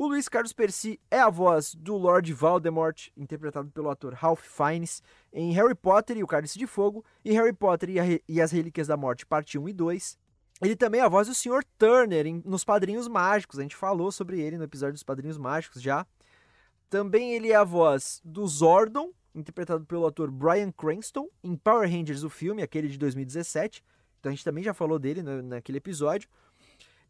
O 0.00 0.06
Luiz 0.06 0.28
Carlos 0.28 0.52
Percy 0.52 1.00
é 1.10 1.18
a 1.18 1.28
voz 1.28 1.74
do 1.74 1.96
Lord 1.96 2.32
Voldemort, 2.32 3.08
interpretado 3.16 3.68
pelo 3.72 3.90
ator 3.90 4.14
Ralph 4.14 4.44
Fiennes, 4.44 5.02
em 5.32 5.50
Harry 5.54 5.74
Potter 5.74 6.16
e 6.16 6.22
o 6.22 6.26
Cálice 6.28 6.56
de 6.56 6.68
Fogo, 6.68 7.04
e 7.24 7.32
Harry 7.32 7.52
Potter 7.52 7.90
e, 7.90 8.22
e, 8.28 8.40
as 8.40 8.52
Relíquias 8.52 8.86
da 8.86 8.96
Morte, 8.96 9.26
parte 9.26 9.58
1 9.58 9.68
e 9.70 9.72
2. 9.72 10.16
Ele 10.62 10.76
também 10.76 11.00
é 11.00 11.04
a 11.04 11.08
voz 11.08 11.26
do 11.26 11.34
Sr. 11.34 11.64
Turner 11.76 12.28
em, 12.28 12.40
nos 12.46 12.62
Padrinhos 12.62 13.08
Mágicos, 13.08 13.58
a 13.58 13.62
gente 13.62 13.74
falou 13.74 14.12
sobre 14.12 14.40
ele 14.40 14.56
no 14.56 14.62
episódio 14.62 14.92
dos 14.92 15.02
Padrinhos 15.02 15.36
Mágicos 15.36 15.82
já. 15.82 16.06
Também 16.88 17.32
ele 17.32 17.50
é 17.50 17.56
a 17.56 17.64
voz 17.64 18.20
do 18.24 18.46
Zordon, 18.46 19.10
interpretado 19.34 19.84
pelo 19.84 20.06
ator 20.06 20.30
Bryan 20.30 20.70
Cranston, 20.70 21.28
em 21.42 21.56
Power 21.56 21.90
Rangers, 21.90 22.22
o 22.22 22.30
filme, 22.30 22.62
aquele 22.62 22.86
de 22.86 22.98
2017. 22.98 23.82
Então 24.20 24.30
a 24.30 24.32
gente 24.32 24.44
também 24.44 24.62
já 24.62 24.72
falou 24.72 24.96
dele 24.96 25.24
no, 25.24 25.42
naquele 25.42 25.78
episódio. 25.78 26.28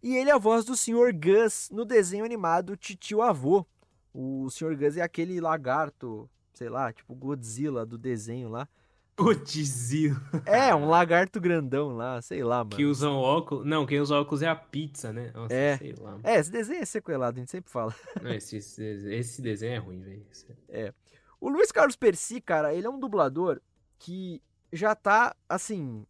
E 0.02 0.16
ele 0.16 0.30
é 0.30 0.32
a 0.32 0.38
voz 0.38 0.64
do 0.64 0.76
Sr. 0.76 1.12
Gus 1.12 1.68
no 1.72 1.84
desenho 1.84 2.24
animado 2.24 2.76
Titio 2.76 3.20
Avô. 3.20 3.66
O 4.14 4.48
Sr. 4.50 4.76
Gus 4.76 4.96
é 4.96 5.02
aquele 5.02 5.40
lagarto, 5.40 6.28
sei 6.54 6.68
lá, 6.68 6.92
tipo 6.92 7.14
Godzilla 7.14 7.84
do 7.84 7.98
desenho 7.98 8.48
lá. 8.48 8.68
Godzilla. 9.16 10.22
É, 10.46 10.72
um 10.72 10.88
lagarto 10.88 11.40
grandão 11.40 11.96
lá, 11.96 12.22
sei 12.22 12.44
lá, 12.44 12.58
mano. 12.58 12.76
Que 12.76 12.84
usam 12.84 13.16
óculos. 13.16 13.66
Não, 13.66 13.84
quem 13.84 14.00
usa 14.00 14.14
óculos 14.14 14.42
é 14.42 14.46
a 14.46 14.54
pizza, 14.54 15.12
né? 15.12 15.32
Nossa, 15.34 15.52
é. 15.52 15.76
sei 15.76 15.92
lá. 15.98 16.12
Mano. 16.12 16.20
É, 16.22 16.37
esse 16.38 16.52
desenho 16.52 16.80
é 16.80 16.84
sequelado, 16.84 17.37
a 17.37 17.40
gente 17.40 17.50
sempre 17.50 17.70
fala. 17.70 17.92
Não, 18.22 18.32
esse, 18.32 18.58
esse, 18.58 18.82
esse 19.12 19.42
desenho 19.42 19.74
é 19.74 19.78
ruim, 19.78 20.00
velho. 20.00 20.24
É. 20.68 20.94
O 21.40 21.48
Luiz 21.48 21.72
Carlos 21.72 21.96
Percy, 21.96 22.40
cara, 22.40 22.72
ele 22.72 22.87
é 22.87 22.90
um 22.90 22.98
dublador 22.98 23.61
que 23.98 24.40
já 24.72 24.94
tá, 24.94 25.34
assim, 25.48 26.06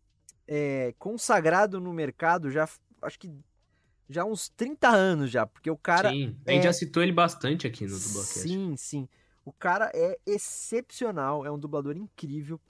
é, 0.47 0.95
consagrado 0.99 1.81
no 1.81 1.95
mercado, 1.95 2.51
já 2.51 2.69
acho 3.01 3.19
que 3.19 3.31
já 4.09 4.23
há 4.23 4.25
uns 4.25 4.49
30 4.51 4.89
anos 4.89 5.31
já, 5.31 5.47
porque 5.47 5.71
o 5.71 5.77
cara... 5.77 6.11
Sim, 6.11 6.37
a 6.47 6.53
gente 6.53 6.61
é... 6.61 6.65
já 6.65 6.73
citou 6.73 7.03
ele 7.03 7.13
bastante 7.13 7.67
aqui 7.67 7.85
no 7.85 7.99
Dublacast. 7.99 8.41
Sim, 8.41 8.77
sim. 8.77 9.09
O 9.45 9.53
cara 9.53 9.91
é 9.95 10.19
excepcional, 10.27 11.45
é 11.45 11.51
um 11.51 11.59
dublador 11.59 11.97
incrível. 11.97 12.61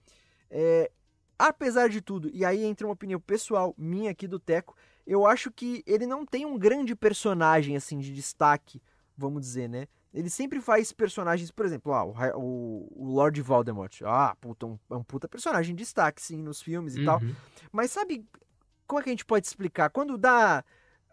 É... 0.51 0.91
Apesar 1.39 1.89
de 1.89 2.01
tudo, 2.01 2.29
e 2.33 2.45
aí 2.45 2.65
entra 2.65 2.87
uma 2.87 2.93
opinião 2.93 3.21
pessoal 3.21 3.73
minha 3.79 4.11
aqui 4.11 4.27
do 4.27 4.41
Teco, 4.41 4.77
eu 5.07 5.25
acho 5.25 5.53
que 5.53 5.85
ele 5.87 6.07
não 6.07 6.27
tem 6.27 6.45
um 6.45 6.59
grande 6.59 6.97
personagem, 6.97 7.77
assim, 7.77 7.99
de 7.99 8.13
destaque, 8.13 8.83
vamos 9.17 9.41
dizer, 9.41 9.69
né? 9.69 9.87
Ele 10.13 10.29
sempre 10.29 10.61
faz 10.61 10.93
personagens, 10.93 11.51
por 11.51 11.65
exemplo, 11.65 11.93
ah, 11.93 12.05
o, 12.35 12.89
o 12.91 13.15
Lord 13.15 13.41
Voldemort. 13.41 14.03
Ah, 14.05 14.35
puta, 14.41 14.67
um, 14.67 14.79
é 14.91 14.95
um 14.95 15.03
puta 15.05 15.29
personagem 15.29 15.77
de 15.77 15.85
destaque, 15.85 16.21
sim, 16.21 16.43
nos 16.43 16.61
filmes 16.61 16.97
e 16.97 17.01
uhum. 17.01 17.05
tal. 17.05 17.21
Mas 17.71 17.91
sabe, 17.91 18.27
como 18.87 19.01
é 19.01 19.03
que 19.03 19.11
a 19.11 19.13
gente 19.13 19.25
pode 19.25 19.47
explicar? 19.47 19.91
Quando 19.91 20.19
dá 20.19 20.65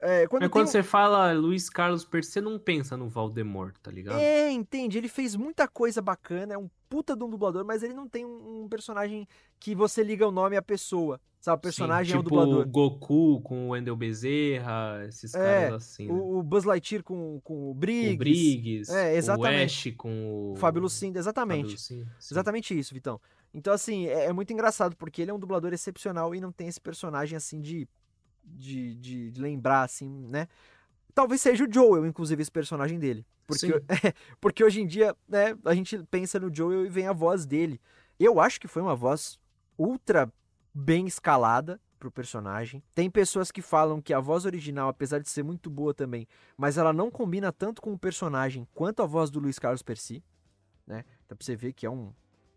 é, 0.02 0.28
quando, 0.28 0.50
quando 0.50 0.68
você 0.68 0.84
fala 0.84 1.32
Luiz 1.34 1.70
Carlos 1.70 2.06
Percy, 2.06 2.34
você 2.34 2.42
não 2.42 2.60
pensa 2.60 2.98
no 2.98 3.08
Valdemort, 3.08 3.76
tá 3.82 3.90
ligado? 3.90 4.20
É, 4.20 4.52
entende. 4.52 4.98
Ele 4.98 5.08
fez 5.08 5.36
muita 5.36 5.68
coisa 5.68 6.02
bacana, 6.02 6.54
é 6.54 6.58
um 6.58 6.70
puta 6.90 7.16
de 7.16 7.24
um 7.24 7.30
dublador, 7.30 7.66
mas 7.66 7.82
ele 7.82 7.94
não 7.94 8.08
tem 8.08 8.26
um, 8.26 8.64
um 8.64 8.70
personagem 8.70 9.28
que 9.60 9.74
você 9.74 10.04
liga 10.04 10.28
o 10.28 10.32
nome 10.32 10.58
à 10.58 10.62
pessoa. 10.62 11.20
Sabe, 11.40 11.60
o 11.60 11.62
personagem 11.62 12.16
Sim, 12.16 12.24
tipo 12.24 12.36
é 12.36 12.38
o 12.38 12.46
dublador. 12.46 12.68
Goku 12.68 13.42
com 13.42 13.68
o 13.68 13.70
Wendel 13.70 13.96
Bezerra, 13.96 15.06
esses 15.08 15.34
é, 15.36 15.38
caras 15.38 15.84
assim. 15.84 16.08
Né? 16.08 16.14
O, 16.14 16.40
o, 16.40 16.44
Buzz 16.44 16.66
Lightyear 16.66 17.04
com, 17.04 17.40
com 17.44 17.70
o 17.70 17.74
Briggs. 17.74 18.16
O 18.16 18.18
Briggs. 18.18 18.92
É, 18.92 19.16
exatamente. 19.16 19.90
O 19.90 19.92
Ash 19.92 19.96
com 19.96 20.52
o... 20.54 20.56
Fábio 20.56 20.82
Lucinda, 20.82 21.20
exatamente. 21.20 21.74
Lucinda, 21.74 22.12
exatamente 22.20 22.78
isso, 22.78 22.94
Vitão. 22.94 23.22
Então, 23.54 23.72
assim, 23.72 24.08
é, 24.08 24.26
é 24.26 24.34
muito 24.34 24.52
engraçado, 24.52 24.96
porque 24.96 25.22
ele 25.22 25.32
é 25.32 25.34
um 25.34 25.40
dublador 25.40 25.72
excepcional 25.72 26.34
e 26.34 26.42
não 26.42 26.52
tem 26.52 26.68
esse 26.68 26.82
personagem, 26.82 27.38
assim, 27.38 27.62
de 27.62 27.88
de, 28.46 28.96
de, 28.96 29.32
de 29.32 29.42
lembrar, 29.42 29.84
assim, 29.84 30.28
né? 30.28 30.48
Talvez 31.14 31.42
seja 31.42 31.66
o 31.66 31.72
Joel, 31.72 32.06
inclusive, 32.06 32.42
esse 32.42 32.52
personagem 32.52 33.00
dele. 33.00 33.26
Porque, 33.48 33.68
é, 33.68 34.14
porque 34.42 34.64
hoje 34.64 34.82
em 34.82 34.88
dia, 34.88 35.16
né, 35.28 35.58
a 35.64 35.74
gente 35.74 35.98
pensa 36.10 36.40
no 36.40 36.54
Joel 36.54 36.86
e 36.86 36.90
vem 36.90 37.08
a 37.08 37.14
voz 37.14 37.46
dele. 37.46 37.80
Eu 38.20 38.40
acho 38.40 38.60
que 38.60 38.68
foi 38.68 38.82
uma 38.82 38.96
voz 38.96 39.40
ultra 39.78 40.32
bem 40.74 41.06
escalada 41.08 41.80
pro 42.00 42.12
personagem. 42.12 42.84
Tem 42.94 43.10
pessoas 43.10 43.52
que 43.52 43.62
falam 43.62 44.02
que 44.02 44.14
a 44.14 44.20
voz 44.20 44.46
original, 44.46 44.90
apesar 44.90 45.20
de 45.20 45.30
ser 45.30 45.44
muito 45.44 45.70
boa 45.70 45.94
também, 45.94 46.28
mas 46.58 46.78
ela 46.78 46.94
não 46.94 47.10
combina 47.10 47.52
tanto 47.52 47.82
com 47.82 47.94
o 47.94 48.00
personagem 48.00 48.68
quanto 48.74 49.02
a 49.02 49.06
voz 49.06 49.30
do 49.30 49.40
Luiz 49.40 49.58
Carlos 49.58 49.82
Percy, 49.82 50.24
né? 50.86 51.04
Então 51.26 51.38
pra 51.38 51.46
você 51.46 51.56
ver 51.56 51.74
que 51.74 51.86
é 51.86 51.90
um 51.90 52.14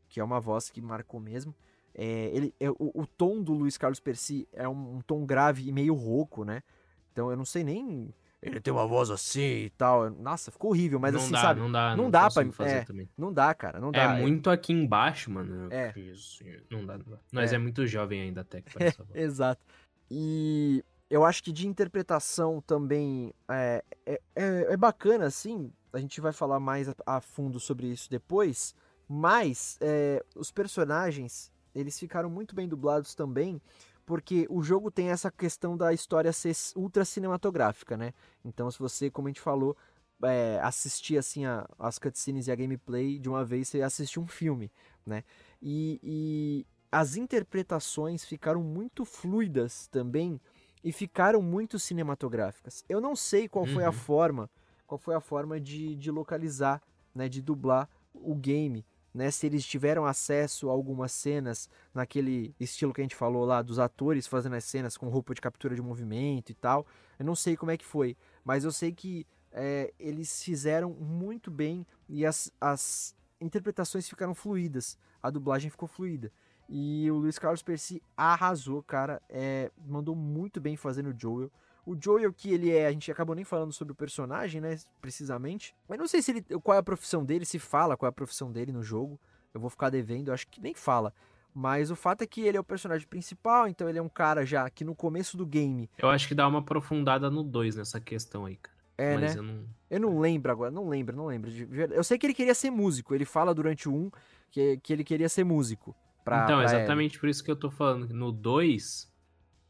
que 0.09 0.21
é 0.21 0.25
uma 0.25 0.41
voz 0.41 0.71
que 0.71 0.81
marcou 0.81 1.21
mesmo. 1.21 1.55
É, 2.01 2.31
ele, 2.33 2.55
é, 2.61 2.71
o, 2.71 2.93
o, 2.95 3.05
tom 3.05 3.43
do 3.43 3.53
Luiz 3.53 3.77
Carlos 3.77 3.99
Percy 3.99 4.47
é 4.53 4.69
um, 4.69 4.99
um, 4.99 5.01
tom 5.01 5.27
grave 5.27 5.69
e 5.69 5.73
meio 5.73 5.95
rouco, 5.95 6.45
né? 6.45 6.63
Então 7.11 7.29
eu 7.29 7.37
não 7.37 7.45
sei 7.45 7.65
nem. 7.65 8.15
Ele 8.41 8.61
tem 8.61 8.73
uma 8.73 8.87
voz 8.87 9.11
assim 9.11 9.65
e 9.65 9.71
tal. 9.71 10.09
Nossa, 10.09 10.53
ficou 10.53 10.71
horrível, 10.71 11.01
mas 11.01 11.13
não 11.13 11.21
assim, 11.21 11.33
dá, 11.33 11.41
sabe? 11.41 11.61
Não 11.61 11.73
dá, 11.73 11.97
não, 11.97 12.05
não 12.05 12.11
dá 12.11 12.31
pra 12.31 12.53
fazer 12.53 12.71
é, 12.71 12.85
também. 12.85 13.09
Não 13.19 13.33
dá, 13.33 13.53
cara, 13.53 13.81
não 13.81 13.89
é 13.89 13.93
dá. 13.93 14.17
É 14.17 14.21
muito 14.21 14.49
aqui 14.49 14.73
embaixo, 14.73 15.29
mano. 15.29 15.67
É. 15.73 15.93
Isso, 15.99 16.45
não 16.71 16.87
dá, 16.87 16.99
não 16.99 17.05
dá. 17.05 17.19
Nós 17.33 17.53
é, 17.53 17.57
é 17.57 17.59
muito 17.59 17.85
jovem 17.85 18.21
ainda 18.21 18.43
até 18.43 18.63
que 18.63 18.71
é, 18.81 18.95
Exato. 19.13 19.61
E 20.09 20.85
eu 21.11 21.25
acho 21.25 21.43
que 21.43 21.51
de 21.51 21.67
interpretação 21.67 22.61
também 22.61 23.35
é, 23.51 23.85
é, 24.07 24.21
é, 24.37 24.73
é 24.73 24.77
bacana, 24.77 25.27
assim. 25.27 25.73
A 25.93 25.99
gente 25.99 26.21
vai 26.21 26.33
falar 26.33 26.61
mais 26.61 26.89
a, 26.89 26.95
a 27.05 27.21
fundo 27.21 27.59
sobre 27.59 27.89
isso 27.89 28.09
depois. 28.09 28.73
Mas 29.09 29.77
é, 29.81 30.25
os 30.37 30.53
personagens, 30.53 31.51
eles 31.75 31.99
ficaram 31.99 32.31
muito 32.31 32.55
bem 32.55 32.69
dublados 32.69 33.15
também, 33.15 33.61
porque 34.07 34.47
o 34.49 34.63
jogo 34.63 34.91
tem 34.91 35.11
essa 35.11 35.31
questão 35.31 35.77
da 35.77 35.93
história 35.93 36.33
ser 36.33 36.55
ultra 36.75 37.05
cinematográfica, 37.05 37.97
né? 37.97 38.13
Então, 38.45 38.71
se 38.71 38.79
você, 38.79 39.11
como 39.11 39.29
a 39.29 39.31
gente 39.31 39.41
falou, 39.41 39.77
é, 40.23 40.59
assistir 40.63 41.19
assim 41.19 41.45
a, 41.45 41.69
as 41.79 41.99
cutscenes 41.99 42.47
e 42.47 42.53
a 42.53 42.57
gameplay 42.57 43.19
de 43.19 43.29
uma 43.29 43.45
vez, 43.45 43.69
você 43.69 43.83
assistir 43.83 44.19
um 44.19 44.27
filme, 44.27 44.71
né? 45.05 45.23
E, 45.61 46.01
e 46.03 46.67
as 46.91 47.17
interpretações 47.17 48.25
ficaram 48.25 48.63
muito 48.63 49.05
fluidas 49.05 49.87
também 49.89 50.41
e 50.83 50.93
ficaram 50.93 51.43
muito 51.43 51.79
cinematográficas. 51.79 52.85
Eu 52.89 53.01
não 53.01 53.15
sei 53.15 53.49
qual 53.49 53.67
foi 53.67 53.85
a 53.85 53.89
uhum. 53.89 53.93
forma, 53.93 54.51
qual 54.87 54.99
foi 54.99 55.15
a 55.15 55.21
forma 55.21 55.61
de, 55.61 55.95
de 55.97 56.11
localizar, 56.11 56.83
né, 57.15 57.29
de 57.29 57.43
dublar 57.43 57.89
o 58.15 58.35
game, 58.35 58.85
né, 59.13 59.31
se 59.31 59.47
eles 59.47 59.65
tiveram 59.67 60.05
acesso 60.05 60.69
a 60.69 60.73
algumas 60.73 61.13
cenas 61.13 61.69
naquele 61.95 62.55
estilo 62.61 62.93
que 62.93 63.01
a 63.01 63.05
gente 63.05 63.17
falou 63.17 63.45
lá 63.45 63.63
dos 63.63 63.79
atores 63.79 64.27
fazendo 64.27 64.55
as 64.55 64.65
cenas 64.65 64.97
com 64.97 65.09
roupa 65.09 65.35
de 65.35 65.41
captura 65.41 65.75
de 65.75 65.83
movimento 65.83 66.51
e 66.51 66.55
tal. 66.55 66.87
Eu 67.19 67.25
não 67.25 67.35
sei 67.35 67.57
como 67.57 67.71
é 67.71 67.77
que 67.77 67.85
foi, 67.85 68.17
mas 68.45 68.65
eu 68.65 68.73
sei 68.73 68.93
que 68.93 69.27
é, 69.53 69.93
eles 69.99 70.43
fizeram 70.43 70.91
muito 70.91 71.51
bem 71.51 71.87
e 72.09 72.25
as, 72.25 72.53
as 72.61 73.15
interpretações 73.41 74.09
ficaram 74.09 74.35
fluídas, 74.35 74.99
a 75.23 75.31
dublagem 75.31 75.71
ficou 75.71 75.89
fluida. 75.89 76.31
E 76.69 77.11
o 77.11 77.17
Luiz 77.17 77.39
Carlos 77.39 77.63
Percy 77.63 78.03
arrasou, 78.15 78.83
cara. 78.83 79.23
É, 79.29 79.71
mandou 79.87 80.15
muito 80.15 80.61
bem 80.61 80.77
fazendo 80.77 81.11
o 81.11 81.19
Joel. 81.19 81.51
O 81.89 81.97
Joel 81.99 82.33
que 82.35 82.53
ele 82.53 82.71
é, 82.71 82.87
a 82.87 82.93
gente 82.93 83.11
acabou 83.11 83.35
nem 83.35 83.47
falando 83.47 83.73
sobre 83.73 83.93
o 83.93 83.95
personagem, 83.95 84.61
né, 84.61 84.77
precisamente. 85.01 85.75
Mas 85.89 85.99
não 85.99 86.07
sei 86.07 86.21
se 86.21 86.33
ele, 86.33 86.43
qual 86.63 86.75
é 86.75 86.79
a 86.79 86.83
profissão 86.83 87.25
dele, 87.25 87.47
se 87.47 87.59
fala 87.59 87.97
qual 87.97 88.07
é 88.07 88.11
a 88.11 88.13
profissão 88.13 88.53
dele 88.53 88.73
no 88.73 88.83
jogo. 88.83 89.19
Eu 89.55 89.61
vou 89.61 89.71
ficar 89.71 89.89
devendo, 89.89 90.31
acho 90.31 90.47
que 90.49 90.61
nem 90.61 90.75
fala. 90.75 91.15
Mas 91.55 91.91
o 91.91 91.97
fato 91.97 92.21
é 92.21 92.27
que 92.27 92.43
ele 92.43 92.59
é 92.59 92.61
o 92.61 92.65
personagem 92.65 93.09
principal, 93.09 93.67
então 93.67 93.89
ele 93.89 93.99
é 93.99 94.03
um 94.03 94.09
cara 94.09 94.45
já 94.45 94.69
que 94.69 94.85
no 94.85 94.95
começo 94.95 95.35
do 95.35 95.47
game. 95.47 95.89
Eu 95.97 96.11
acho 96.11 96.29
que 96.29 96.35
dá 96.35 96.47
uma 96.47 96.59
aprofundada 96.59 97.31
no 97.31 97.43
2 97.43 97.77
nessa 97.77 97.99
questão 97.99 98.45
aí, 98.45 98.57
cara. 98.57 98.77
É, 98.99 99.17
Mas 99.17 99.35
né? 99.35 99.41
Eu 99.41 99.43
não... 99.43 99.65
eu 99.91 100.01
não 100.01 100.21
lembro 100.21 100.53
agora, 100.53 100.71
não 100.71 100.89
lembro, 100.89 101.17
não 101.17 101.27
lembro. 101.27 101.51
Eu 101.91 102.05
sei 102.05 102.19
que 102.19 102.27
ele 102.27 102.35
queria 102.35 102.55
ser 102.55 102.71
músico. 102.71 103.15
Ele 103.15 103.25
fala 103.25 103.55
durante 103.55 103.89
o 103.89 103.95
1 103.95 104.11
que, 104.51 104.77
que 104.83 104.93
ele 104.93 105.05
queria 105.05 105.29
ser 105.29 105.45
músico. 105.45 105.97
Pra, 106.25 106.45
então, 106.45 106.59
pra 106.59 106.65
exatamente 106.65 107.19
por 107.19 107.29
isso 107.29 107.43
que 107.43 107.51
eu 107.51 107.57
tô 107.57 107.71
falando. 107.71 108.13
No 108.13 108.31
2, 108.31 109.11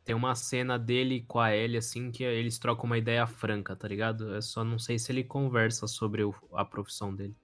tem 0.09 0.17
uma 0.17 0.35
cena 0.35 0.79
dele 0.79 1.23
com 1.29 1.39
a 1.39 1.55
Ellie, 1.55 1.77
assim, 1.77 2.11
que 2.11 2.25
eles 2.25 2.59
trocam 2.59 2.87
uma 2.87 2.97
ideia 2.97 3.27
franca, 3.27 3.77
tá 3.77 3.87
ligado? 3.87 4.35
Eu 4.35 4.41
só 4.41 4.65
não 4.65 4.79
sei 4.79 4.99
se 4.99 5.13
ele 5.13 5.23
conversa 5.23 5.87
sobre 5.87 6.25
o, 6.25 6.35
a 6.55 6.65
profissão 6.65 7.15
dele. 7.15 7.37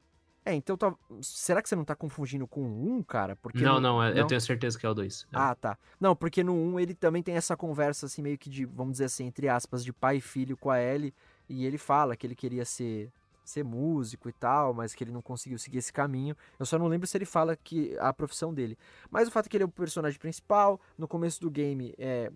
É, 0.46 0.54
então 0.54 0.74
tá... 0.74 0.94
será 1.20 1.60
que 1.60 1.68
você 1.68 1.76
não 1.76 1.84
tá 1.84 1.94
confundindo 1.94 2.46
com 2.46 2.62
o 2.62 2.96
1, 2.96 3.02
cara? 3.02 3.36
Porque 3.36 3.62
não, 3.62 3.78
não, 3.78 4.02
é, 4.02 4.12
não, 4.12 4.16
eu 4.16 4.26
tenho 4.26 4.40
certeza 4.40 4.78
que 4.78 4.86
é 4.86 4.88
o 4.88 4.94
2. 4.94 5.24
É. 5.24 5.26
Ah, 5.34 5.54
tá. 5.54 5.76
Não, 6.00 6.16
porque 6.16 6.42
no 6.42 6.54
1 6.54 6.80
ele 6.80 6.94
também 6.94 7.22
tem 7.22 7.36
essa 7.36 7.54
conversa, 7.54 8.06
assim, 8.06 8.22
meio 8.22 8.38
que 8.38 8.48
de, 8.48 8.64
vamos 8.64 8.92
dizer 8.92 9.04
assim, 9.04 9.26
entre 9.26 9.46
aspas, 9.46 9.84
de 9.84 9.92
pai 9.92 10.16
e 10.16 10.22
filho 10.22 10.56
com 10.56 10.70
a 10.70 10.80
Ellie. 10.80 11.12
E 11.46 11.66
ele 11.66 11.76
fala 11.76 12.16
que 12.16 12.26
ele 12.26 12.34
queria 12.34 12.64
ser 12.64 13.12
ser 13.44 13.62
músico 13.62 14.28
e 14.28 14.32
tal, 14.32 14.72
mas 14.72 14.94
que 14.94 15.04
ele 15.04 15.12
não 15.12 15.22
conseguiu 15.22 15.58
seguir 15.58 15.78
esse 15.78 15.92
caminho. 15.92 16.36
Eu 16.58 16.66
só 16.66 16.78
não 16.78 16.86
lembro 16.86 17.06
se 17.06 17.16
ele 17.16 17.24
fala 17.24 17.56
que 17.56 17.96
a 17.98 18.12
profissão 18.12 18.52
dele. 18.52 18.78
Mas 19.10 19.28
o 19.28 19.30
fato 19.30 19.46
é 19.46 19.48
que 19.48 19.56
ele 19.56 19.64
é 19.64 19.66
o 19.66 19.70
personagem 19.70 20.18
principal, 20.18 20.80
no 20.96 21.06
começo 21.06 21.40
do 21.40 21.50
game, 21.50 21.94
é, 21.98 22.32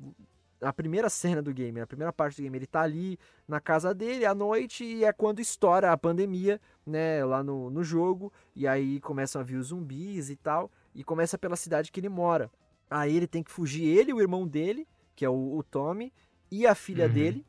a 0.61 0.72
primeira 0.72 1.09
cena 1.09 1.40
do 1.40 1.52
game, 1.52 1.80
a 1.80 1.86
primeira 1.86 2.12
parte 2.12 2.36
do 2.36 2.42
game, 2.42 2.56
ele 2.56 2.66
tá 2.66 2.82
ali 2.82 3.18
na 3.46 3.61
casa 3.61 3.94
dele 3.94 4.24
à 4.24 4.34
noite 4.34 4.84
e 4.84 5.04
é 5.04 5.12
quando 5.12 5.40
estoura 5.40 5.92
a 5.92 5.96
pandemia, 5.96 6.61
né, 6.84 7.24
lá 7.24 7.42
no, 7.42 7.70
no 7.70 7.84
jogo, 7.84 8.32
e 8.54 8.66
aí 8.66 9.00
começam 9.00 9.40
a 9.40 9.44
vir 9.44 9.56
os 9.56 9.68
zumbis 9.68 10.30
e 10.30 10.36
tal, 10.36 10.70
e 10.94 11.04
começa 11.04 11.38
pela 11.38 11.56
cidade 11.56 11.92
que 11.92 12.00
ele 12.00 12.09
mora. 12.09 12.50
Aí 12.90 13.16
ele 13.16 13.26
tem 13.26 13.42
que 13.42 13.50
fugir, 13.50 13.84
ele 13.84 14.11
e 14.11 14.14
o 14.14 14.20
irmão 14.20 14.46
dele, 14.46 14.86
que 15.14 15.24
é 15.24 15.28
o, 15.28 15.56
o 15.56 15.62
Tommy, 15.62 16.12
e 16.50 16.66
a 16.66 16.74
filha 16.74 17.06
uhum. 17.06 17.12
dele, 17.12 17.46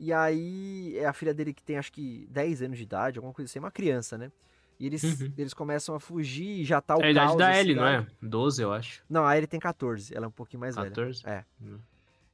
e 0.00 0.14
aí 0.14 0.96
é 0.96 1.04
a 1.04 1.12
filha 1.12 1.34
dele 1.34 1.52
que 1.52 1.62
tem 1.62 1.76
acho 1.76 1.92
que 1.92 2.26
10 2.30 2.62
anos 2.62 2.78
de 2.78 2.84
idade, 2.84 3.18
alguma 3.18 3.34
coisa 3.34 3.50
assim, 3.50 3.58
uma 3.58 3.70
criança, 3.70 4.16
né? 4.16 4.32
E 4.78 4.86
eles, 4.86 5.02
uhum. 5.02 5.30
eles 5.36 5.52
começam 5.52 5.94
a 5.94 6.00
fugir 6.00 6.60
e 6.60 6.64
já 6.64 6.80
tá 6.80 6.96
o 6.96 7.02
É 7.02 7.08
a 7.08 7.10
idade 7.10 7.36
da 7.36 7.60
Ellie, 7.60 7.74
não 7.74 7.86
é? 7.86 8.06
12, 8.22 8.62
eu 8.62 8.72
acho. 8.72 9.04
Não, 9.10 9.26
a 9.26 9.36
Ellie 9.36 9.46
tem 9.46 9.60
14, 9.60 10.16
ela 10.16 10.24
é 10.24 10.28
um 10.28 10.32
pouquinho 10.32 10.60
mais 10.60 10.74
14? 10.74 11.22
velha. 11.22 11.34
É. 11.34 11.44
Uhum. 11.62 11.78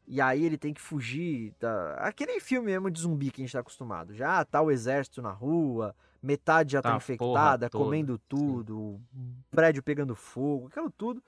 E 0.07 0.21
aí 0.21 0.45
ele 0.45 0.57
tem 0.57 0.73
que 0.73 0.81
fugir 0.81 1.53
da... 1.59 1.95
Aquele 1.95 2.39
filme 2.39 2.71
mesmo 2.71 2.89
de 2.89 3.01
zumbi 3.01 3.33
que 3.33 3.43
a 3.43 3.45
gente 3.45 3.53
tá 3.53 3.59
acostumado. 3.59 4.15
Já 4.15 4.45
tá 4.45 4.63
o 4.63 4.71
exército 4.71 5.21
na 5.21 5.33
rua, 5.33 5.93
metade 6.23 6.75
já 6.75 6.81
tá, 6.81 6.91
tá 6.91 6.97
infectada, 6.97 7.69
comendo 7.69 8.17
tudo, 8.29 9.01
Sim. 9.13 9.35
prédio 9.51 9.83
pegando 9.83 10.15
fogo, 10.15 10.69
aquilo 10.69 10.89
tudo. 10.89 11.21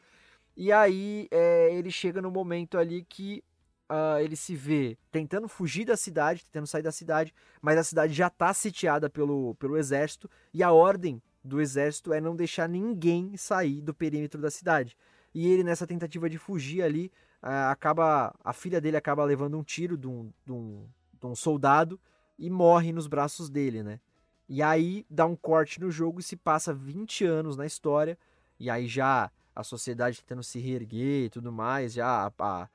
E 0.57 0.71
aí 0.71 1.27
é, 1.33 1.75
ele 1.75 1.91
chega 1.91 2.23
no 2.23 2.31
momento 2.31 2.79
ali 2.79 3.05
que 3.09 3.43
uh, 3.91 4.21
ele 4.21 4.37
se 4.37 4.55
vê 4.55 4.97
tentando 5.11 5.49
fugir 5.49 5.85
da 5.85 5.97
cidade, 5.97 6.45
tentando 6.45 6.67
sair 6.67 6.83
da 6.83 6.93
cidade, 6.93 7.35
mas 7.61 7.79
a 7.79 7.85
cidade 7.85 8.13
já 8.13 8.29
está 8.29 8.53
sitiada 8.53 9.09
pelo, 9.09 9.55
pelo 9.57 9.77
exército 9.77 10.31
e 10.53 10.63
a 10.63 10.73
ordem 10.73 11.23
do 11.43 11.61
exército 11.61 12.13
é 12.13 12.21
não 12.21 12.37
deixar 12.37 12.69
ninguém 12.69 13.37
sair 13.37 13.81
do 13.81 13.95
perímetro 13.95 14.41
da 14.41 14.51
cidade. 14.51 14.97
E 15.35 15.47
ele, 15.47 15.63
nessa 15.63 15.87
tentativa 15.87 16.29
de 16.29 16.39
fugir 16.39 16.83
ali, 16.83 17.11
uh, 17.43 17.71
acaba 17.71 18.35
a 18.45 18.53
filha 18.53 18.81
dele 18.81 18.97
acaba 18.97 19.25
levando 19.25 19.59
um 19.59 19.63
tiro 19.63 19.97
de 19.97 20.07
um, 20.07 20.33
de 20.45 20.53
um, 20.53 20.87
de 21.21 21.27
um 21.27 21.35
soldado 21.35 21.99
e 22.39 22.49
morre 22.51 22.93
nos 22.93 23.07
braços 23.07 23.51
dele, 23.51 23.83
né? 23.83 24.01
E 24.49 24.63
aí 24.63 25.05
dá 25.11 25.27
um 25.27 25.37
corte 25.37 25.79
no 25.81 25.91
jogo 25.91 26.21
e 26.21 26.23
se 26.23 26.35
passa 26.35 26.73
20 26.73 27.25
anos 27.25 27.57
na 27.57 27.67
história, 27.67 28.17
e 28.59 28.71
aí 28.71 28.87
já 28.87 29.31
a 29.55 29.63
sociedade 29.63 30.23
tentando 30.23 30.43
se 30.43 30.59
reerguer 30.59 31.27
e 31.27 31.31
tudo 31.31 31.53
mais, 31.53 31.93
já 31.93 32.27
a, 32.27 32.33
a, 32.39 32.69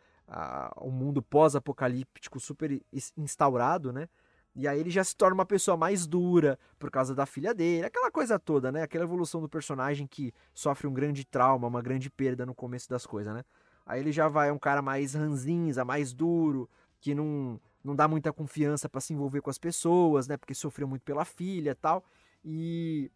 o 0.78 0.88
um 0.88 0.92
mundo 0.92 1.22
pós-apocalíptico 1.22 2.40
super 2.40 2.82
instaurado, 3.18 3.92
né? 3.92 4.08
E 4.56 4.68
aí 4.68 4.80
ele 4.80 4.92
já 4.92 5.04
se 5.04 5.16
torna 5.16 5.34
uma 5.34 5.46
pessoa 5.46 5.76
mais 5.76 6.06
dura 6.06 6.60
por 6.78 6.92
causa 6.92 7.16
da 7.16 7.26
filha 7.26 7.54
dele, 7.54 7.86
aquela 7.86 8.12
coisa 8.12 8.38
toda, 8.38 8.72
né? 8.72 8.84
Aquela 8.84 9.04
evolução 9.04 9.42
do 9.42 9.50
personagem 9.50 10.06
que 10.06 10.32
sofre 10.54 10.86
um 10.86 10.94
grande 10.94 11.26
trauma, 11.26 11.68
uma 11.68 11.82
grande 11.82 12.10
perda 12.10 12.46
no 12.46 12.54
começo 12.54 12.88
das 12.88 13.06
coisas, 13.06 13.34
né? 13.34 13.44
Aí 13.86 14.00
ele 14.00 14.12
já 14.12 14.28
vai 14.28 14.52
um 14.52 14.60
cara 14.60 14.82
mais 14.82 15.14
ranzinza, 15.14 15.84
mais 15.84 16.14
duro, 16.14 16.70
que 17.02 17.16
não, 17.16 17.60
não 17.84 17.96
dá 17.96 18.08
muita 18.08 18.32
confiança 18.32 18.88
para 18.88 19.02
se 19.02 19.12
envolver 19.12 19.42
com 19.42 19.50
as 19.50 19.58
pessoas, 19.58 20.28
né? 20.28 20.38
Porque 20.38 20.54
sofreu 20.54 20.88
muito 20.88 21.02
pela 21.02 21.26
filha 21.26 21.72
e 21.72 21.76
tal. 21.76 22.04
E 22.46 23.12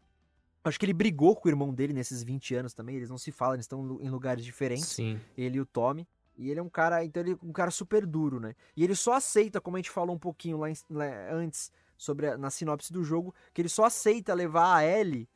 acho 0.64 0.80
que 0.80 0.86
ele 0.86 0.94
brigou 0.94 1.36
com 1.36 1.48
o 1.48 1.52
irmão 1.52 1.74
dele 1.74 1.94
nesses 1.94 2.24
20 2.24 2.56
anos 2.56 2.74
também, 2.74 2.96
eles 2.96 3.10
não 3.10 3.18
se 3.18 3.32
falam, 3.32 3.54
eles 3.54 3.66
estão 3.66 4.00
em 4.02 4.10
lugares 4.10 4.44
diferentes. 4.44 4.88
Sim. 4.88 5.20
Ele 5.38 5.58
e 5.58 5.62
o 5.62 5.66
Tommy. 5.66 6.08
E 6.38 6.52
ele 6.52 6.60
é 6.60 6.64
um 6.64 6.70
cara, 6.70 7.04
então 7.04 7.24
ele 7.24 7.34
é 7.34 7.38
um 7.42 7.52
cara 7.52 7.72
super 7.72 8.06
duro, 8.06 8.40
né? 8.40 8.56
E 8.76 8.84
ele 8.84 8.96
só 8.96 9.14
aceita, 9.14 9.60
como 9.60 9.76
a 9.76 9.80
gente 9.80 9.90
falou 9.90 10.16
um 10.16 10.20
pouquinho 10.20 10.58
lá, 10.58 10.70
em, 10.70 10.76
lá 10.90 11.06
antes, 11.32 11.72
sobre 11.98 12.28
a, 12.28 12.38
na 12.38 12.50
sinopse 12.50 12.94
do 12.94 13.04
jogo, 13.04 13.34
que 13.54 13.62
ele 13.62 13.70
só 13.70 13.86
aceita 13.86 14.34
levar 14.34 14.76
a 14.76 14.86
Ellie 14.86 15.28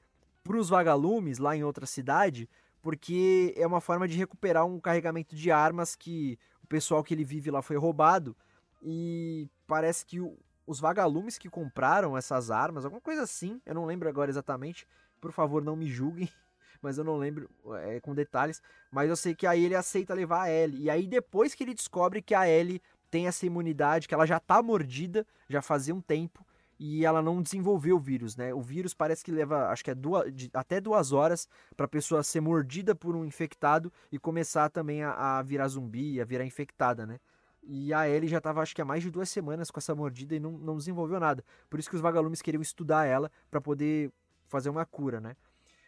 pros 0.44 0.70
vagalumes 0.70 1.40
lá 1.40 1.56
em 1.56 1.64
outra 1.64 1.86
cidade, 1.86 2.48
porque 2.82 3.54
é 3.58 3.66
uma 3.66 3.82
forma 3.82 4.08
de 4.08 4.18
recuperar 4.18 4.66
um 4.66 4.80
carregamento 4.80 5.36
de 5.36 5.52
armas 5.52 5.96
que 5.96 6.38
o 6.64 6.68
pessoal 6.68 7.04
que 7.04 7.14
ele 7.14 7.24
vive 7.24 7.50
lá 7.50 7.62
foi 7.62 7.78
roubado. 7.78 8.36
E 8.82 9.50
parece 9.68 10.06
que 10.06 10.20
o, 10.20 10.38
os 10.66 10.80
vagalumes 10.80 11.38
que 11.38 11.50
compraram 11.50 12.18
essas 12.18 12.50
armas, 12.52 12.86
alguma 12.86 13.02
coisa 13.02 13.24
assim, 13.24 13.62
eu 13.66 13.76
não 13.76 13.86
lembro 13.86 14.08
agora 14.08 14.32
exatamente, 14.32 14.88
por 15.20 15.32
favor 15.32 15.64
não 15.64 15.76
me 15.76 15.88
julguem, 15.88 16.30
mas 16.82 16.98
eu 16.98 17.04
não 17.04 17.18
lembro 17.18 17.50
é, 17.84 18.00
com 18.00 18.14
detalhes. 18.14 18.62
Mas 18.92 19.10
eu 19.10 19.16
sei 19.16 19.36
que 19.36 19.48
aí 19.48 19.66
ele 19.66 19.76
aceita 19.76 20.14
levar 20.14 20.44
a 20.44 20.52
Ellie. 20.52 20.84
E 20.84 20.90
aí 20.90 21.08
depois 21.08 21.54
que 21.54 21.64
ele 21.64 21.74
descobre 21.74 22.22
que 22.22 22.34
a 22.34 22.48
Ellie 22.48 22.82
tem 23.10 23.28
essa 23.28 23.46
imunidade, 23.46 24.08
que 24.08 24.14
ela 24.14 24.26
já 24.26 24.40
tá 24.40 24.64
mordida, 24.64 25.26
já 25.50 25.62
fazia 25.62 25.94
um 25.94 26.02
tempo, 26.02 26.46
e 26.84 27.06
ela 27.06 27.22
não 27.22 27.44
desenvolveu 27.44 27.98
o 27.98 28.00
vírus, 28.00 28.36
né? 28.36 28.52
O 28.56 28.62
vírus 28.62 28.92
parece 28.92 29.24
que 29.24 29.32
leva, 29.32 29.68
acho 29.68 29.84
que 29.84 29.92
é 29.92 29.96
duas, 29.96 30.34
de, 30.34 30.50
até 30.52 30.82
duas 30.82 31.12
horas 31.12 31.48
para 31.78 31.86
a 31.86 31.88
pessoa 31.88 32.24
ser 32.24 32.42
mordida 32.42 32.96
por 32.96 33.16
um 33.16 33.24
infectado 33.24 33.94
e 34.12 34.18
começar 34.18 34.68
também 34.68 35.04
a, 35.04 35.12
a, 35.14 35.44
virar 35.44 35.68
zumbi, 35.68 36.20
a 36.20 36.26
virar 36.26 36.44
infectada, 36.44 37.06
né? 37.06 37.20
E 37.62 37.94
a 37.94 38.10
Ellie 38.10 38.28
já 38.28 38.40
estava 38.40 38.62
acho 38.62 38.74
que 38.74 38.82
há 38.82 38.86
mais 38.86 39.04
de 39.04 39.12
duas 39.12 39.30
semanas 39.30 39.70
com 39.70 39.80
essa 39.80 39.94
mordida 39.94 40.34
e 40.34 40.40
não, 40.40 40.54
não 40.54 40.76
desenvolveu 40.76 41.20
nada. 41.20 41.46
Por 41.70 41.80
isso 41.80 41.88
que 41.88 41.96
os 41.96 42.02
vagalumes 42.02 42.42
queriam 42.42 42.64
estudar 42.64 43.06
ela 43.06 43.32
para 43.52 43.62
poder 43.62 44.12
fazer 44.48 44.72
uma 44.72 44.84
cura, 44.84 45.22
né? 45.22 45.36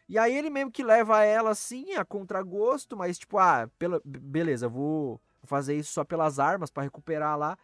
E 0.08 0.18
aí 0.18 0.36
ele 0.36 0.50
mesmo 0.50 0.72
que 0.72 0.84
leva 0.84 1.24
ela 1.24 1.52
assim, 1.52 1.94
a 1.94 2.04
contragosto, 2.04 2.98
mas 2.98 3.18
tipo, 3.18 3.38
ah, 3.38 3.70
pela, 3.80 4.02
beleza, 4.04 4.68
vou 4.68 5.20
fazer 5.44 5.76
isso 5.76 5.94
só 5.94 6.04
pelas 6.04 6.40
armas 6.40 6.70
para 6.70 6.84
recuperar 6.84 7.38
lá. 7.38 7.58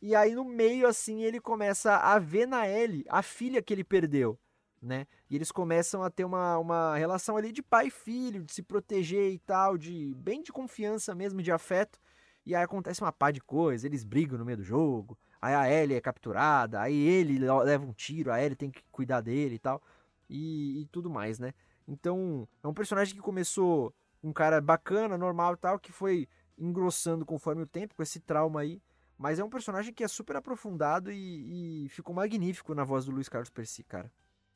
E 0.00 0.14
aí 0.14 0.34
no 0.34 0.44
meio 0.44 0.86
assim 0.86 1.22
ele 1.22 1.40
começa 1.40 1.96
a 1.96 2.18
ver 2.18 2.46
na 2.46 2.68
Ellie 2.68 3.04
a 3.08 3.22
filha 3.22 3.62
que 3.62 3.72
ele 3.72 3.84
perdeu, 3.84 4.38
né? 4.82 5.06
E 5.30 5.36
eles 5.36 5.50
começam 5.50 6.02
a 6.02 6.10
ter 6.10 6.24
uma, 6.24 6.58
uma 6.58 6.96
relação 6.96 7.36
ali 7.36 7.52
de 7.52 7.62
pai 7.62 7.86
e 7.86 7.90
filho, 7.90 8.44
de 8.44 8.52
se 8.52 8.62
proteger 8.62 9.32
e 9.32 9.38
tal, 9.38 9.78
de 9.78 10.14
bem 10.16 10.42
de 10.42 10.52
confiança 10.52 11.14
mesmo, 11.14 11.42
de 11.42 11.50
afeto. 11.50 11.98
E 12.44 12.54
aí 12.54 12.62
acontece 12.62 13.00
uma 13.00 13.12
pá 13.12 13.30
de 13.30 13.40
coisa, 13.40 13.86
eles 13.86 14.04
brigam 14.04 14.38
no 14.38 14.44
meio 14.44 14.58
do 14.58 14.62
jogo, 14.62 15.18
aí 15.42 15.54
a 15.54 15.68
Ellie 15.68 15.96
é 15.96 16.00
capturada, 16.00 16.80
aí 16.80 16.94
ele 16.94 17.38
leva 17.38 17.84
um 17.84 17.92
tiro, 17.92 18.30
a 18.30 18.40
Ellie 18.40 18.54
tem 18.54 18.70
que 18.70 18.82
cuidar 18.92 19.20
dele 19.20 19.56
e 19.56 19.58
tal, 19.58 19.82
e, 20.30 20.82
e 20.82 20.86
tudo 20.86 21.10
mais, 21.10 21.40
né? 21.40 21.52
Então, 21.86 22.48
é 22.62 22.68
um 22.68 22.74
personagem 22.74 23.14
que 23.14 23.20
começou 23.20 23.94
um 24.22 24.32
cara 24.32 24.60
bacana, 24.60 25.16
normal 25.16 25.54
e 25.54 25.56
tal, 25.56 25.78
que 25.78 25.92
foi 25.92 26.28
engrossando 26.58 27.24
conforme 27.24 27.62
o 27.62 27.66
tempo, 27.66 27.94
com 27.94 28.02
esse 28.02 28.20
trauma 28.20 28.60
aí, 28.60 28.82
mas 29.18 29.38
é 29.38 29.44
um 29.44 29.50
personagem 29.50 29.92
que 29.94 30.04
é 30.04 30.08
super 30.08 30.36
aprofundado 30.36 31.10
e, 31.10 31.84
e 31.84 31.88
ficou 31.88 32.14
magnífico 32.14 32.74
na 32.74 32.84
voz 32.84 33.04
do 33.04 33.12
Luiz 33.12 33.28
Carlos 33.28 33.50
Percy, 33.50 33.82
cara. 33.84 34.10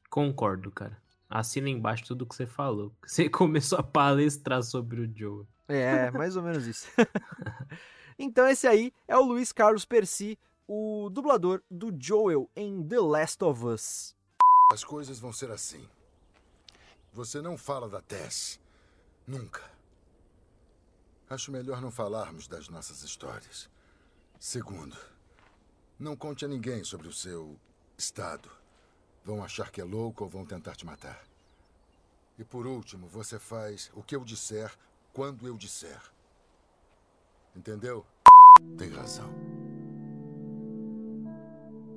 Concordo, 0.09 0.71
cara. 0.71 1.01
Assina 1.29 1.69
embaixo 1.69 2.05
tudo 2.07 2.27
que 2.27 2.35
você 2.35 2.47
falou. 2.47 2.93
Você 3.07 3.29
começou 3.29 3.79
a 3.79 3.83
palestrar 3.83 4.63
sobre 4.63 5.03
o 5.03 5.17
Joe. 5.17 5.47
É, 5.69 6.11
mais 6.11 6.37
ou 6.37 6.43
menos 6.43 6.67
isso. 6.67 6.89
então 8.19 8.49
esse 8.49 8.67
aí 8.67 8.93
é 9.07 9.17
o 9.17 9.23
Luiz 9.23 9.53
Carlos 9.53 9.85
Percy, 9.85 10.37
o 10.67 11.09
dublador 11.09 11.63
do 11.71 11.95
Joel 11.97 12.51
em 12.57 12.83
The 12.83 12.99
Last 12.99 13.45
of 13.45 13.65
Us. 13.65 14.17
As 14.73 14.83
coisas 14.83 15.21
vão 15.21 15.33
ser 15.33 15.53
assim. 15.53 15.89
Você 17.13 17.43
não 17.43 17.59
fala 17.59 17.89
da 17.89 18.01
Tess. 18.01 18.61
Nunca. 19.27 19.69
Acho 21.29 21.51
melhor 21.51 21.81
não 21.81 21.91
falarmos 21.91 22.47
das 22.47 22.69
nossas 22.69 23.03
histórias. 23.03 23.69
Segundo, 24.39 24.97
não 25.99 26.17
conte 26.17 26.45
a 26.45 26.49
ninguém 26.49 26.85
sobre 26.85 27.09
o 27.09 27.13
seu 27.13 27.59
estado. 27.99 28.51
Vão 29.25 29.43
achar 29.43 29.71
que 29.71 29.81
é 29.81 29.85
louco 29.85 30.25
ou 30.25 30.31
vão 30.31 30.47
tentar 30.47 30.77
te 30.77 30.87
matar. 30.87 31.23
E 32.39 32.45
por 32.45 32.67
último, 32.67 33.07
você 33.09 33.39
faz 33.39 33.91
o 33.93 34.03
que 34.03 34.17
eu 34.17 34.25
disser 34.25 34.73
quando 35.13 35.47
eu 35.47 35.57
disser. 35.57 36.01
Entendeu? 37.55 38.07
Tem 38.79 38.89
razão. 38.89 39.31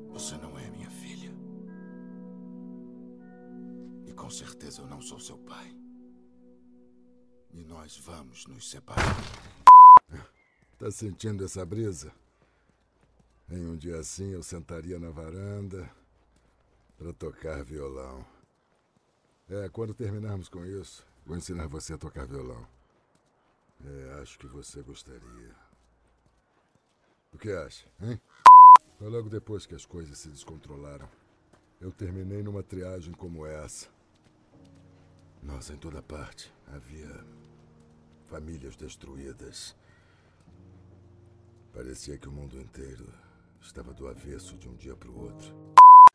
Você 0.10 0.36
não 0.38 0.58
é 0.58 0.70
minha 0.70 0.90
filha. 0.90 1.03
Com 4.24 4.30
certeza 4.30 4.82
eu 4.82 4.88
não 4.88 5.02
sou 5.02 5.20
seu 5.20 5.38
pai. 5.38 5.78
E 7.52 7.62
nós 7.66 7.98
vamos 7.98 8.48
nos 8.48 8.70
separar. 8.70 9.18
Tá 10.80 10.90
sentindo 10.92 11.46
essa 11.46 11.66
brisa? 11.66 12.12
Em 13.50 13.66
um 13.66 13.78
dia 13.78 14.00
assim 14.00 14.32
eu 14.32 14.44
sentaria 14.44 15.00
na 15.00 15.12
varanda 15.12 15.90
para 16.98 17.14
tocar 17.14 17.64
violão. 17.64 18.26
É, 19.50 19.70
quando 19.70 19.94
terminarmos 19.94 20.50
com 20.50 20.66
isso, 20.66 21.06
vou 21.26 21.38
ensinar 21.38 21.68
você 21.68 21.94
a 21.94 21.98
tocar 21.98 22.26
violão. 22.26 22.68
É, 23.86 24.22
acho 24.22 24.38
que 24.40 24.48
você 24.48 24.82
gostaria. 24.82 25.56
O 27.32 27.38
que 27.38 27.52
acha, 27.52 27.88
hein? 28.02 28.20
Foi 28.98 29.10
logo 29.10 29.30
depois 29.30 29.66
que 29.66 29.76
as 29.76 29.86
coisas 29.86 30.18
se 30.18 30.30
descontrolaram. 30.30 31.10
Eu 31.80 31.92
terminei 31.92 32.42
numa 32.42 32.64
triagem 32.64 33.14
como 33.14 33.46
essa. 33.46 33.94
Nossa, 35.46 35.74
em 35.74 35.78
toda 35.78 36.02
parte 36.02 36.54
havia 36.68 37.24
famílias 38.28 38.76
destruídas. 38.76 39.76
Parecia 41.74 42.18
que 42.18 42.30
o 42.30 42.32
mundo 42.32 42.60
inteiro 42.60 43.12
estava 43.62 43.94
do 43.94 44.08
avesso 44.08 44.58
de 44.58 44.70
um 44.70 44.76
dia 44.76 44.96
para 44.96 45.10
o 45.10 45.20
outro. 45.20 45.54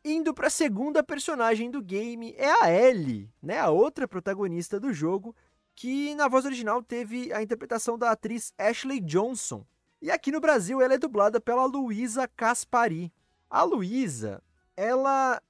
Indo 0.03 0.33
para 0.33 0.47
a 0.47 0.51
segunda 0.51 1.03
personagem 1.03 1.69
do 1.69 1.81
game 1.81 2.33
é 2.37 2.63
a 2.63 2.71
Ellie, 2.71 3.29
né, 3.41 3.59
a 3.59 3.69
outra 3.69 4.07
protagonista 4.07 4.79
do 4.79 4.93
jogo, 4.93 5.35
que 5.75 6.15
na 6.15 6.27
voz 6.27 6.45
original 6.45 6.81
teve 6.81 7.31
a 7.31 7.43
interpretação 7.43 7.97
da 7.97 8.11
atriz 8.11 8.53
Ashley 8.57 8.99
Johnson. 8.99 9.65
E 10.01 10.09
aqui 10.09 10.31
no 10.31 10.39
Brasil 10.39 10.81
ela 10.81 10.93
é 10.93 10.97
dublada 10.97 11.39
pela 11.39 11.65
Luísa 11.65 12.27
Caspari. 12.27 13.11
A 13.49 13.63
Luísa, 13.63 14.41
ela 14.75 15.41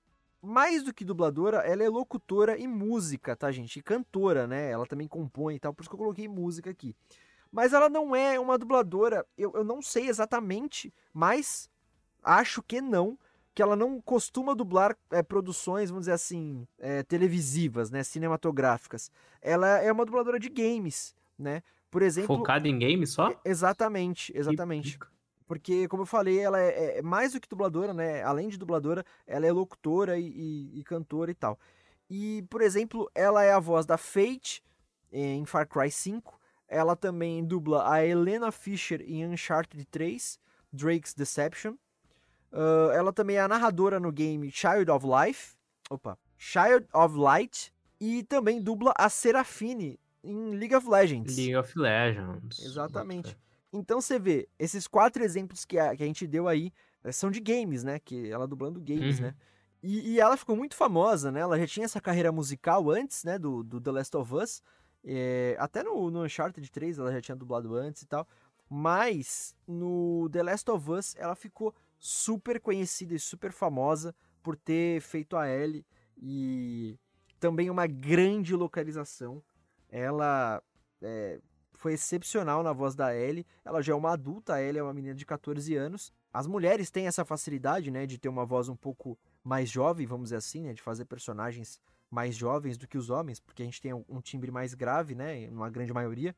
mais 0.42 0.84
do 0.84 0.94
que 0.94 1.04
dubladora, 1.04 1.58
ela 1.60 1.84
é 1.84 1.90
locutora 1.90 2.58
e 2.58 2.68
música, 2.68 3.36
tá, 3.36 3.52
gente? 3.52 3.80
E 3.80 3.84
cantora, 3.84 4.48
né? 4.48 4.72
Ela 4.72 4.86
também 4.86 5.08
compõe 5.08 5.56
e 5.56 5.60
tal, 5.60 5.74
por 5.74 5.82
isso 5.82 5.90
que 5.90 5.96
eu 5.96 6.00
coloquei 6.00 6.28
música 6.28 6.70
aqui. 6.70 6.96
Mas 7.52 7.74
ela 7.74 7.90
não 7.90 8.16
é 8.16 8.40
uma 8.40 8.58
dubladora, 8.58 9.26
eu, 9.38 9.52
eu 9.56 9.64
não 9.64 9.82
sei 9.82 10.08
exatamente, 10.08 10.94
mas 11.14 11.70
acho 12.24 12.62
que 12.62 12.80
não, 12.80 13.18
que 13.54 13.62
ela 13.62 13.76
não 13.76 14.00
costuma 14.00 14.54
dublar 14.54 14.96
é, 15.10 15.24
produções, 15.24 15.90
vamos 15.90 16.04
dizer 16.04 16.14
assim, 16.14 16.68
é, 16.78 17.04
televisivas, 17.04 17.90
né, 17.90 18.04
cinematográficas. 18.04 19.12
Ela 19.42 19.80
é 19.80 19.92
uma 19.92 20.06
dubladora 20.06 20.40
de 20.40 20.48
games, 20.48 21.16
né? 21.38 21.64
Por 21.90 22.02
exemplo. 22.04 22.38
Focada 22.38 22.68
em 22.68 22.78
games 22.78 23.10
só? 23.12 23.34
Exatamente, 23.44 24.32
exatamente. 24.36 25.00
Porque, 25.50 25.88
como 25.88 26.04
eu 26.04 26.06
falei, 26.06 26.38
ela 26.38 26.62
é, 26.62 27.00
é, 27.00 27.02
mais 27.02 27.34
do 27.34 27.42
que 27.42 27.50
dubladora, 27.50 27.92
né? 27.92 28.22
Além 28.22 28.50
de 28.50 28.56
dubladora, 28.56 29.04
ela 29.26 29.48
é 29.48 29.52
locutora 29.52 30.20
e, 30.20 30.28
e, 30.28 30.80
e 30.80 30.84
cantora 30.84 31.32
e 31.32 31.34
tal. 31.34 31.60
E, 32.08 32.46
por 32.52 32.62
exemplo, 32.62 33.10
ela 33.16 33.44
é 33.44 33.52
a 33.52 33.58
voz 33.58 33.84
da 33.84 33.98
Fate 33.98 34.64
em 35.12 35.44
Far 35.46 35.68
Cry 35.68 35.90
5. 35.90 36.40
Ela 36.68 36.96
também 36.96 37.44
dubla 37.44 37.92
a 37.92 38.06
Helena 38.06 38.52
Fisher 38.52 39.02
em 39.02 39.26
Uncharted 39.26 39.84
3, 39.86 40.40
Drake's 40.72 41.16
Deception. 41.16 41.74
Uh, 42.54 42.92
ela 42.94 43.12
também 43.12 43.38
é 43.38 43.42
a 43.42 43.48
narradora 43.48 44.00
no 44.00 44.12
game 44.12 44.52
Child 44.52 44.92
of 44.92 45.04
Life. 45.04 45.56
Opa, 45.90 46.16
Child 46.38 46.88
of 46.94 47.18
Light. 47.18 47.74
E 48.00 48.22
também 48.22 48.62
dubla 48.62 48.94
a 48.96 49.10
Serafine 49.10 50.00
em 50.24 50.52
League 50.52 50.76
of 50.76 50.88
Legends. 50.88 51.36
League 51.36 51.56
of 51.56 51.74
Legends. 51.76 52.60
Exatamente. 52.60 53.36
Então 53.72 54.02
você 54.02 54.18
vê, 54.18 54.48
esses 54.58 54.88
quatro 54.88 55.24
exemplos 55.24 55.66
que 55.66 55.78
a, 55.78 55.96
que 55.96 56.04
a 56.04 56.06
gente 56.06 56.26
deu 56.26 56.48
aí 56.48 56.72
eh, 57.04 57.12
são 57.12 57.30
de 57.30 57.40
games, 57.40 57.84
né? 57.84 58.00
Que 58.00 58.30
ela 58.30 58.48
dublando 58.48 58.80
games, 58.82 59.18
uhum. 59.20 59.28
né? 59.28 59.36
E, 59.82 60.14
e, 60.14 60.20
ela 60.20 60.36
ficou 60.36 60.56
muito 60.56 60.76
famosa, 60.76 61.32
né? 61.32 61.40
Ela 61.40 61.58
já 61.58 61.66
tinha 61.66 61.86
essa 61.86 62.02
carreira 62.02 62.32
musical 62.32 62.90
antes, 62.90 63.24
né? 63.24 63.38
Do, 63.38 63.64
do 63.64 63.80
The 63.80 63.92
Last 63.92 64.18
of 64.18 64.36
Us. 64.36 64.62
É, 65.04 65.56
até 65.58 65.82
no, 65.82 66.12
no 66.12 66.24
Uncharted 66.24 66.70
3 66.70 67.00
ela 67.00 67.12
já 67.14 67.22
tinha 67.22 67.36
dublado 67.36 67.74
antes 67.76 68.02
e 68.02 68.08
tal. 68.08 68.28
Mas 68.70 69.56
no 69.68 70.30
The 70.32 70.44
Last 70.44 70.70
of 70.70 70.92
Us 70.92 71.16
ela 71.18 71.36
ficou 71.36 71.74
super 71.98 72.60
conhecida 72.60 73.16
e 73.16 73.20
super 73.20 73.52
famosa 73.52 74.14
por 74.44 74.56
ter 74.56 75.02
feito 75.02 75.36
a 75.36 75.50
Ellie 75.50 75.86
e 76.18 76.98
também 77.40 77.70
uma 77.70 77.88
grande 77.88 78.56
localização. 78.56 79.42
Ela 79.90 80.62
é, 81.02 81.40
foi 81.80 81.94
excepcional 81.94 82.62
na 82.62 82.74
voz 82.74 82.94
da 82.94 83.16
Ellie. 83.16 83.46
Ela 83.64 83.82
já 83.82 83.94
é 83.94 83.96
uma 83.96 84.12
adulta, 84.12 84.56
a 84.56 84.62
Ellie 84.62 84.80
é 84.80 84.84
uma 84.84 84.94
menina 84.94 85.16
de 85.16 85.26
14 85.26 85.74
anos. 85.76 86.14
As 86.32 86.46
mulheres 86.46 86.92
têm 86.92 87.08
essa 87.08 87.24
facilidade, 87.24 87.90
né, 87.90 88.06
de 88.06 88.18
ter 88.18 88.28
uma 88.28 88.46
voz 88.46 88.68
um 88.68 88.76
pouco 88.76 89.18
mais 89.42 89.70
jovem, 89.70 90.06
vamos 90.06 90.26
dizer 90.26 90.36
assim, 90.36 90.64
né, 90.64 90.74
de 90.74 90.82
fazer 90.82 91.06
personagens 91.06 91.80
mais 92.12 92.36
jovens 92.36 92.78
do 92.78 92.86
que 92.86 92.98
os 92.98 93.10
homens, 93.10 93.40
porque 93.40 93.62
a 93.62 93.66
gente 93.66 93.82
tem 93.82 93.94
um 93.94 94.22
timbre 94.22 94.52
mais 94.52 94.74
grave, 94.74 95.16
né, 95.16 95.48
numa 95.48 95.70
grande 95.70 95.94
maioria. 95.94 96.36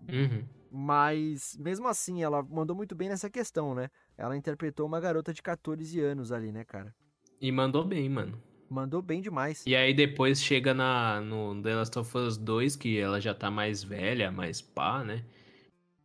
Uhum. 0.00 0.44
Mas, 0.68 1.56
mesmo 1.58 1.86
assim, 1.86 2.24
ela 2.24 2.42
mandou 2.42 2.74
muito 2.74 2.96
bem 2.96 3.08
nessa 3.08 3.30
questão, 3.30 3.76
né? 3.76 3.88
Ela 4.18 4.36
interpretou 4.36 4.84
uma 4.84 4.98
garota 4.98 5.32
de 5.32 5.40
14 5.40 6.00
anos 6.00 6.32
ali, 6.32 6.50
né, 6.50 6.64
cara? 6.64 6.92
E 7.40 7.52
mandou 7.52 7.84
bem, 7.84 8.08
mano. 8.08 8.42
Mandou 8.72 9.02
bem 9.02 9.20
demais. 9.20 9.62
E 9.66 9.76
aí 9.76 9.92
depois 9.92 10.42
chega 10.42 10.72
na, 10.72 11.20
no 11.20 11.60
The 11.62 11.74
Last 11.74 11.98
of 11.98 12.16
Us 12.16 12.38
2, 12.38 12.74
que 12.74 12.98
ela 12.98 13.20
já 13.20 13.34
tá 13.34 13.50
mais 13.50 13.84
velha, 13.84 14.32
mais 14.32 14.62
pá, 14.62 15.04
né? 15.04 15.22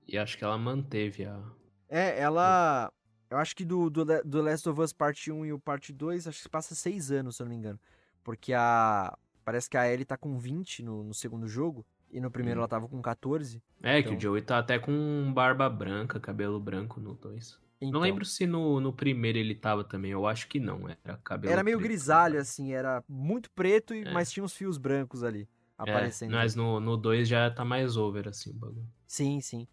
E 0.06 0.18
acho 0.18 0.38
que 0.38 0.44
ela 0.44 0.58
manteve 0.58 1.26
a. 1.26 1.42
É, 1.88 2.20
ela. 2.20 2.92
Eu 3.30 3.38
acho 3.38 3.56
que 3.56 3.64
do, 3.64 3.90
do, 3.90 4.06
do 4.24 4.42
Last 4.42 4.68
of 4.68 4.82
Us 4.82 4.92
Parte 4.92 5.32
1 5.32 5.46
e 5.46 5.54
o 5.54 5.60
Parte 5.60 5.94
2, 5.94 6.28
acho 6.28 6.44
que 6.44 6.50
passa 6.50 6.76
6 6.76 7.12
anos, 7.12 7.38
se 7.38 7.42
eu 7.42 7.46
não 7.46 7.52
me 7.52 7.58
engano. 7.58 7.80
Porque 8.24 8.54
a. 8.54 9.18
Parece 9.46 9.70
que 9.70 9.78
a 9.78 9.90
Ellie 9.90 10.04
tá 10.04 10.18
com 10.18 10.38
20 10.38 10.84
no, 10.84 11.04
no 11.06 11.14
segundo 11.14 11.48
jogo. 11.48 11.86
E 12.12 12.20
no 12.20 12.30
primeiro 12.30 12.60
hum. 12.60 12.64
ela 12.64 12.68
tava 12.68 12.88
com 12.88 13.02
14. 13.02 13.62
É, 13.82 14.00
então... 14.00 14.12
que 14.12 14.18
o 14.18 14.20
Joey 14.20 14.42
tá 14.42 14.60
até 14.60 14.78
com 14.78 15.32
barba 15.34 15.70
branca, 15.70 16.20
cabelo 16.20 16.60
branco 16.60 17.00
no 17.00 17.14
2. 17.14 17.58
Então, 17.80 17.92
não 17.94 18.00
lembro 18.00 18.26
se 18.26 18.48
no, 18.48 18.80
no 18.80 18.92
primeiro 18.92 19.38
ele 19.38 19.54
tava 19.54 19.84
também, 19.84 20.12
eu 20.12 20.26
acho 20.26 20.48
que 20.48 20.60
não, 20.60 20.90
era 21.04 21.18
cabelo 21.18 21.54
Era 21.54 21.64
meio 21.64 21.78
preto, 21.78 21.88
grisalho, 21.88 22.36
né? 22.36 22.42
assim, 22.42 22.74
era 22.74 23.04
muito 23.08 23.52
preto, 23.52 23.94
e, 23.94 24.04
é. 24.04 24.12
mas 24.12 24.32
tinha 24.32 24.44
uns 24.44 24.54
fios 24.54 24.78
brancos 24.78 25.24
ali 25.24 25.42
é, 25.42 25.48
aparecendo. 25.78 26.34
É, 26.34 26.36
mas 26.36 26.56
no 26.56 26.98
2 26.98 27.28
já 27.28 27.50
tá 27.52 27.64
mais 27.64 27.96
over, 27.96 28.28
assim, 28.28 28.50
o 28.50 28.54
bagulho. 28.54 28.88
Sim, 29.06 29.40
sim. 29.42 29.68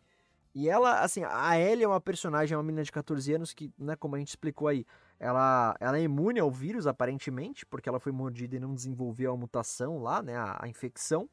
E 0.55 0.69
ela, 0.69 1.01
assim, 1.01 1.25
a 1.25 1.59
Ellie 1.59 1.83
é 1.83 1.89
uma 1.89 2.01
personagem, 2.01 2.55
é 2.55 2.57
uma 2.57 2.63
menina 2.63 2.85
de 2.85 2.93
14 2.93 3.33
anos 3.33 3.53
que, 3.53 3.73
né, 3.77 3.97
como 3.97 4.15
a 4.15 4.19
gente 4.19 4.29
explicou 4.29 4.69
aí, 4.69 4.87
ela, 5.19 5.75
ela 5.81 5.99
é 5.99 6.03
imune 6.03 6.39
ao 6.39 6.51
vírus, 6.51 6.87
aparentemente, 6.87 7.67
porque 7.67 7.89
ela 7.89 7.99
foi 7.99 8.13
mordida 8.13 8.55
e 8.55 8.61
não 8.61 8.75
desenvolveu 8.75 9.33
a 9.33 9.37
mutação 9.37 9.99
lá, 9.99 10.23
né, 10.23 10.37
a, 10.37 10.59
a 10.63 10.69
infecção. 10.69 11.29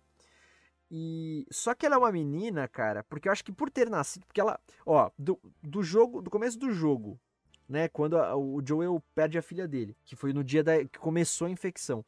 E 0.93 1.47
só 1.49 1.73
que 1.73 1.85
ela 1.85 1.95
é 1.95 1.97
uma 1.97 2.11
menina, 2.11 2.67
cara, 2.67 3.01
porque 3.05 3.29
eu 3.29 3.31
acho 3.31 3.45
que 3.45 3.51
por 3.51 3.69
ter 3.69 3.89
nascido, 3.89 4.25
porque 4.25 4.41
ela, 4.41 4.59
ó, 4.85 5.09
do, 5.17 5.39
do 5.63 5.81
jogo, 5.81 6.21
do 6.21 6.29
começo 6.29 6.59
do 6.59 6.69
jogo, 6.69 7.17
né, 7.67 7.87
quando 7.87 8.17
a, 8.17 8.35
o 8.35 8.61
Joel 8.61 9.01
perde 9.15 9.37
a 9.37 9.41
filha 9.41 9.65
dele, 9.65 9.95
que 10.03 10.17
foi 10.17 10.33
no 10.33 10.43
dia 10.43 10.61
da, 10.61 10.83
que 10.83 10.99
começou 10.99 11.47
a 11.47 11.49
infecção, 11.49 12.03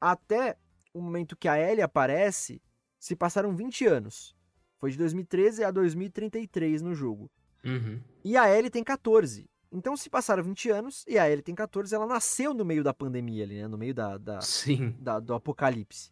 até 0.00 0.56
o 0.94 1.00
momento 1.02 1.36
que 1.36 1.46
a 1.46 1.58
Ellie 1.58 1.82
aparece, 1.82 2.62
se 2.98 3.14
passaram 3.14 3.54
20 3.54 3.86
anos. 3.86 4.34
Foi 4.78 4.90
de 4.90 4.96
2013 4.96 5.62
a 5.62 5.70
2033 5.70 6.80
no 6.80 6.94
jogo. 6.94 7.30
Uhum. 7.62 8.00
E 8.24 8.36
a 8.36 8.48
Ellie 8.48 8.70
tem 8.70 8.82
14. 8.82 9.46
Então, 9.70 9.96
se 9.96 10.08
passaram 10.10 10.42
20 10.42 10.70
anos 10.70 11.04
e 11.06 11.18
a 11.18 11.28
Ellie 11.30 11.42
tem 11.42 11.54
14, 11.54 11.94
ela 11.94 12.06
nasceu 12.06 12.52
no 12.52 12.64
meio 12.64 12.82
da 12.82 12.92
pandemia 12.92 13.44
ali, 13.44 13.60
né? 13.60 13.68
No 13.68 13.78
meio 13.78 13.94
da, 13.94 14.18
da, 14.18 14.40
Sim. 14.40 14.96
da- 14.98 15.20
do 15.20 15.34
apocalipse. 15.34 16.10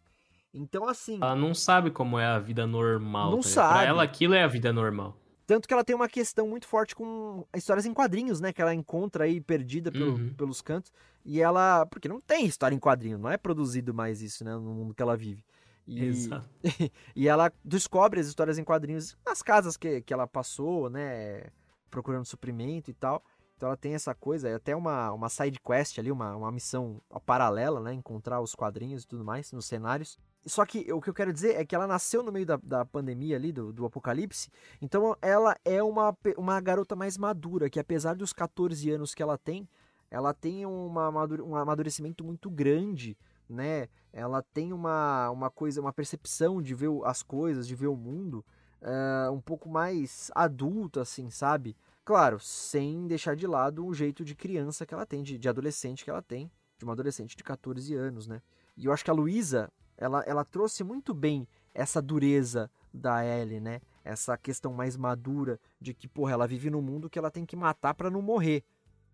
Então, 0.53 0.87
assim. 0.87 1.15
Ela 1.21 1.35
não 1.35 1.53
sabe 1.53 1.91
como 1.91 2.19
é 2.19 2.25
a 2.25 2.39
vida 2.39 2.67
normal. 2.67 3.31
Não 3.31 3.39
tá 3.39 3.47
ligado? 3.49 3.53
Pra 3.67 3.73
sabe. 3.73 3.85
ela, 3.87 4.03
aquilo 4.03 4.33
é 4.33 4.43
a 4.43 4.47
vida 4.47 4.73
normal. 4.73 5.15
Tanto 5.47 5.67
que 5.67 5.73
ela 5.73 5.83
tem 5.83 5.95
uma 5.95 6.07
questão 6.07 6.47
muito 6.47 6.67
forte 6.67 6.95
com 6.95 7.45
histórias 7.55 7.85
em 7.85 7.93
quadrinhos, 7.93 8.39
né? 8.39 8.53
Que 8.53 8.61
ela 8.61 8.73
encontra 8.73 9.25
aí 9.25 9.41
perdida 9.41 9.91
pelo- 9.91 10.13
Uhum. 10.13 10.33
pelos 10.33 10.61
cantos. 10.61 10.91
E 11.25 11.41
ela. 11.41 11.85
Porque 11.85 12.07
não 12.07 12.19
tem 12.21 12.45
história 12.45 12.75
em 12.75 12.79
quadrinho, 12.79 13.17
não 13.17 13.29
é 13.29 13.37
produzido 13.37 13.93
mais 13.93 14.21
isso, 14.21 14.43
né? 14.43 14.53
No 14.55 14.73
mundo 14.73 14.93
que 14.93 15.01
ela 15.01 15.15
vive. 15.17 15.43
E, 15.87 16.03
Exato. 16.05 16.47
e 17.15 17.27
ela 17.27 17.51
descobre 17.65 18.19
as 18.19 18.27
histórias 18.27 18.57
em 18.57 18.63
quadrinhos 18.63 19.17
nas 19.25 19.41
casas 19.41 19.75
que, 19.75 20.01
que 20.01 20.13
ela 20.13 20.27
passou, 20.27 20.89
né? 20.89 21.45
Procurando 21.89 22.23
suprimento 22.25 22.89
e 22.89 22.93
tal. 22.93 23.23
Então 23.57 23.67
ela 23.67 23.77
tem 23.77 23.93
essa 23.93 24.15
coisa, 24.15 24.47
é 24.49 24.55
até 24.55 24.75
uma, 24.75 25.11
uma 25.11 25.29
side 25.29 25.59
quest 25.59 25.99
ali, 25.99 26.11
uma, 26.11 26.35
uma 26.35 26.51
missão 26.51 27.01
paralela, 27.25 27.79
né? 27.79 27.93
Encontrar 27.93 28.39
os 28.41 28.55
quadrinhos 28.55 29.03
e 29.03 29.07
tudo 29.07 29.23
mais 29.25 29.51
nos 29.51 29.65
cenários. 29.65 30.17
Só 30.45 30.65
que 30.65 30.91
o 30.91 30.99
que 30.99 31.09
eu 31.09 31.13
quero 31.13 31.31
dizer 31.31 31.55
é 31.55 31.65
que 31.65 31.75
ela 31.75 31.85
nasceu 31.85 32.23
no 32.23 32.31
meio 32.31 32.45
da, 32.45 32.59
da 32.63 32.85
pandemia 32.85 33.35
ali, 33.35 33.51
do, 33.51 33.71
do 33.71 33.85
apocalipse. 33.85 34.49
Então 34.81 35.15
ela 35.21 35.55
é 35.63 35.81
uma, 35.83 36.17
uma 36.37 36.59
garota 36.59 36.95
mais 36.95 37.17
madura, 37.17 37.69
que 37.69 37.79
apesar 37.79 38.15
dos 38.15 38.33
14 38.33 38.89
anos 38.89 39.13
que 39.13 39.21
ela 39.21 39.37
tem, 39.37 39.69
ela 40.09 40.33
tem 40.33 40.65
uma, 40.65 41.09
um 41.43 41.55
amadurecimento 41.55 42.23
muito 42.23 42.49
grande, 42.49 43.17
né? 43.47 43.87
Ela 44.11 44.41
tem 44.41 44.73
uma, 44.73 45.29
uma 45.29 45.49
coisa, 45.49 45.79
uma 45.79 45.93
percepção 45.93 46.61
de 46.61 46.73
ver 46.73 46.89
as 47.05 47.21
coisas, 47.21 47.67
de 47.67 47.75
ver 47.75 47.87
o 47.87 47.95
mundo 47.95 48.43
eh, 48.81 49.29
um 49.29 49.39
pouco 49.39 49.69
mais 49.69 50.31
adulta, 50.33 51.01
assim, 51.01 51.29
sabe? 51.29 51.77
Claro, 52.03 52.39
sem 52.39 53.07
deixar 53.07 53.35
de 53.35 53.45
lado 53.45 53.85
o 53.85 53.93
jeito 53.93 54.25
de 54.25 54.35
criança 54.35 54.85
que 54.85 54.93
ela 54.93 55.05
tem, 55.05 55.21
de, 55.21 55.37
de 55.37 55.47
adolescente 55.47 56.03
que 56.03 56.09
ela 56.09 56.21
tem, 56.21 56.51
de 56.77 56.83
uma 56.83 56.93
adolescente 56.93 57.37
de 57.37 57.43
14 57.43 57.93
anos, 57.93 58.27
né? 58.27 58.41
E 58.75 58.85
eu 58.85 58.91
acho 58.91 59.05
que 59.05 59.11
a 59.11 59.13
Luísa, 59.13 59.71
ela, 60.01 60.23
ela 60.25 60.43
trouxe 60.43 60.83
muito 60.83 61.13
bem 61.13 61.47
essa 61.73 62.01
dureza 62.01 62.69
da 62.91 63.23
Ellie, 63.23 63.59
né? 63.59 63.79
Essa 64.03 64.35
questão 64.35 64.73
mais 64.73 64.97
madura 64.97 65.59
de 65.79 65.93
que, 65.93 66.07
porra, 66.07 66.33
ela 66.33 66.47
vive 66.47 66.71
num 66.71 66.81
mundo 66.81 67.09
que 67.09 67.19
ela 67.19 67.29
tem 67.29 67.45
que 67.45 67.55
matar 67.55 67.93
pra 67.93 68.09
não 68.09 68.21
morrer, 68.21 68.63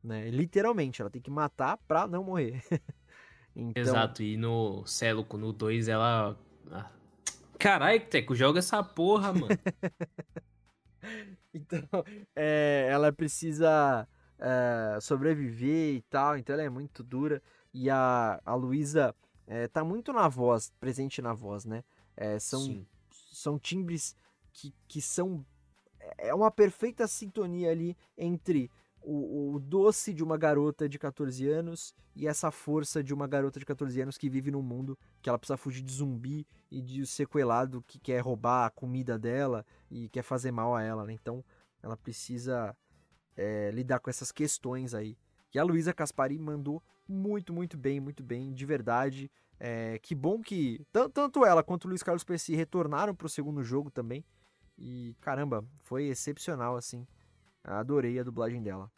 né? 0.02 0.30
Literalmente, 0.30 1.02
ela 1.02 1.12
tem 1.12 1.22
que 1.22 1.30
matar 1.30 1.78
pra 1.88 2.08
não 2.08 2.24
morrer. 2.24 2.64
então, 3.54 3.84
Exato. 3.84 4.24
E 4.24 4.38
no 4.38 4.86
Céluco, 4.86 5.38
no 5.38 5.52
2, 5.52 5.90
ela. 5.90 6.38
Ah. 6.72 6.90
Caralho, 7.60 8.06
Teco, 8.08 8.34
joga 8.34 8.60
essa 8.60 8.82
porra, 8.82 9.34
mano. 9.34 9.48
Então, 11.54 11.82
é, 12.36 12.88
ela 12.92 13.12
precisa 13.12 14.08
é, 14.38 15.00
sobreviver 15.02 15.96
e 15.96 16.02
tal, 16.04 16.38
então 16.38 16.54
ela 16.54 16.64
é 16.64 16.70
muito 16.70 17.02
dura. 17.02 17.42
E 17.74 17.90
a, 17.90 18.40
a 18.46 18.54
Luísa 18.54 19.16
é, 19.48 19.68
tá 19.68 19.84
muito 19.84 20.12
na 20.12 20.28
voz, 20.28 20.72
presente 20.80 21.22
na 21.22 21.34
voz, 21.34 21.64
né? 21.66 21.84
É, 22.16 22.38
são, 22.38 22.62
Sim. 22.62 22.86
são 23.32 23.58
timbres 23.58 24.16
que, 24.52 24.74
que 24.88 25.02
são. 25.02 25.46
É 26.18 26.34
uma 26.34 26.52
perfeita 26.52 27.08
sintonia 27.08 27.72
ali 27.72 27.98
entre 28.18 28.70
o, 29.02 29.54
o 29.54 29.60
doce 29.60 30.14
de 30.14 30.24
uma 30.24 30.38
garota 30.38 30.88
de 30.90 31.00
14 31.00 31.48
anos 31.48 31.96
e 32.14 32.28
essa 32.28 32.52
força 32.52 33.02
de 33.02 33.14
uma 33.14 33.26
garota 33.26 33.60
de 33.60 33.66
14 33.66 34.02
anos 34.02 34.18
que 34.18 34.30
vive 34.30 34.52
num 34.52 34.62
mundo 34.62 34.98
que 35.22 35.30
ela 35.30 35.40
precisa 35.40 35.56
fugir 35.56 35.82
de 35.82 35.94
zumbi 35.94 36.46
e 36.70 36.82
de 36.82 37.06
sequelado 37.06 37.84
que 37.88 38.00
quer 38.00 38.20
roubar 38.20 38.66
a 38.66 38.70
comida 38.70 39.18
dela 39.18 39.66
e 39.90 40.10
quer 40.10 40.24
fazer 40.24 40.52
mal 40.52 40.76
a 40.76 40.84
ela, 40.84 41.06
né? 41.06 41.14
Então 41.14 41.44
ela 41.82 41.96
precisa 41.96 42.76
é, 43.36 43.72
lidar 43.72 44.00
com 44.00 44.10
essas 44.10 44.32
questões 44.32 44.94
aí. 44.94 45.18
E 45.58 45.60
a 45.60 45.64
Luísa 45.64 45.92
Caspari 45.92 46.38
mandou 46.38 46.84
muito, 47.10 47.52
muito 47.52 47.76
bem, 47.76 48.00
muito 48.00 48.22
bem, 48.22 48.54
de 48.54 48.64
verdade. 48.64 49.28
É, 49.60 49.98
que 49.98 50.14
bom 50.14 50.40
que 50.40 50.86
tan- 50.94 51.10
tanto 51.10 51.44
ela 51.44 51.64
quanto 51.64 51.86
o 51.86 51.88
Luiz 51.88 52.04
Carlos 52.04 52.24
Pesci 52.24 52.54
retornaram 52.54 53.16
pro 53.16 53.28
segundo 53.28 53.64
jogo 53.64 53.90
também. 53.90 54.24
E 54.78 55.16
caramba, 55.20 55.66
foi 55.82 56.04
excepcional 56.10 56.76
assim. 56.78 57.08
Adorei 57.64 58.20
a 58.20 58.24
dublagem 58.24 58.62
dela. 58.62 58.92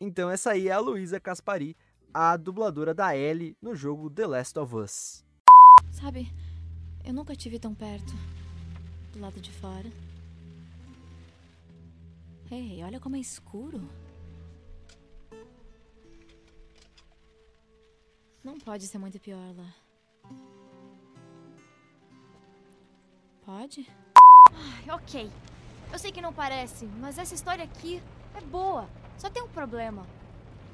Então 0.00 0.30
essa 0.30 0.52
aí 0.52 0.68
é 0.68 0.72
a 0.72 0.78
Luísa 0.78 1.20
Caspari, 1.20 1.76
a 2.14 2.38
dubladora 2.38 2.94
da 2.94 3.14
Ellie 3.14 3.54
no 3.60 3.76
jogo 3.76 4.08
The 4.08 4.26
Last 4.26 4.58
of 4.58 4.74
Us. 4.76 5.22
Sabe, 5.92 6.32
eu 7.04 7.12
nunca 7.12 7.36
tive 7.36 7.58
tão 7.58 7.74
perto. 7.74 8.14
Do 9.12 9.20
lado 9.20 9.38
de 9.42 9.52
fora. 9.52 9.92
Ei, 12.50 12.82
olha 12.82 12.98
como 12.98 13.16
é 13.16 13.18
escuro. 13.20 13.86
Não 18.48 18.58
pode 18.58 18.86
ser 18.86 18.96
muito 18.96 19.20
pior 19.20 19.54
lá. 19.54 19.74
Pode? 23.44 23.86
Ai, 24.50 24.90
ok. 24.90 25.30
Eu 25.92 25.98
sei 25.98 26.10
que 26.10 26.22
não 26.22 26.32
parece, 26.32 26.86
mas 26.86 27.18
essa 27.18 27.34
história 27.34 27.62
aqui 27.62 28.02
é 28.34 28.40
boa. 28.40 28.88
Só 29.18 29.28
tem 29.28 29.42
um 29.42 29.48
problema. 29.50 30.06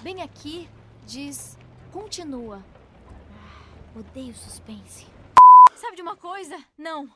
Bem 0.04 0.22
aqui 0.22 0.68
diz 1.04 1.58
continua. 1.92 2.64
Ah, 3.08 3.98
Odeio 3.98 4.36
suspense. 4.36 5.08
Sabe 5.74 5.96
de 5.96 6.02
uma 6.02 6.16
coisa? 6.16 6.56
Não. 6.78 7.12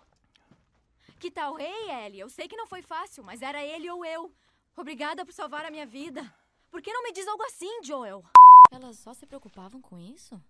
Que 1.21 1.31
tal? 1.31 1.61
Ei, 1.61 1.89
Ellie, 2.05 2.19
eu 2.19 2.29
sei 2.29 2.49
que 2.49 2.57
não 2.57 2.67
foi 2.67 2.83
fácil, 2.83 3.23
mas 3.23 3.43
era 3.43 3.63
ele 3.63 3.89
ou 3.89 4.05
eu. 4.05 4.29
Obrigada 4.77 5.25
por 5.25 5.33
salvar 5.33 5.65
a 5.65 5.71
minha 5.71 5.87
vida. 5.87 6.35
Por 6.69 6.83
que 6.83 6.93
não 6.93 7.05
me 7.05 7.13
diz 7.13 7.29
algo 7.29 7.45
assim, 7.45 7.85
Joel? 7.85 8.25
Elas 8.71 8.99
só 8.99 9.15
se 9.15 9.27
preocupavam 9.27 9.81
com 9.81 9.99
isso? 9.99 10.41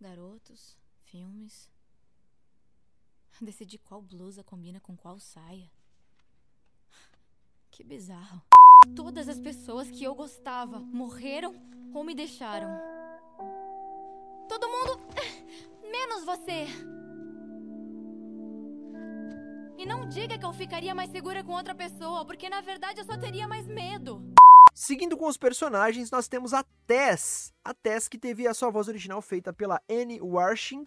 Garotos, 0.00 0.76
filmes. 1.00 1.68
Decidir 3.40 3.78
qual 3.78 4.02
blusa 4.02 4.44
combina 4.44 4.80
com 4.80 4.96
qual 4.96 5.18
saia. 5.18 5.70
Que 7.70 7.82
bizarro. 7.82 8.42
Todas 8.94 9.28
as 9.28 9.40
pessoas 9.40 9.90
que 9.90 10.04
eu 10.04 10.14
gostava 10.14 10.78
morreram 10.78 11.54
ou 11.94 12.04
me 12.04 12.14
deixaram. 12.14 12.68
Todo 14.48 14.68
mundo. 14.68 15.00
menos 15.90 16.24
você. 16.24 16.66
E 19.78 19.86
não 19.86 20.08
diga 20.08 20.38
que 20.38 20.44
eu 20.44 20.52
ficaria 20.52 20.94
mais 20.94 21.10
segura 21.10 21.42
com 21.42 21.52
outra 21.52 21.74
pessoa, 21.74 22.24
porque 22.24 22.48
na 22.48 22.60
verdade 22.60 23.00
eu 23.00 23.04
só 23.04 23.16
teria 23.16 23.46
mais 23.46 23.66
medo. 23.66 24.33
Seguindo 24.74 25.16
com 25.16 25.28
os 25.28 25.36
personagens, 25.36 26.10
nós 26.10 26.26
temos 26.26 26.52
a 26.52 26.64
Tess. 26.84 27.54
A 27.64 27.72
Tess 27.72 28.08
que 28.08 28.18
teve 28.18 28.44
a 28.48 28.52
sua 28.52 28.70
voz 28.70 28.88
original 28.88 29.22
feita 29.22 29.52
pela 29.52 29.80
Annie 29.88 30.20
Warshing. 30.20 30.84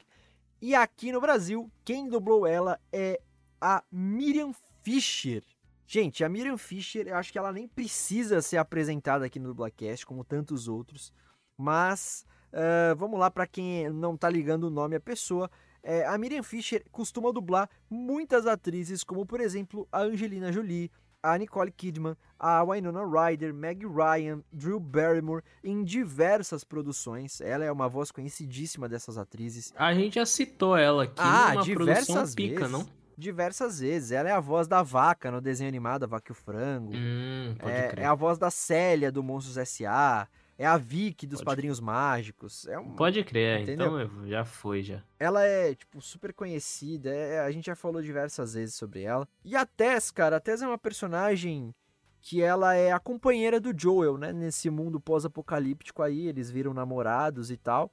E 0.62 0.76
aqui 0.76 1.10
no 1.10 1.22
Brasil, 1.22 1.72
quem 1.86 2.10
dublou 2.10 2.46
ela 2.46 2.78
é 2.92 3.18
a 3.62 3.82
Miriam 3.90 4.52
Fischer. 4.84 5.42
Gente, 5.86 6.22
a 6.22 6.28
Miriam 6.28 6.58
Fischer, 6.58 7.08
eu 7.08 7.16
acho 7.16 7.32
que 7.32 7.38
ela 7.38 7.54
nem 7.54 7.66
precisa 7.66 8.42
ser 8.42 8.58
apresentada 8.58 9.26
aqui 9.26 9.40
no 9.40 9.48
Dublacast, 9.48 10.06
como 10.06 10.26
tantos 10.26 10.68
outros. 10.68 11.14
Mas, 11.58 12.26
ah, 12.52 12.94
vamos 12.98 13.18
lá, 13.18 13.32
para 13.32 13.48
quem 13.48 13.90
não 13.90 14.18
tá 14.18 14.30
ligando 14.30 14.66
o 14.66 14.70
nome 14.70 14.98
à 14.98 15.00
pessoa. 15.00 15.50
É, 15.82 16.06
a 16.06 16.18
Miriam 16.18 16.44
Fischer 16.44 16.84
costuma 16.92 17.32
dublar 17.32 17.70
muitas 17.90 18.46
atrizes, 18.46 19.02
como 19.02 19.26
por 19.26 19.40
exemplo 19.40 19.88
a 19.90 20.02
Angelina 20.02 20.52
Jolie, 20.52 20.92
a 21.24 21.38
Nicole 21.38 21.72
Kidman, 21.72 22.16
a 22.40 22.64
Winona 22.64 23.02
Ryder, 23.04 23.54
Meg 23.54 23.86
Ryan, 23.86 24.42
Drew 24.52 24.80
Barrymore 24.80 25.44
em 25.64 25.84
diversas 25.84 26.64
produções. 26.64 27.42
Ela 27.42 27.66
é 27.66 27.72
uma 27.72 27.90
voz 27.90 28.12
conhecidíssima 28.12 28.88
dessas 28.88 29.18
atrizes. 29.18 29.74
A 29.76 29.94
gente 29.94 30.16
já 30.16 30.26
citou 30.26 30.78
ela 30.78 31.04
aqui 31.04 31.14
Ah, 31.18 31.54
numa 31.54 31.66
produção 31.66 31.66
diversas 31.76 32.36
pica, 32.36 32.56
vezes. 32.60 32.72
não? 32.72 32.88
Diversas 33.18 33.80
vezes. 33.80 34.12
Ela 34.12 34.30
é 34.30 34.32
a 34.32 34.40
voz 34.40 34.68
da 34.68 34.84
vaca 34.84 35.32
no 35.32 35.42
desenho 35.42 35.68
animado 35.68 36.04
A 36.04 36.08
Vaca 36.08 36.32
e 36.32 36.34
o 36.34 36.36
Frango. 36.36 36.92
Hum, 36.96 37.56
pode 37.58 37.72
É, 37.72 37.88
crer. 37.90 38.04
é 38.04 38.06
a 38.08 38.14
voz 38.14 38.38
da 38.38 38.52
Célia 38.52 39.12
do 39.12 39.24
Monstros 39.24 39.58
S.A. 39.58 40.28
É 40.58 40.66
a 40.66 40.76
Vicky 40.78 41.28
dos 41.28 41.40
Pode 41.40 41.46
Padrinhos 41.46 41.80
Mágicos. 41.80 42.66
É 42.68 42.80
um, 42.80 42.96
Pode 42.96 43.24
crer, 43.24 43.62
Entendeu? 43.62 44.02
então 44.02 44.28
já 44.28 44.44
foi, 44.44 44.82
já. 44.82 45.04
Ela 45.20 45.44
é, 45.44 45.76
tipo, 45.76 46.02
super 46.02 46.34
conhecida. 46.34 47.10
é- 47.14 47.40
a 47.42 47.52
gente 47.52 47.66
já 47.68 47.76
falou 47.76 48.02
diversas 48.02 48.56
vezes 48.56 48.74
sobre 48.76 49.04
ela. 49.04 49.28
E 49.46 49.56
a 49.56 49.66
Tess, 49.66 50.10
cara, 50.10 50.38
a 50.38 50.40
Tess 50.40 50.62
é 50.64 50.68
uma 50.68 50.78
personagem 50.78 51.74
que 52.20 52.42
ela 52.42 52.74
é 52.74 52.92
a 52.92 53.00
companheira 53.00 53.60
do 53.60 53.72
Joel, 53.78 54.18
né? 54.18 54.34
Nesse 54.34 54.70
mundo 54.70 55.00
pós-apocalíptico 55.00 56.02
aí, 56.02 56.28
eles 56.28 56.50
viram 56.50 56.74
namorados 56.74 57.52
e 57.52 57.58
tal. 57.58 57.92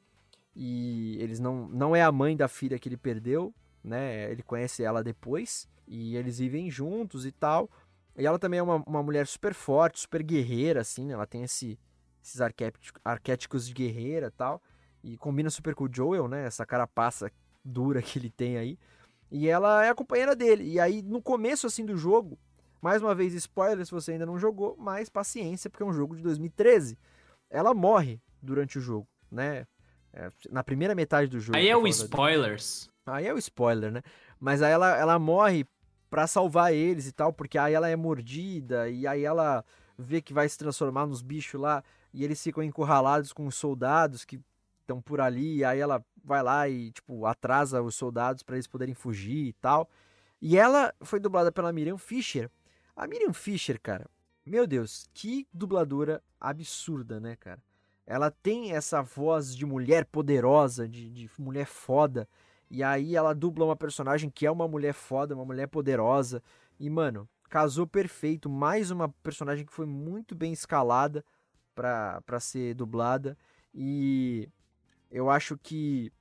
E 0.57 1.17
eles 1.21 1.39
não, 1.41 1.69
não 1.69 1.95
é 1.95 2.03
a 2.03 2.11
mãe 2.13 2.37
da 2.37 2.49
filha 2.49 2.79
que 2.79 2.89
ele 2.89 2.97
perdeu, 2.97 3.55
né? 3.83 4.31
Ele 4.31 4.43
conhece 4.43 4.83
ela 4.83 5.05
depois. 5.05 5.69
E 5.87 6.17
eles 6.17 6.39
vivem 6.39 6.71
juntos 6.71 7.27
e 7.27 7.33
tal. 7.33 7.69
E 8.17 8.25
ela 8.25 8.39
também 8.39 8.59
é 8.59 8.63
uma, 8.63 8.77
uma 8.87 9.03
mulher 9.03 9.27
super 9.27 9.53
forte, 9.53 10.01
super 10.01 10.23
guerreira, 10.23 10.81
assim, 10.81 11.05
né? 11.05 11.13
Ela 11.15 11.27
tem 11.27 11.43
esse, 11.43 11.79
esses 12.25 12.41
arquétipos, 12.41 13.67
de 13.67 13.75
guerreira 13.75 14.29
e 14.29 14.31
tal. 14.31 14.63
E 15.03 15.17
combina 15.19 15.51
super 15.51 15.75
com 15.75 15.85
o 15.85 15.89
Joel, 15.93 16.27
né? 16.27 16.47
Essa 16.47 16.65
carapaça 16.65 17.31
dura 17.63 18.01
que 18.01 18.19
ele 18.19 18.31
tem 18.31 18.57
aí. 18.57 18.79
E 19.31 19.49
ela 19.49 19.85
é 19.85 19.91
a 19.91 19.95
companheira 19.95 20.35
dele. 20.35 20.65
E 20.65 20.81
aí, 20.81 21.03
no 21.03 21.21
começo, 21.21 21.67
assim, 21.67 21.85
do 21.85 21.97
jogo, 21.97 22.39
Mais 22.85 23.01
uma 23.01 23.15
vez, 23.15 23.33
spoiler 23.33 23.87
se 23.87 23.91
você 23.91 24.13
ainda 24.13 24.27
não 24.27 24.39
jogou, 24.39 24.77
mas 24.79 25.09
paciência, 25.09 25.71
porque 25.71 25.83
é 25.83 25.87
um 25.87 25.93
jogo 25.95 26.15
de 26.15 26.23
2013. 26.23 26.99
Ela 27.49 27.73
morre 27.73 28.21
durante 28.43 28.77
o 28.77 28.81
jogo, 28.81 29.09
né? 29.33 29.67
É, 30.13 30.29
na 30.51 30.63
primeira 30.63 30.95
metade 30.95 31.31
do 31.31 31.41
jogo. 31.41 31.57
Aí 31.57 31.67
é 31.67 31.75
o 31.75 31.87
spoilers. 31.87 32.91
Aí 33.07 33.27
é 33.27 33.33
o 33.33 33.39
spoiler, 33.39 33.91
né? 33.91 34.03
Mas 34.39 34.61
aí 34.61 34.71
ela, 34.71 34.95
ela 34.99 35.19
morre 35.19 35.67
pra 36.11 36.27
salvar 36.27 36.75
eles 36.75 37.07
e 37.07 37.13
tal, 37.13 37.33
porque 37.33 37.57
aí 37.57 37.73
ela 37.73 37.89
é 37.89 37.97
mordida 37.97 38.91
e 38.91 39.07
aí 39.07 39.25
ela 39.25 39.65
vê 39.99 40.21
que 40.21 40.35
vai 40.35 40.47
se 40.47 40.59
transformar 40.59 41.07
nos 41.07 41.23
bichos 41.23 41.59
lá 41.59 41.83
e 42.15 42.23
eles 42.23 42.41
ficam 42.41 42.63
encurralados 42.63 43.33
com 43.33 43.45
os 43.45 43.57
soldados 43.57 44.25
que 44.25 44.41
estão 44.81 45.03
por 45.03 45.21
ali, 45.21 45.57
e 45.57 45.65
aí 45.65 45.81
ela 45.81 46.05
vai 46.23 46.43
lá 46.45 46.69
e, 46.69 46.93
tipo, 46.93 47.27
atrasa 47.27 47.83
os 47.83 47.97
soldados 47.97 48.45
pra 48.45 48.55
eles 48.55 48.69
poderem 48.69 48.95
fugir 48.95 49.49
e 49.49 49.53
tal. 49.55 49.91
E 50.41 50.57
ela 50.57 50.95
foi 51.03 51.19
dublada 51.19 51.51
pela 51.51 51.73
Miriam 51.73 51.99
Fisher. 51.99 52.49
A 52.95 53.09
Miriam 53.09 53.33
Fisher, 53.33 53.81
cara, 53.81 54.09
meu 54.47 54.65
Deus, 54.65 55.09
que 55.13 55.49
dubladora 55.53 56.23
absurda, 56.41 57.19
né, 57.19 57.35
cara? 57.35 57.61
Ela 58.07 58.31
tem 58.31 58.73
essa 58.73 59.03
voz 59.03 59.57
de 59.57 59.67
mulher 59.67 60.05
poderosa, 60.05 60.87
de, 60.87 61.11
de 61.11 61.31
mulher 61.37 61.67
foda. 61.67 62.29
E 62.71 62.83
aí 62.83 63.17
ela 63.17 63.35
dubla 63.35 63.65
uma 63.65 63.77
personagem 63.77 64.31
que 64.31 64.47
é 64.47 64.51
uma 64.51 64.69
mulher 64.69 64.93
foda, 64.93 65.35
uma 65.35 65.45
mulher 65.45 65.67
poderosa. 65.67 66.41
E, 66.79 66.89
mano, 66.89 67.29
casou 67.49 67.87
perfeito. 67.87 68.49
Mais 68.49 68.91
uma 68.93 69.09
personagem 69.09 69.67
que 69.67 69.73
foi 69.73 69.87
muito 69.87 70.35
bem 70.35 70.53
escalada 70.53 71.25
pra 71.75 72.41
ser 72.41 72.75
dublada. 72.75 73.37
E 73.75 74.49
eu 75.11 75.31
acho 75.31 75.59
que 75.59 76.13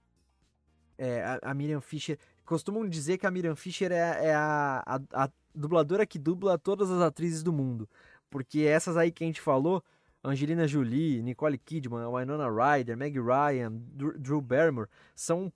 é, 0.98 1.24
a, 1.24 1.40
a 1.44 1.54
Miriam 1.54 1.82
Fisher. 1.82 2.18
Costumam 2.46 2.88
dizer 2.88 3.18
que 3.18 3.26
a 3.26 3.32
Miriam 3.32 3.56
Fisher 3.56 3.92
é, 3.92 4.28
é 4.28 4.34
a, 4.34 4.84
a, 4.86 5.24
a 5.26 5.30
dubladora 5.56 6.06
que 6.06 6.20
dubla 6.20 6.58
todas 6.58 6.90
as 6.90 7.02
atrizes 7.02 7.44
do 7.44 7.54
mundo. 7.54 7.88
Porque 8.30 8.62
essas 8.62 8.98
aí 8.98 9.12
que 9.12 9.24
a 9.24 9.28
gente 9.28 9.42
falou, 9.42 9.84
Angelina 10.24 10.68
Jolie, 10.68 11.22
Nicole 11.22 11.58
Kidman, 11.58 12.08
Winona 12.08 12.48
Ryder, 12.50 12.98
Meg 12.98 13.20
Ryan, 13.20 13.72
Drew 14.18 14.42
Barrymore, 14.42 14.90
são 15.16 15.52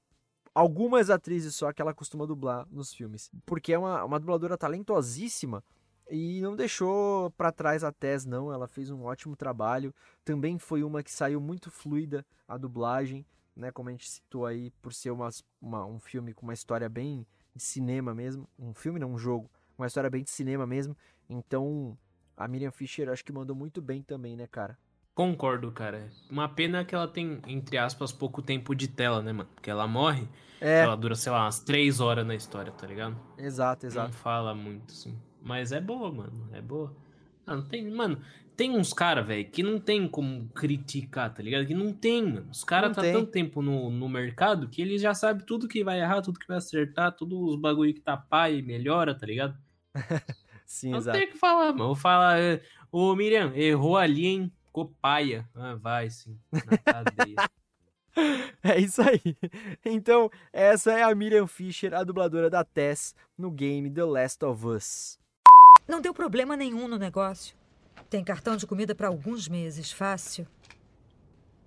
algumas 0.54 1.10
atrizes 1.10 1.56
só 1.56 1.72
que 1.72 1.82
ela 1.82 1.94
costuma 1.94 2.26
dublar 2.26 2.68
nos 2.72 2.94
filmes. 2.94 3.32
Porque 3.46 3.74
é 3.74 3.78
uma, 3.80 4.04
uma 4.04 4.20
dubladora 4.20 4.58
talentosíssima 4.58 5.64
e 6.10 6.42
não 6.42 6.56
deixou 6.56 7.32
pra 7.32 7.52
trás 7.52 7.84
a 7.84 7.92
Tess, 7.92 8.26
não. 8.26 8.52
Ela 8.52 8.68
fez 8.68 8.90
um 8.92 9.04
ótimo 9.04 9.36
trabalho. 9.36 9.94
Também 10.24 10.58
foi 10.60 10.84
uma 10.84 11.04
que 11.04 11.12
saiu 11.12 11.40
muito 11.42 11.70
fluida 11.72 12.26
a 12.48 12.58
dublagem, 12.58 13.26
né? 13.56 13.72
Como 13.72 13.90
a 13.90 13.92
gente 13.92 14.10
citou 14.10 14.46
aí, 14.46 14.72
por 14.82 14.94
ser 14.94 15.12
uma, 15.12 15.30
uma- 15.62 15.86
um 15.86 16.00
filme 16.00 16.34
com 16.34 16.44
uma 16.46 16.54
história 16.54 16.88
bem 16.90 17.26
de 17.56 17.64
cinema 17.64 18.14
mesmo. 18.14 18.48
Um 18.58 18.74
filme, 18.74 19.00
não, 19.00 19.14
um 19.14 19.18
jogo. 19.18 19.50
Uma 19.78 19.88
história 19.88 20.10
bem 20.10 20.24
de 20.24 20.30
cinema 20.30 20.66
mesmo. 20.66 20.96
Então, 21.30 21.98
a 22.36 22.48
Miriam 22.48 22.72
Fisher 22.72 23.10
acho 23.10 23.24
que 23.26 23.32
mandou 23.32 23.56
muito 23.56 23.82
bem 23.82 24.02
também, 24.04 24.36
né, 24.36 24.48
cara? 24.48 24.78
Concordo, 25.14 25.72
cara. 25.72 26.12
Uma 26.30 26.48
pena 26.48 26.86
que 26.86 26.94
ela 26.94 27.08
tem, 27.08 27.42
entre 27.48 27.78
aspas, 27.78 28.12
pouco 28.12 28.42
tempo 28.42 28.76
de 28.76 28.88
tela, 28.88 29.22
né, 29.22 29.34
mano? 29.34 29.50
Porque 29.56 29.70
ela 29.70 29.88
morre, 29.88 30.28
É, 30.62 30.84
ela 30.84 30.96
dura, 30.96 31.16
sei 31.16 31.32
lá, 31.32 31.44
umas 31.46 31.60
três 31.60 32.00
horas 32.00 32.26
na 32.26 32.36
história, 32.36 32.72
tá 32.72 32.86
ligado? 32.86 33.18
exato, 33.38 33.86
Não 33.86 33.88
exato. 33.88 34.14
fala 34.14 34.54
muito, 34.54 34.92
assim. 34.94 35.18
Mas 35.42 35.72
é 35.72 35.80
boa, 35.80 36.12
mano. 36.12 36.50
É 36.52 36.62
boa. 36.62 36.96
Ah, 37.46 37.56
não 37.56 37.64
tem, 37.64 37.90
mano, 37.90 38.22
tem 38.58 38.72
uns 38.72 38.92
caras, 38.92 39.26
velho, 39.26 39.50
que 39.50 39.62
não 39.62 39.80
tem 39.80 40.08
como 40.08 40.50
criticar, 40.50 41.34
tá 41.34 41.44
ligado? 41.44 41.66
Que 41.66 41.76
não 41.76 41.94
tem, 41.94 42.24
mano. 42.24 42.50
Os 42.52 42.64
caras 42.64 42.96
tá 42.96 43.04
tem. 43.04 43.14
tanto 43.14 43.32
tempo 43.32 43.62
no, 43.62 43.90
no 43.92 44.10
mercado 44.10 44.68
que 44.68 44.82
eles 44.82 45.02
já 45.02 45.14
sabem 45.14 45.46
tudo 45.46 45.68
que 45.68 45.84
vai 45.84 46.02
errar, 46.02 46.22
tudo 46.22 46.40
que 46.40 46.48
vai 46.48 46.58
acertar, 46.58 47.16
todos 47.16 47.54
os 47.54 47.56
bagulho 47.56 47.94
que 47.94 48.02
tá 48.02 48.18
pai 48.18 48.58
e 48.58 48.62
melhora, 48.64 49.14
tá 49.14 49.26
ligado? 49.28 49.56
Sim, 50.66 50.90
Não 50.90 50.98
exato. 50.98 51.18
tem 51.18 51.28
o 51.28 51.32
que 51.32 51.38
falar, 51.38 51.72
mano. 51.72 51.86
Vou 51.86 51.96
falar, 51.96 52.40
é, 52.40 52.62
ô 52.92 53.16
Miriam, 53.16 53.54
errou 53.56 53.96
ali, 53.96 54.26
hein? 54.26 54.52
Ficou 54.66 54.94
paia. 55.02 55.48
Ah, 55.56 55.76
vai 55.76 56.10
sim. 56.10 56.38
Na 56.52 56.78
cadeia. 56.78 57.36
É 58.64 58.80
isso 58.80 59.00
aí. 59.00 59.38
Então, 59.86 60.28
essa 60.52 60.92
é 60.92 61.04
a 61.04 61.14
Miriam 61.14 61.46
Fisher, 61.46 61.94
a 61.94 62.04
dubladora 62.04 62.50
da 62.50 62.64
Tess 62.64 63.14
no 63.38 63.52
game 63.52 63.92
The 63.92 64.04
Last 64.04 64.44
of 64.44 64.66
Us. 64.66 65.20
Não 65.88 66.02
deu 66.02 66.14
problema 66.14 66.58
nenhum 66.58 66.88
no 66.88 66.98
negócio. 66.98 67.56
Tem 68.10 68.24
cartão 68.24 68.58
de 68.58 68.68
comida 68.68 68.94
para 68.94 69.08
alguns 69.08 69.48
meses, 69.48 69.92
fácil. 69.92 70.46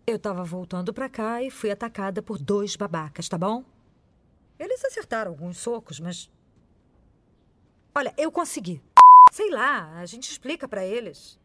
Eu 0.06 0.18
tava 0.18 0.44
voltando 0.44 0.92
pra 0.92 1.08
cá 1.08 1.42
e 1.42 1.50
fui 1.50 1.70
atacada 1.70 2.20
por 2.20 2.38
dois 2.38 2.76
babacas, 2.76 3.28
tá 3.28 3.38
bom? 3.38 3.64
Eles 4.58 4.84
acertaram 4.84 5.30
alguns 5.30 5.58
socos, 5.58 5.98
mas. 5.98 6.30
Olha, 7.94 8.12
eu 8.18 8.30
consegui. 8.30 8.82
Sei 9.32 9.50
lá, 9.50 9.98
a 9.98 10.04
gente 10.04 10.30
explica 10.30 10.68
pra 10.68 10.84
eles. 10.84 11.38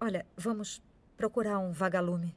Olha, 0.00 0.26
vamos 0.36 0.82
procurar 1.16 1.58
um 1.58 1.72
vagalume. 1.72 2.34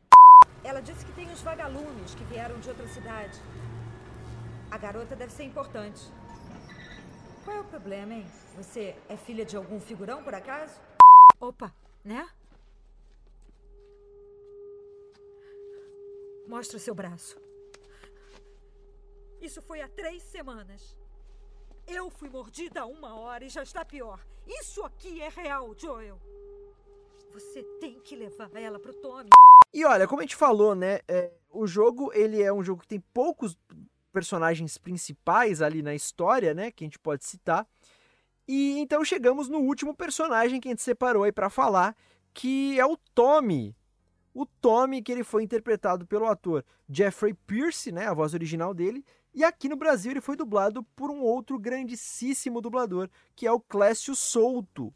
Ela 0.63 0.79
disse 0.79 1.05
que 1.05 1.13
tem 1.13 1.27
uns 1.29 1.41
vagalumes 1.41 2.13
que 2.13 2.23
vieram 2.25 2.59
de 2.59 2.69
outra 2.69 2.87
cidade. 2.87 3.41
A 4.69 4.77
garota 4.77 5.15
deve 5.15 5.31
ser 5.31 5.43
importante. 5.43 6.01
Qual 7.43 7.57
é 7.57 7.59
o 7.59 7.65
problema, 7.65 8.13
hein? 8.13 8.25
Você 8.55 8.95
é 9.09 9.17
filha 9.17 9.43
de 9.43 9.57
algum 9.57 9.79
figurão, 9.79 10.23
por 10.23 10.33
acaso? 10.33 10.79
Opa, 11.39 11.73
né? 12.03 12.29
Mostra 16.47 16.77
seu 16.77 16.93
braço. 16.93 17.35
Isso 19.41 19.61
foi 19.61 19.81
há 19.81 19.87
três 19.87 20.21
semanas. 20.21 20.95
Eu 21.87 22.11
fui 22.11 22.29
mordida 22.29 22.81
há 22.81 22.85
uma 22.85 23.19
hora 23.19 23.43
e 23.43 23.49
já 23.49 23.63
está 23.63 23.83
pior. 23.83 24.23
Isso 24.45 24.83
aqui 24.83 25.21
é 25.21 25.29
real, 25.29 25.73
Joel. 25.75 26.21
Você 27.33 27.63
tem 27.79 27.99
que 28.01 28.15
levar 28.15 28.51
ela 28.55 28.79
pro 28.79 28.93
Tommy. 28.93 29.29
E 29.73 29.83
olha, 29.85 30.07
como 30.07 30.21
a 30.21 30.23
gente 30.23 30.35
falou, 30.35 30.75
né? 30.75 30.99
é, 31.07 31.31
o 31.49 31.65
jogo 31.65 32.11
ele 32.13 32.41
é 32.41 32.51
um 32.51 32.63
jogo 32.63 32.81
que 32.81 32.87
tem 32.87 32.99
poucos 32.99 33.57
personagens 34.11 34.77
principais 34.77 35.61
ali 35.61 35.81
na 35.81 35.95
história, 35.95 36.53
né? 36.53 36.71
Que 36.71 36.83
a 36.83 36.87
gente 36.87 36.99
pode 36.99 37.25
citar. 37.25 37.67
E 38.47 38.77
então 38.79 39.03
chegamos 39.03 39.47
no 39.47 39.59
último 39.59 39.95
personagem 39.95 40.59
que 40.59 40.67
a 40.67 40.71
gente 40.71 40.81
separou 40.81 41.23
aí 41.23 41.31
pra 41.31 41.49
falar, 41.49 41.95
que 42.33 42.79
é 42.79 42.85
o 42.85 42.97
Tommy. 43.15 43.75
O 44.33 44.45
Tommy, 44.45 45.01
que 45.01 45.11
ele 45.11 45.23
foi 45.23 45.43
interpretado 45.43 46.05
pelo 46.05 46.25
ator 46.25 46.63
Jeffrey 46.89 47.33
Pierce, 47.33 47.91
né? 47.91 48.07
A 48.07 48.13
voz 48.13 48.33
original 48.33 48.73
dele. 48.73 49.05
E 49.33 49.43
aqui 49.43 49.69
no 49.69 49.75
Brasil 49.75 50.11
ele 50.11 50.21
foi 50.21 50.35
dublado 50.35 50.83
por 50.95 51.09
um 51.09 51.21
outro 51.21 51.57
grandíssimo 51.57 52.61
dublador, 52.61 53.09
que 53.35 53.47
é 53.47 53.51
o 53.51 53.59
Clécio 53.59 54.15
Souto. 54.15 54.93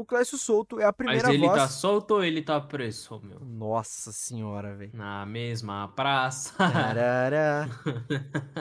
O 0.00 0.04
Clécio 0.06 0.38
Souto 0.38 0.80
é 0.80 0.84
a 0.84 0.86
Mas 0.86 0.96
primeira 0.96 1.34
ele 1.34 1.46
voz. 1.46 1.60
tá 1.60 1.68
solto 1.68 2.12
ou 2.12 2.24
ele 2.24 2.40
tá 2.40 2.58
preso, 2.58 3.20
meu? 3.22 3.38
Nossa 3.40 4.10
senhora, 4.10 4.74
velho. 4.74 4.92
Na 4.94 5.26
mesma 5.26 5.88
praça. 5.88 6.54
Tarará. 6.56 7.68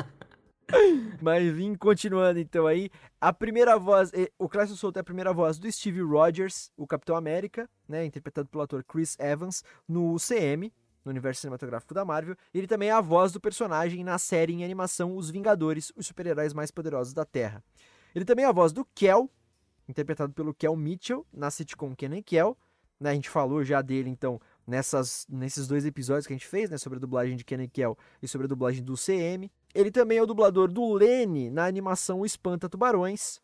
Mas 1.21 1.49
vim 1.53 1.75
continuando 1.75 2.39
então 2.39 2.67
aí. 2.67 2.89
A 3.21 3.31
primeira 3.31 3.79
voz, 3.79 4.11
o 4.37 4.49
Clécio 4.49 4.75
Souto 4.75 4.99
é 4.99 5.01
a 5.01 5.03
primeira 5.03 5.31
voz 5.31 5.57
do 5.57 5.71
Steve 5.71 6.01
Rogers, 6.01 6.71
o 6.75 6.85
Capitão 6.85 7.15
América, 7.15 7.69
né, 7.87 8.03
interpretado 8.03 8.49
pelo 8.49 8.63
ator 8.63 8.83
Chris 8.83 9.15
Evans 9.17 9.63
no 9.87 10.13
UCM, 10.13 10.73
no 11.05 11.09
universo 11.11 11.39
cinematográfico 11.39 11.93
da 11.93 12.03
Marvel. 12.03 12.35
Ele 12.53 12.67
também 12.67 12.89
é 12.89 12.91
a 12.91 12.99
voz 12.99 13.31
do 13.31 13.39
personagem 13.39 14.03
na 14.03 14.17
série 14.17 14.51
em 14.51 14.65
animação 14.65 15.15
Os 15.15 15.29
Vingadores, 15.29 15.89
os 15.95 16.05
super-heróis 16.05 16.53
mais 16.53 16.69
poderosos 16.69 17.13
da 17.13 17.23
Terra. 17.23 17.63
Ele 18.13 18.25
também 18.25 18.43
é 18.43 18.47
a 18.49 18.51
voz 18.51 18.73
do 18.73 18.85
Kel, 18.93 19.29
interpretado 19.89 20.31
pelo 20.31 20.53
Kel 20.53 20.75
Mitchell 20.75 21.25
na 21.33 21.49
sitcom 21.49 21.95
Ken 21.95 22.15
e 22.15 22.21
Kel. 22.23 22.55
Né, 22.99 23.11
a 23.11 23.13
gente 23.13 23.29
falou 23.29 23.63
já 23.63 23.81
dele 23.81 24.09
então 24.09 24.39
nessas, 24.67 25.25
nesses 25.29 25.67
dois 25.67 25.85
episódios 25.85 26.27
que 26.27 26.33
a 26.33 26.35
gente 26.35 26.47
fez, 26.47 26.69
né, 26.69 26.77
sobre 26.77 26.97
a 26.97 26.99
dublagem 26.99 27.35
de 27.35 27.43
Ken 27.45 27.61
e 27.61 27.67
Kel 27.67 27.97
e 28.21 28.27
sobre 28.27 28.45
a 28.45 28.47
dublagem 28.47 28.83
do 28.83 28.95
CM. 28.95 29.49
Ele 29.73 29.89
também 29.89 30.17
é 30.17 30.21
o 30.21 30.25
dublador 30.25 30.71
do 30.71 30.93
Lenny 30.93 31.49
na 31.49 31.65
animação 31.65 32.25
Espanta 32.25 32.69
Tubarões. 32.69 33.41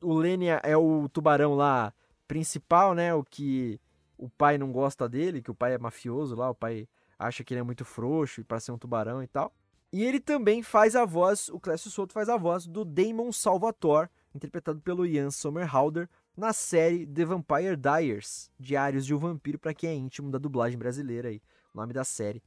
O 0.00 0.14
Lenny 0.14 0.48
é- 0.48 0.60
é 0.64 0.76
o 0.76 1.08
tubarão 1.08 1.54
lá 1.54 1.92
principal, 2.26 2.94
né? 2.94 3.14
O 3.14 3.22
que 3.22 3.78
o 4.16 4.28
pai 4.30 4.56
não 4.56 4.72
gosta 4.72 5.08
dele, 5.08 5.42
que 5.42 5.50
o 5.50 5.54
pai 5.54 5.74
é 5.74 5.78
mafioso 5.78 6.34
lá, 6.34 6.48
o 6.50 6.54
pai 6.54 6.88
acha 7.18 7.44
que 7.44 7.52
ele 7.52 7.60
é 7.60 7.64
muito 7.64 7.84
frouxo 7.84 8.40
e 8.40 8.44
para 8.44 8.58
ser 8.58 8.72
um 8.72 8.78
tubarão 8.78 9.22
e 9.22 9.26
tal. 9.26 9.52
E 9.92 10.02
ele 10.02 10.18
também 10.18 10.62
faz 10.62 10.96
a 10.96 11.04
voz, 11.04 11.48
o 11.50 11.60
Clécio 11.60 11.90
Souto 11.90 12.12
faz 12.12 12.28
a 12.28 12.36
voz 12.36 12.66
do 12.66 12.84
Damon 12.84 13.30
Salvatore, 13.30 14.08
interpretado 14.34 14.80
pelo 14.80 15.06
Ian 15.06 15.30
Somerhalder, 15.30 16.08
na 16.36 16.52
série 16.52 17.06
The 17.06 17.24
Vampire 17.24 17.76
Diaries, 17.76 18.50
Diários 18.58 19.06
de 19.06 19.14
um 19.14 19.18
Vampiro, 19.18 19.58
para 19.58 19.72
quem 19.72 19.90
é 19.90 19.94
íntimo 19.94 20.30
da 20.30 20.38
dublagem 20.38 20.78
brasileira 20.78 21.28
aí, 21.28 21.40
o 21.72 21.78
nome 21.78 21.92
da 21.92 22.02
série. 22.02 22.42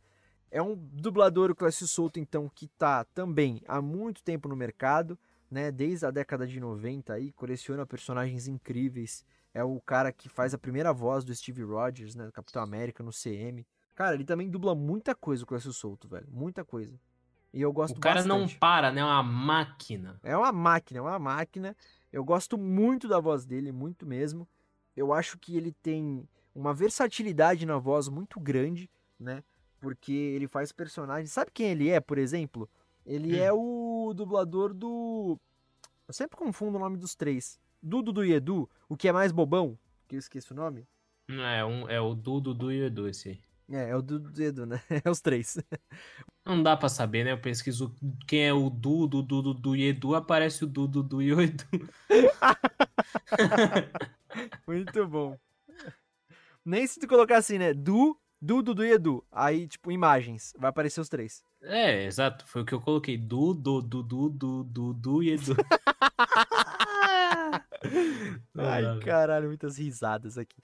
É 0.51 0.61
um 0.61 0.75
dublador, 0.75 1.51
o 1.51 1.55
Clécio 1.55 1.87
Souto, 1.87 2.19
então, 2.19 2.49
que 2.53 2.67
tá 2.67 3.03
também 3.05 3.61
há 3.67 3.81
muito 3.81 4.23
tempo 4.23 4.47
no 4.47 4.55
mercado, 4.55 5.17
né? 5.49 5.71
Desde 5.71 6.05
a 6.05 6.11
década 6.11 6.45
de 6.45 6.59
90 6.59 7.13
aí, 7.13 7.31
coleciona 7.31 7.85
personagens 7.85 8.47
incríveis. 8.47 9.25
É 9.53 9.63
o 9.63 9.79
cara 9.81 10.11
que 10.11 10.29
faz 10.29 10.53
a 10.53 10.57
primeira 10.57 10.93
voz 10.93 11.23
do 11.23 11.33
Steve 11.35 11.63
Rogers, 11.63 12.15
né? 12.15 12.25
Do 12.25 12.31
Capitão 12.31 12.61
América 12.61 13.03
no 13.03 13.11
CM. 13.11 13.65
Cara, 13.95 14.15
ele 14.15 14.25
também 14.25 14.49
dubla 14.49 14.75
muita 14.75 15.15
coisa, 15.15 15.43
o 15.43 15.47
Clécio 15.47 15.73
Souto, 15.73 16.07
velho. 16.07 16.27
Muita 16.29 16.63
coisa. 16.63 16.97
E 17.57 17.61
eu 17.63 17.73
gosto 17.73 17.97
O 17.97 17.99
cara 17.99 18.23
não 18.23 18.41
bastante. 18.41 18.59
para, 18.59 18.91
né? 18.91 19.01
É 19.01 19.03
uma 19.03 19.23
máquina. 19.23 20.19
É 20.21 20.37
uma 20.37 20.51
máquina, 20.51 20.99
é 20.99 21.01
uma 21.01 21.17
máquina. 21.17 21.75
Eu 22.13 22.23
gosto 22.23 22.55
muito 22.55 23.07
da 23.07 23.19
voz 23.19 23.45
dele, 23.47 23.71
muito 23.71 24.05
mesmo. 24.05 24.47
Eu 24.95 25.11
acho 25.11 25.39
que 25.39 25.57
ele 25.57 25.71
tem 25.71 26.23
uma 26.53 26.71
versatilidade 26.71 27.65
na 27.65 27.79
voz 27.79 28.09
muito 28.09 28.39
grande, 28.39 28.87
né? 29.19 29.43
Porque 29.79 30.11
ele 30.13 30.47
faz 30.47 30.71
personagens. 30.71 31.31
Sabe 31.31 31.49
quem 31.51 31.69
ele 31.71 31.89
é, 31.89 31.99
por 31.99 32.19
exemplo? 32.19 32.69
Ele 33.03 33.39
Hum. 33.39 33.43
é 33.43 33.51
o 33.51 34.13
dublador 34.15 34.71
do. 34.71 35.39
Eu 36.07 36.13
sempre 36.13 36.37
confundo 36.37 36.77
o 36.77 36.79
nome 36.79 36.95
dos 36.97 37.15
três. 37.15 37.59
Do 37.81 38.03
Dudu 38.03 38.23
e 38.23 38.33
Edu, 38.33 38.69
o 38.87 38.95
que 38.95 39.07
é 39.07 39.11
mais 39.11 39.31
bobão, 39.31 39.77
que 40.07 40.15
eu 40.15 40.19
esqueço 40.19 40.53
o 40.53 40.57
nome. 40.57 40.87
É, 41.27 41.65
um, 41.65 41.89
é 41.89 41.99
o 41.99 42.13
Dudu 42.13 42.53
do 42.53 42.71
Edu 42.71 43.07
esse 43.07 43.29
aí. 43.29 43.39
É, 43.69 43.89
é 43.89 43.95
o 43.95 44.01
Dudu 44.01 44.41
e 44.41 44.45
Edu, 44.45 44.65
né? 44.65 44.81
É 45.03 45.09
os 45.09 45.19
três. 45.19 45.57
Não 46.45 46.63
dá 46.63 46.77
pra 46.77 46.87
saber, 46.87 47.25
né? 47.25 47.33
Eu 47.33 47.41
pesquiso 47.41 47.93
quem 48.25 48.47
é 48.47 48.53
o 48.53 48.69
Dudu, 48.69 49.21
Dudu, 49.21 49.53
Dudu 49.53 49.75
e 49.75 49.89
Edu, 49.89 50.15
aparece 50.15 50.63
o 50.63 50.67
Dudu, 50.67 51.03
Dudu 51.03 51.21
e 51.21 51.33
o 51.33 51.41
Edu. 51.41 51.65
Muito 54.65 55.05
bom. 55.07 55.37
Nem 56.63 56.87
se 56.87 56.99
tu 56.99 57.07
colocar 57.07 57.37
assim, 57.37 57.57
né? 57.57 57.73
Du, 57.73 58.17
Du, 58.39 58.61
Dudu 58.61 58.85
e 58.85 58.91
Edu. 58.91 59.25
Aí, 59.31 59.67
tipo, 59.67 59.91
imagens. 59.91 60.53
Vai 60.57 60.69
aparecer 60.69 61.01
os 61.01 61.09
três. 61.09 61.43
É, 61.61 62.05
exato. 62.05 62.45
Foi 62.45 62.61
o 62.61 62.65
que 62.65 62.73
eu 62.73 62.79
coloquei. 62.79 63.17
Dudu, 63.17 63.81
Dudu, 63.81 64.29
Dudu, 64.29 64.63
Dudu 64.63 65.23
e 65.23 65.31
Edu. 65.31 65.55
Ai, 68.55 68.99
caralho, 68.99 69.47
muitas 69.47 69.77
risadas 69.77 70.37
aqui. 70.37 70.61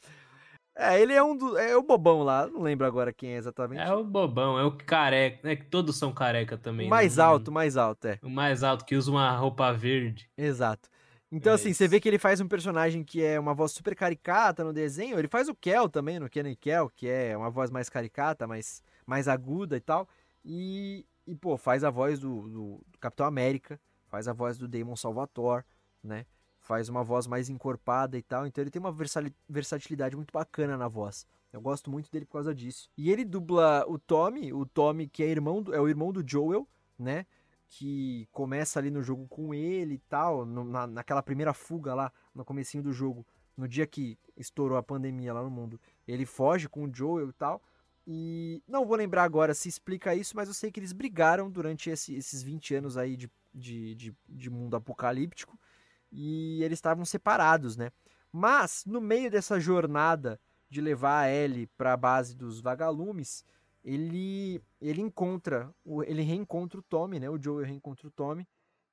É, 0.75 0.99
ele 0.99 1.13
é 1.13 1.21
um 1.21 1.35
do. 1.37 1.57
É 1.57 1.77
o 1.77 1.83
bobão 1.83 2.23
lá, 2.23 2.47
não 2.47 2.61
lembro 2.61 2.85
agora 2.87 3.13
quem 3.13 3.33
é 3.33 3.37
exatamente. 3.37 3.81
É 3.81 3.93
o 3.93 4.03
bobão, 4.03 4.57
é 4.57 4.63
o 4.65 4.71
careca. 4.75 5.47
É 5.49 5.55
que 5.55 5.65
todos 5.65 5.95
são 5.97 6.11
careca 6.11 6.57
também. 6.57 6.87
o 6.87 6.89
né? 6.89 6.95
mais 6.95 7.17
Não- 7.17 7.25
alto, 7.25 7.51
mais 7.51 7.77
alto, 7.77 8.07
é. 8.07 8.19
O 8.23 8.29
mais 8.29 8.63
alto, 8.63 8.83
que 8.85 8.95
usa 8.95 9.11
uma 9.11 9.31
roupa 9.37 9.71
verde. 9.71 10.29
Exato. 10.37 10.89
Então, 11.31 11.51
É 11.51 11.55
assim, 11.55 11.73
você 11.73 11.85
isso. 11.85 11.91
vê 11.91 11.99
que 11.99 12.07
ele 12.07 12.19
faz 12.19 12.39
um 12.39 12.47
personagem 12.47 13.03
que 13.03 13.23
é 13.23 13.39
uma 13.39 13.53
voz 13.55 13.71
super 13.71 13.95
caricata 13.95 14.63
no 14.63 14.71
desenho. 14.73 15.17
Ele 15.17 15.27
faz 15.27 15.47
o 15.49 15.55
Kel 15.55 15.89
também, 15.89 16.19
no 16.19 16.29
Kenan 16.29 16.51
e 16.51 16.55
Kel, 16.55 16.89
que 16.89 17.07
é 17.07 17.35
uma 17.37 17.49
voz 17.49 17.71
mais 17.71 17.89
caricata, 17.89 18.45
mais, 18.47 18.83
mais 19.05 19.27
aguda 19.27 19.75
e 19.77 19.79
tal. 19.79 20.07
E, 20.45 21.05
e, 21.25 21.33
pô, 21.35 21.57
faz 21.57 21.83
a 21.83 21.89
voz 21.89 22.19
do, 22.19 22.41
do- 22.49 22.81
do 22.87 22.99
Capitão 22.99 23.25
América, 23.25 23.79
faz 24.09 24.27
a 24.27 24.33
voz 24.33 24.57
do 24.59 24.67
Damon 24.67 24.95
Salvatore, 24.95 25.63
né? 26.03 26.25
Faz 26.63 26.89
uma 26.89 27.03
voz 27.03 27.27
mais 27.27 27.49
encorpada 27.49 28.17
e 28.17 28.21
tal. 28.23 28.47
Então 28.47 28.63
ele 28.63 28.71
tem 28.71 28.79
uma 28.79 28.95
versatilidade 29.47 30.15
muito 30.15 30.31
bacana 30.31 30.75
na 30.77 30.87
voz. 30.87 31.27
Eu 31.51 31.61
gosto 31.61 31.91
muito 31.91 32.09
dele 32.09 32.25
por 32.25 32.33
causa 32.33 32.55
disso. 32.55 32.89
E 32.97 33.11
ele 33.11 33.23
dubla 33.23 33.85
o 33.87 33.99
Tommy, 33.99 34.51
o 34.51 34.65
Tommy 34.65 35.07
que 35.07 35.21
é, 35.21 35.27
irmão 35.27 35.61
do- 35.61 35.73
é 35.75 35.79
o 35.79 35.87
irmão 35.87 36.11
do 36.11 36.23
Joel, 36.27 36.67
né? 36.97 37.25
que 37.75 38.27
começa 38.31 38.77
ali 38.79 38.91
no 38.91 39.01
jogo 39.01 39.27
com 39.27 39.51
ele 39.51 39.95
e 39.95 39.97
tal, 39.97 40.45
no- 40.45 40.63
na, 40.63 40.85
naquela 40.85 41.23
primeira 41.23 41.53
fuga 41.55 41.95
lá, 41.95 42.13
no 42.33 42.45
comecinho 42.45 42.83
do 42.83 42.93
jogo, 42.93 43.25
no 43.57 43.67
dia 43.67 43.87
que 43.87 44.15
estourou 44.37 44.77
a 44.77 44.83
pandemia 44.83 45.33
lá 45.33 45.41
no 45.41 45.49
mundo, 45.49 45.81
ele 46.07 46.23
foge 46.23 46.69
com 46.69 46.83
o 46.85 46.93
Joel 46.93 47.29
e 47.29 47.33
tal, 47.33 47.63
e 48.05 48.61
não 48.67 48.85
vou 48.85 48.95
lembrar 48.95 49.23
agora 49.23 49.55
se 49.55 49.67
explica 49.69 50.13
isso, 50.13 50.35
mas 50.35 50.47
eu 50.47 50.53
sei 50.53 50.71
que 50.71 50.79
eles 50.79 50.93
brigaram 50.93 51.49
durante 51.49 51.89
esse- 51.89 52.13
esses 52.13 52.43
20 52.43 52.75
anos 52.75 52.95
aí 52.95 53.17
de, 53.17 53.31
de, 53.51 53.95
de, 53.95 54.15
de 54.29 54.49
mundo 54.51 54.75
apocalíptico, 54.75 55.57
e 56.13 56.63
eles 56.63 56.77
estavam 56.77 57.03
separados, 57.03 57.75
né? 57.75 57.91
Mas, 58.31 58.83
no 58.85 59.01
meio 59.01 59.29
dessa 59.29 59.59
jornada 59.59 60.39
de 60.69 60.79
levar 60.79 61.21
a 61.21 61.31
Ellie 61.31 61.67
para 61.77 61.93
a 61.93 61.97
base 61.97 62.35
dos 62.35 62.61
vagalumes, 62.61 63.43
ele 63.83 64.61
ele 64.79 65.01
encontra, 65.01 65.73
ele 66.05 66.21
reencontra 66.21 66.79
o 66.79 66.83
Tommy, 66.83 67.19
né? 67.19 67.29
O 67.29 67.41
Joel 67.41 67.65
reencontra 67.65 68.07
o 68.07 68.11
Tommy 68.11 68.47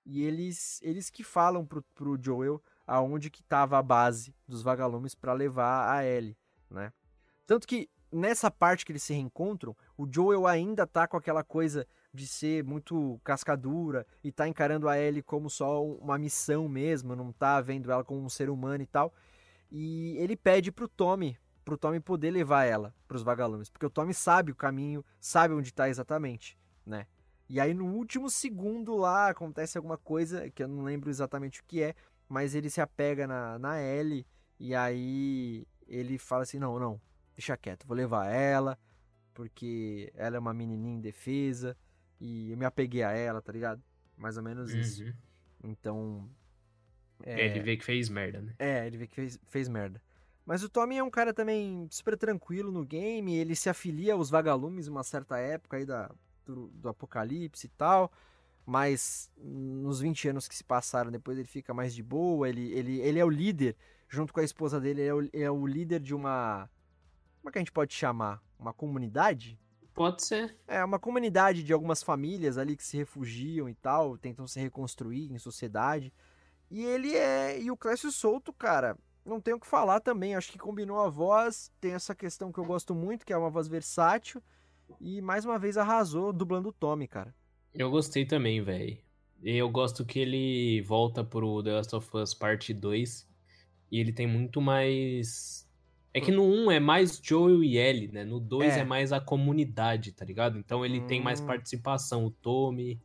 e 0.04 0.22
eles 0.24 0.80
eles 0.82 1.10
que 1.10 1.22
falam 1.22 1.64
pro, 1.64 1.82
pro 1.94 2.18
Joel 2.20 2.62
aonde 2.86 3.30
que 3.30 3.42
tava 3.42 3.78
a 3.78 3.82
base 3.82 4.34
dos 4.48 4.62
vagalumes 4.62 5.14
para 5.14 5.32
levar 5.32 5.94
a 5.94 6.04
Ellie, 6.04 6.36
né? 6.68 6.92
Tanto 7.46 7.66
que 7.66 7.88
nessa 8.10 8.50
parte 8.50 8.84
que 8.84 8.92
eles 8.92 9.02
se 9.02 9.12
reencontram, 9.12 9.76
o 9.96 10.06
Joel 10.10 10.46
ainda 10.46 10.86
tá 10.86 11.06
com 11.06 11.16
aquela 11.16 11.44
coisa 11.44 11.86
de 12.12 12.26
ser 12.26 12.64
muito 12.64 13.20
cascadura 13.22 14.06
e 14.22 14.32
tá 14.32 14.48
encarando 14.48 14.88
a 14.88 14.98
Ellie 14.98 15.22
como 15.22 15.48
só 15.48 15.84
uma 15.84 16.18
missão 16.18 16.68
mesmo, 16.68 17.14
não 17.14 17.32
tá 17.32 17.60
vendo 17.60 17.90
ela 17.90 18.04
como 18.04 18.20
um 18.20 18.28
ser 18.28 18.50
humano 18.50 18.82
e 18.82 18.86
tal. 18.86 19.14
E 19.70 20.16
ele 20.18 20.36
pede 20.36 20.72
pro 20.72 20.88
Tommy, 20.88 21.38
pro 21.64 21.78
Tommy 21.78 22.00
poder 22.00 22.30
levar 22.32 22.64
ela 22.64 22.92
pros 23.06 23.22
vagalumes, 23.22 23.70
porque 23.70 23.86
o 23.86 23.90
Tommy 23.90 24.12
sabe 24.12 24.50
o 24.50 24.56
caminho, 24.56 25.04
sabe 25.20 25.54
onde 25.54 25.72
tá 25.72 25.88
exatamente, 25.88 26.58
né? 26.84 27.06
E 27.48 27.60
aí 27.60 27.74
no 27.74 27.86
último 27.86 28.28
segundo 28.28 28.96
lá 28.96 29.28
acontece 29.28 29.78
alguma 29.78 29.98
coisa 29.98 30.50
que 30.50 30.62
eu 30.62 30.68
não 30.68 30.82
lembro 30.82 31.10
exatamente 31.10 31.60
o 31.60 31.64
que 31.64 31.82
é, 31.82 31.94
mas 32.28 32.54
ele 32.54 32.70
se 32.70 32.80
apega 32.80 33.26
na, 33.26 33.58
na 33.58 33.80
Ellie 33.80 34.26
e 34.58 34.74
aí 34.74 35.66
ele 35.86 36.18
fala 36.18 36.42
assim: 36.42 36.58
não, 36.58 36.78
não, 36.78 37.00
deixa 37.36 37.56
quieto, 37.56 37.86
vou 37.86 37.96
levar 37.96 38.26
ela, 38.26 38.78
porque 39.32 40.12
ela 40.14 40.36
é 40.36 40.38
uma 40.38 40.54
menininha 40.54 40.96
indefesa 40.96 41.76
e 42.20 42.50
eu 42.50 42.56
me 42.56 42.64
apeguei 42.64 43.02
a 43.02 43.12
ela, 43.12 43.40
tá 43.40 43.50
ligado? 43.50 43.82
Mais 44.16 44.36
ou 44.36 44.42
menos 44.42 44.72
isso. 44.72 45.04
Uhum. 45.04 45.12
Então. 45.64 46.30
É, 47.22 47.46
Ele 47.46 47.60
vê 47.60 47.76
que 47.76 47.84
fez 47.84 48.08
merda, 48.08 48.40
né? 48.40 48.54
É, 48.58 48.86
ele 48.86 48.96
vê 48.98 49.06
que 49.06 49.14
fez, 49.14 49.38
fez 49.48 49.68
merda. 49.68 50.00
Mas 50.44 50.62
o 50.62 50.68
Tommy 50.68 50.96
é 50.96 51.02
um 51.02 51.10
cara 51.10 51.32
também 51.32 51.86
super 51.90 52.16
tranquilo 52.16 52.72
no 52.72 52.84
game, 52.84 53.34
ele 53.36 53.54
se 53.54 53.68
afilia 53.68 54.14
aos 54.14 54.30
vagalumes 54.30 54.88
uma 54.88 55.04
certa 55.04 55.38
época 55.38 55.76
aí 55.76 55.84
da, 55.84 56.10
do, 56.44 56.68
do 56.68 56.88
apocalipse 56.88 57.66
e 57.66 57.70
tal, 57.70 58.10
mas 58.66 59.30
nos 59.36 60.00
20 60.00 60.30
anos 60.30 60.48
que 60.48 60.56
se 60.56 60.64
passaram 60.64 61.10
depois 61.10 61.38
ele 61.38 61.46
fica 61.46 61.72
mais 61.74 61.94
de 61.94 62.02
boa, 62.02 62.48
ele, 62.48 62.72
ele, 62.72 63.00
ele 63.00 63.18
é 63.18 63.24
o 63.24 63.28
líder, 63.28 63.76
junto 64.08 64.32
com 64.32 64.40
a 64.40 64.44
esposa 64.44 64.80
dele, 64.80 65.02
ele 65.02 65.08
é 65.08 65.14
o, 65.14 65.30
é 65.44 65.50
o 65.50 65.66
líder 65.66 66.00
de 66.00 66.14
uma... 66.14 66.68
Como 67.40 67.50
é 67.50 67.52
que 67.52 67.58
a 67.58 67.60
gente 67.60 67.72
pode 67.72 67.94
chamar? 67.94 68.42
Uma 68.58 68.72
comunidade? 68.72 69.58
Pode 70.00 70.22
ser. 70.22 70.56
É, 70.66 70.82
uma 70.82 70.98
comunidade 70.98 71.62
de 71.62 71.74
algumas 71.74 72.02
famílias 72.02 72.56
ali 72.56 72.74
que 72.74 72.82
se 72.82 72.96
refugiam 72.96 73.68
e 73.68 73.74
tal, 73.74 74.16
tentam 74.16 74.46
se 74.46 74.58
reconstruir 74.58 75.30
em 75.30 75.36
sociedade. 75.36 76.10
E 76.70 76.82
ele 76.82 77.14
é. 77.14 77.60
E 77.60 77.70
o 77.70 77.76
Clécio 77.76 78.10
Souto, 78.10 78.50
cara, 78.50 78.96
não 79.26 79.42
tenho 79.42 79.58
o 79.58 79.60
que 79.60 79.66
falar 79.66 80.00
também. 80.00 80.34
Acho 80.34 80.52
que 80.52 80.58
combinou 80.58 81.00
a 81.00 81.10
voz. 81.10 81.70
Tem 81.78 81.92
essa 81.92 82.14
questão 82.14 82.50
que 82.50 82.58
eu 82.58 82.64
gosto 82.64 82.94
muito, 82.94 83.26
que 83.26 83.32
é 83.34 83.36
uma 83.36 83.50
voz 83.50 83.68
versátil. 83.68 84.42
E 84.98 85.20
mais 85.20 85.44
uma 85.44 85.58
vez 85.58 85.76
arrasou 85.76 86.32
dublando 86.32 86.70
o 86.70 86.72
Tommy, 86.72 87.06
cara. 87.06 87.34
Eu 87.74 87.90
gostei 87.90 88.24
também, 88.24 88.62
velho. 88.62 88.96
E 89.42 89.54
eu 89.54 89.68
gosto 89.68 90.02
que 90.02 90.18
ele 90.18 90.80
volta 90.80 91.22
pro 91.22 91.62
The 91.62 91.74
Last 91.74 91.94
of 91.94 92.16
Us 92.16 92.32
Parte 92.32 92.72
2 92.72 93.28
e 93.92 94.00
ele 94.00 94.14
tem 94.14 94.26
muito 94.26 94.62
mais. 94.62 95.68
É 96.12 96.20
que 96.20 96.32
no 96.32 96.42
1 96.44 96.70
é 96.72 96.80
mais 96.80 97.20
Joel 97.22 97.62
e 97.62 97.76
Ellie, 97.78 98.08
né? 98.08 98.24
No 98.24 98.40
2 98.40 98.76
É. 98.76 98.80
é. 98.80 98.84
mais 98.84 99.12
a 99.12 99.20
comunidade, 99.20 100.10
tá 100.12 100.24
ligado? 100.24 100.58
Então 100.58 100.84
ele 100.84 101.00
tem 101.02 101.22
mais 101.22 101.40
Hum. 101.40 101.46
participação. 101.46 102.26
O 102.26 102.30
Tommy, 102.30 102.98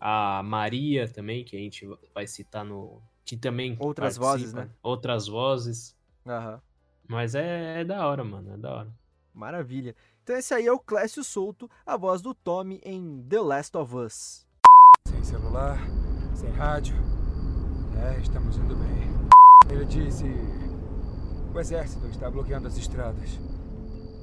a 0.00 0.42
Maria 0.42 1.06
também, 1.08 1.44
que 1.44 1.56
a 1.56 1.60
gente 1.60 1.88
vai 2.14 2.26
citar 2.26 2.64
no. 2.64 3.00
Que 3.24 3.36
também. 3.36 3.76
Outras 3.78 4.18
participa. 4.18 4.38
vozes, 4.38 4.54
né? 4.54 4.68
Outras 4.82 5.28
vozes. 5.28 5.96
Aham. 6.26 6.60
Mas 7.06 7.34
é, 7.34 7.80
é 7.80 7.84
da 7.84 8.06
hora, 8.06 8.24
mano. 8.24 8.54
É 8.54 8.56
da 8.56 8.74
hora. 8.74 8.88
Maravilha. 9.32 9.94
Então 10.24 10.36
esse 10.36 10.52
aí 10.52 10.66
é 10.66 10.72
o 10.72 10.78
Clécio 10.78 11.22
Souto, 11.24 11.70
a 11.86 11.96
voz 11.96 12.20
do 12.20 12.34
Tommy 12.34 12.80
em 12.84 13.24
The 13.28 13.40
Last 13.40 13.76
of 13.76 13.94
Us. 13.96 14.46
Sem 15.08 15.22
celular, 15.24 15.78
sem 16.34 16.50
rádio. 16.50 16.96
É, 18.02 18.20
estamos 18.20 18.56
indo 18.56 18.74
bem. 18.76 19.10
Ele 19.70 19.84
disse. 19.84 20.24
O 21.52 21.58
exército 21.58 22.06
está 22.06 22.30
bloqueando 22.30 22.68
as 22.68 22.76
estradas. 22.76 23.30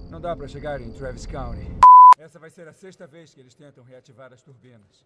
Não 0.09 0.21
dá 0.21 0.33
para 0.33 0.47
chegar 0.47 0.79
em 0.79 0.93
Travis 0.93 1.25
County. 1.25 1.67
Essa 2.17 2.39
vai 2.39 2.49
ser 2.49 2.69
a 2.69 2.73
sexta 2.73 3.05
vez 3.05 3.33
que 3.33 3.41
eles 3.41 3.53
tentam 3.53 3.83
reativar 3.83 4.31
as 4.31 4.41
turbinas. 4.41 5.05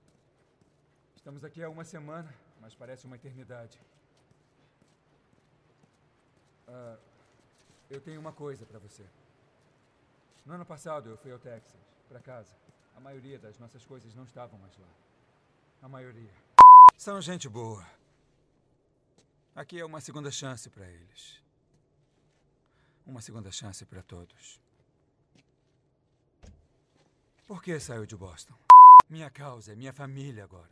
Estamos 1.16 1.44
aqui 1.44 1.64
há 1.64 1.70
uma 1.70 1.84
semana, 1.84 2.32
mas 2.62 2.76
parece 2.76 3.08
uma 3.08 3.16
eternidade. 3.16 3.82
Ah, 6.68 6.98
eu 7.90 8.00
tenho 8.00 8.22
uma 8.22 8.32
coisa 8.32 8.68
para 8.68 8.78
você. 8.78 9.04
No 10.46 10.54
ano 10.54 10.66
passado 10.66 11.10
eu 11.10 11.18
fui 11.18 11.32
ao 11.32 11.40
Texas, 11.40 11.82
para 12.08 12.20
casa. 12.20 12.56
A 12.96 13.00
maioria 13.00 13.40
das 13.40 13.58
nossas 13.58 13.84
coisas 13.84 14.14
não 14.14 14.26
estavam 14.26 14.60
mais 14.60 14.78
lá. 14.78 14.88
A 15.82 15.90
maioria. 15.90 16.36
São 16.96 17.20
gente 17.20 17.50
boa. 17.50 17.84
Aqui 19.56 19.80
é 19.80 19.86
uma 19.86 20.00
segunda 20.00 20.30
chance 20.30 20.70
para 20.70 20.88
eles. 20.88 21.42
Uma 23.06 23.22
segunda 23.22 23.52
chance 23.52 23.86
para 23.86 24.02
todos. 24.02 24.62
Por 27.48 27.62
que 27.62 27.80
saiu 27.80 28.06
de 28.06 28.16
Boston? 28.16 28.54
Minha 29.10 29.30
causa 29.30 29.74
é 29.74 29.76
minha 29.76 29.92
família 29.92 30.44
agora. 30.44 30.70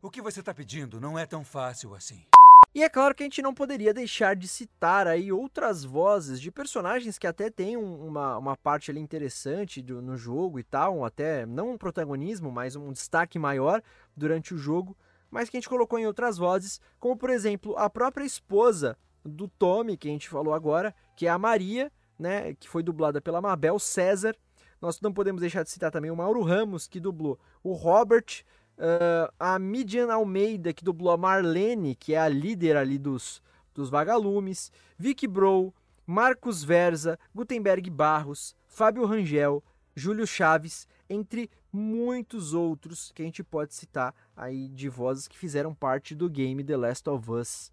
O 0.00 0.10
que 0.10 0.22
você 0.22 0.40
está 0.40 0.54
pedindo 0.54 1.00
não 1.00 1.18
é 1.18 1.26
tão 1.26 1.44
fácil 1.44 1.94
assim. 1.94 2.26
E 2.74 2.82
é 2.82 2.88
claro 2.88 3.14
que 3.14 3.22
a 3.22 3.26
gente 3.26 3.40
não 3.40 3.54
poderia 3.54 3.94
deixar 3.94 4.34
de 4.34 4.48
citar 4.48 5.06
aí 5.06 5.30
outras 5.30 5.84
vozes 5.84 6.40
de 6.40 6.50
personagens 6.50 7.18
que 7.18 7.26
até 7.26 7.48
têm 7.48 7.76
uma, 7.76 8.36
uma 8.36 8.56
parte 8.56 8.90
ali 8.90 9.00
interessante 9.00 9.80
do, 9.80 10.02
no 10.02 10.16
jogo 10.16 10.58
e 10.58 10.64
tal, 10.64 11.04
até 11.04 11.46
não 11.46 11.70
um 11.70 11.78
protagonismo, 11.78 12.50
mas 12.50 12.74
um 12.74 12.90
destaque 12.90 13.38
maior 13.38 13.80
durante 14.16 14.52
o 14.52 14.58
jogo, 14.58 14.96
mas 15.30 15.48
que 15.48 15.56
a 15.56 15.60
gente 15.60 15.68
colocou 15.68 15.98
em 15.98 16.06
outras 16.06 16.36
vozes, 16.36 16.80
como 16.98 17.16
por 17.16 17.30
exemplo 17.30 17.78
a 17.78 17.88
própria 17.88 18.24
esposa 18.24 18.98
do 19.24 19.48
Tommy, 19.48 19.96
que 19.96 20.08
a 20.08 20.10
gente 20.10 20.28
falou 20.28 20.54
agora, 20.54 20.94
que 21.16 21.26
é 21.26 21.30
a 21.30 21.38
Maria, 21.38 21.90
né, 22.18 22.54
que 22.54 22.68
foi 22.68 22.82
dublada 22.82 23.20
pela 23.20 23.40
Mabel 23.40 23.78
César. 23.78 24.36
Nós 24.80 25.00
não 25.00 25.12
podemos 25.12 25.40
deixar 25.40 25.62
de 25.62 25.70
citar 25.70 25.90
também 25.90 26.10
o 26.10 26.16
Mauro 26.16 26.42
Ramos, 26.42 26.86
que 26.86 27.00
dublou 27.00 27.38
o 27.62 27.72
Robert, 27.72 28.44
Uh, 28.76 29.30
a 29.38 29.56
Midian 29.56 30.12
Almeida, 30.12 30.72
que 30.72 30.82
dublou 30.82 31.12
a 31.12 31.16
Marlene, 31.16 31.94
que 31.94 32.12
é 32.12 32.18
a 32.18 32.28
líder 32.28 32.76
ali 32.76 32.98
dos, 32.98 33.40
dos 33.72 33.88
vagalumes, 33.88 34.72
Vicky 34.98 35.28
Bro, 35.28 35.72
Marcos 36.04 36.64
Verza, 36.64 37.16
Gutenberg 37.32 37.88
Barros, 37.88 38.56
Fábio 38.66 39.06
Rangel, 39.06 39.62
Júlio 39.94 40.26
Chaves, 40.26 40.88
entre 41.08 41.48
muitos 41.72 42.52
outros 42.52 43.12
que 43.12 43.22
a 43.22 43.24
gente 43.24 43.44
pode 43.44 43.74
citar 43.74 44.14
aí 44.36 44.68
de 44.68 44.88
vozes 44.88 45.28
que 45.28 45.38
fizeram 45.38 45.72
parte 45.72 46.14
do 46.14 46.28
game 46.28 46.64
The 46.64 46.76
Last 46.76 47.08
of 47.08 47.30
Us. 47.30 47.72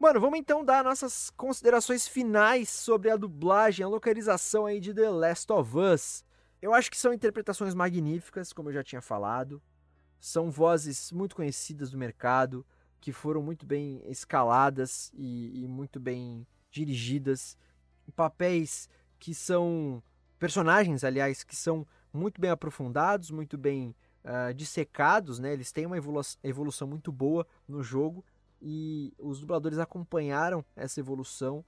Mano, 0.00 0.20
vamos 0.20 0.38
então 0.38 0.64
dar 0.64 0.84
nossas 0.84 1.28
considerações 1.30 2.06
finais 2.06 2.68
sobre 2.68 3.10
a 3.10 3.16
dublagem, 3.16 3.84
a 3.84 3.88
localização 3.88 4.64
aí 4.64 4.78
de 4.78 4.94
The 4.94 5.10
Last 5.10 5.52
of 5.52 5.76
Us. 5.76 6.24
Eu 6.62 6.72
acho 6.72 6.88
que 6.88 6.96
são 6.96 7.12
interpretações 7.12 7.74
magníficas, 7.74 8.52
como 8.52 8.68
eu 8.68 8.74
já 8.74 8.84
tinha 8.84 9.02
falado. 9.02 9.60
São 10.20 10.52
vozes 10.52 11.10
muito 11.10 11.34
conhecidas 11.34 11.90
do 11.90 11.98
mercado, 11.98 12.64
que 13.00 13.10
foram 13.10 13.42
muito 13.42 13.66
bem 13.66 14.00
escaladas 14.06 15.10
e, 15.16 15.64
e 15.64 15.66
muito 15.66 15.98
bem 15.98 16.46
dirigidas. 16.70 17.58
Papéis 18.14 18.88
que 19.18 19.34
são. 19.34 20.00
personagens, 20.38 21.02
aliás, 21.02 21.42
que 21.42 21.56
são 21.56 21.84
muito 22.12 22.40
bem 22.40 22.50
aprofundados, 22.50 23.32
muito 23.32 23.58
bem 23.58 23.96
uh, 24.24 24.54
dissecados, 24.54 25.40
né? 25.40 25.52
Eles 25.52 25.72
têm 25.72 25.86
uma 25.86 25.98
evolu 25.98 26.20
evolução 26.44 26.86
muito 26.86 27.10
boa 27.10 27.44
no 27.66 27.82
jogo 27.82 28.24
e 28.60 29.12
os 29.18 29.40
dubladores 29.40 29.78
acompanharam 29.78 30.64
essa 30.74 31.00
evolução. 31.00 31.64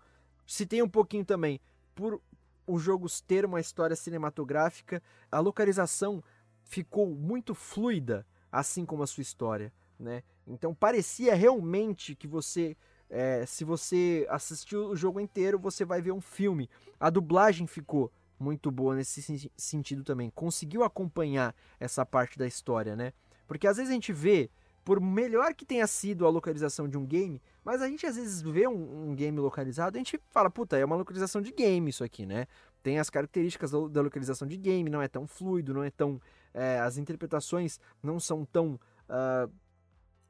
Tem 0.68 0.82
um 0.82 0.88
pouquinho 0.88 1.24
também 1.24 1.60
por 1.94 2.20
os 2.66 2.82
jogos 2.82 3.20
ter 3.20 3.44
uma 3.44 3.60
história 3.60 3.96
cinematográfica, 3.96 5.02
a 5.30 5.40
localização 5.40 6.22
ficou 6.62 7.14
muito 7.14 7.54
fluida 7.54 8.26
assim 8.50 8.84
como 8.84 9.02
a 9.02 9.06
sua 9.06 9.22
história, 9.22 9.72
né? 9.98 10.22
Então 10.46 10.74
parecia 10.74 11.34
realmente 11.34 12.14
que 12.14 12.26
você, 12.26 12.76
é, 13.08 13.44
se 13.46 13.64
você 13.64 14.26
assistiu 14.28 14.88
o 14.88 14.96
jogo 14.96 15.20
inteiro, 15.20 15.58
você 15.58 15.84
vai 15.84 16.00
ver 16.00 16.12
um 16.12 16.20
filme. 16.20 16.68
A 16.98 17.10
dublagem 17.10 17.66
ficou 17.66 18.12
muito 18.38 18.70
boa 18.70 18.96
nesse 18.96 19.50
sentido 19.56 20.02
também, 20.02 20.30
conseguiu 20.30 20.82
acompanhar 20.82 21.54
essa 21.78 22.04
parte 22.06 22.38
da 22.38 22.46
história, 22.46 22.96
né? 22.96 23.12
Porque 23.46 23.66
às 23.66 23.76
vezes 23.76 23.90
a 23.90 23.94
gente 23.94 24.12
vê, 24.12 24.50
por 24.84 25.00
melhor 25.00 25.54
que 25.54 25.64
tenha 25.64 25.86
sido 25.86 26.26
a 26.26 26.30
localização 26.30 26.88
de 26.88 26.96
um 26.96 27.06
game, 27.06 27.40
mas 27.64 27.82
a 27.82 27.88
gente 27.88 28.06
às 28.06 28.16
vezes 28.16 28.40
vê 28.42 28.66
um, 28.66 29.10
um 29.10 29.14
game 29.14 29.38
localizado, 29.38 29.96
a 29.96 29.98
gente 29.98 30.20
fala, 30.30 30.50
puta, 30.50 30.76
é 30.76 30.84
uma 30.84 30.96
localização 30.96 31.40
de 31.40 31.52
game 31.52 31.90
isso 31.90 32.02
aqui, 32.02 32.24
né? 32.26 32.46
Tem 32.82 32.98
as 32.98 33.10
características 33.10 33.70
da 33.70 34.00
localização 34.00 34.48
de 34.48 34.56
game, 34.56 34.88
não 34.88 35.02
é 35.02 35.08
tão 35.08 35.26
fluido, 35.26 35.74
não 35.74 35.84
é 35.84 35.90
tão 35.90 36.20
é, 36.54 36.78
as 36.80 36.96
interpretações 36.96 37.78
não 38.02 38.18
são 38.18 38.44
tão. 38.44 38.80
Uh... 39.08 39.52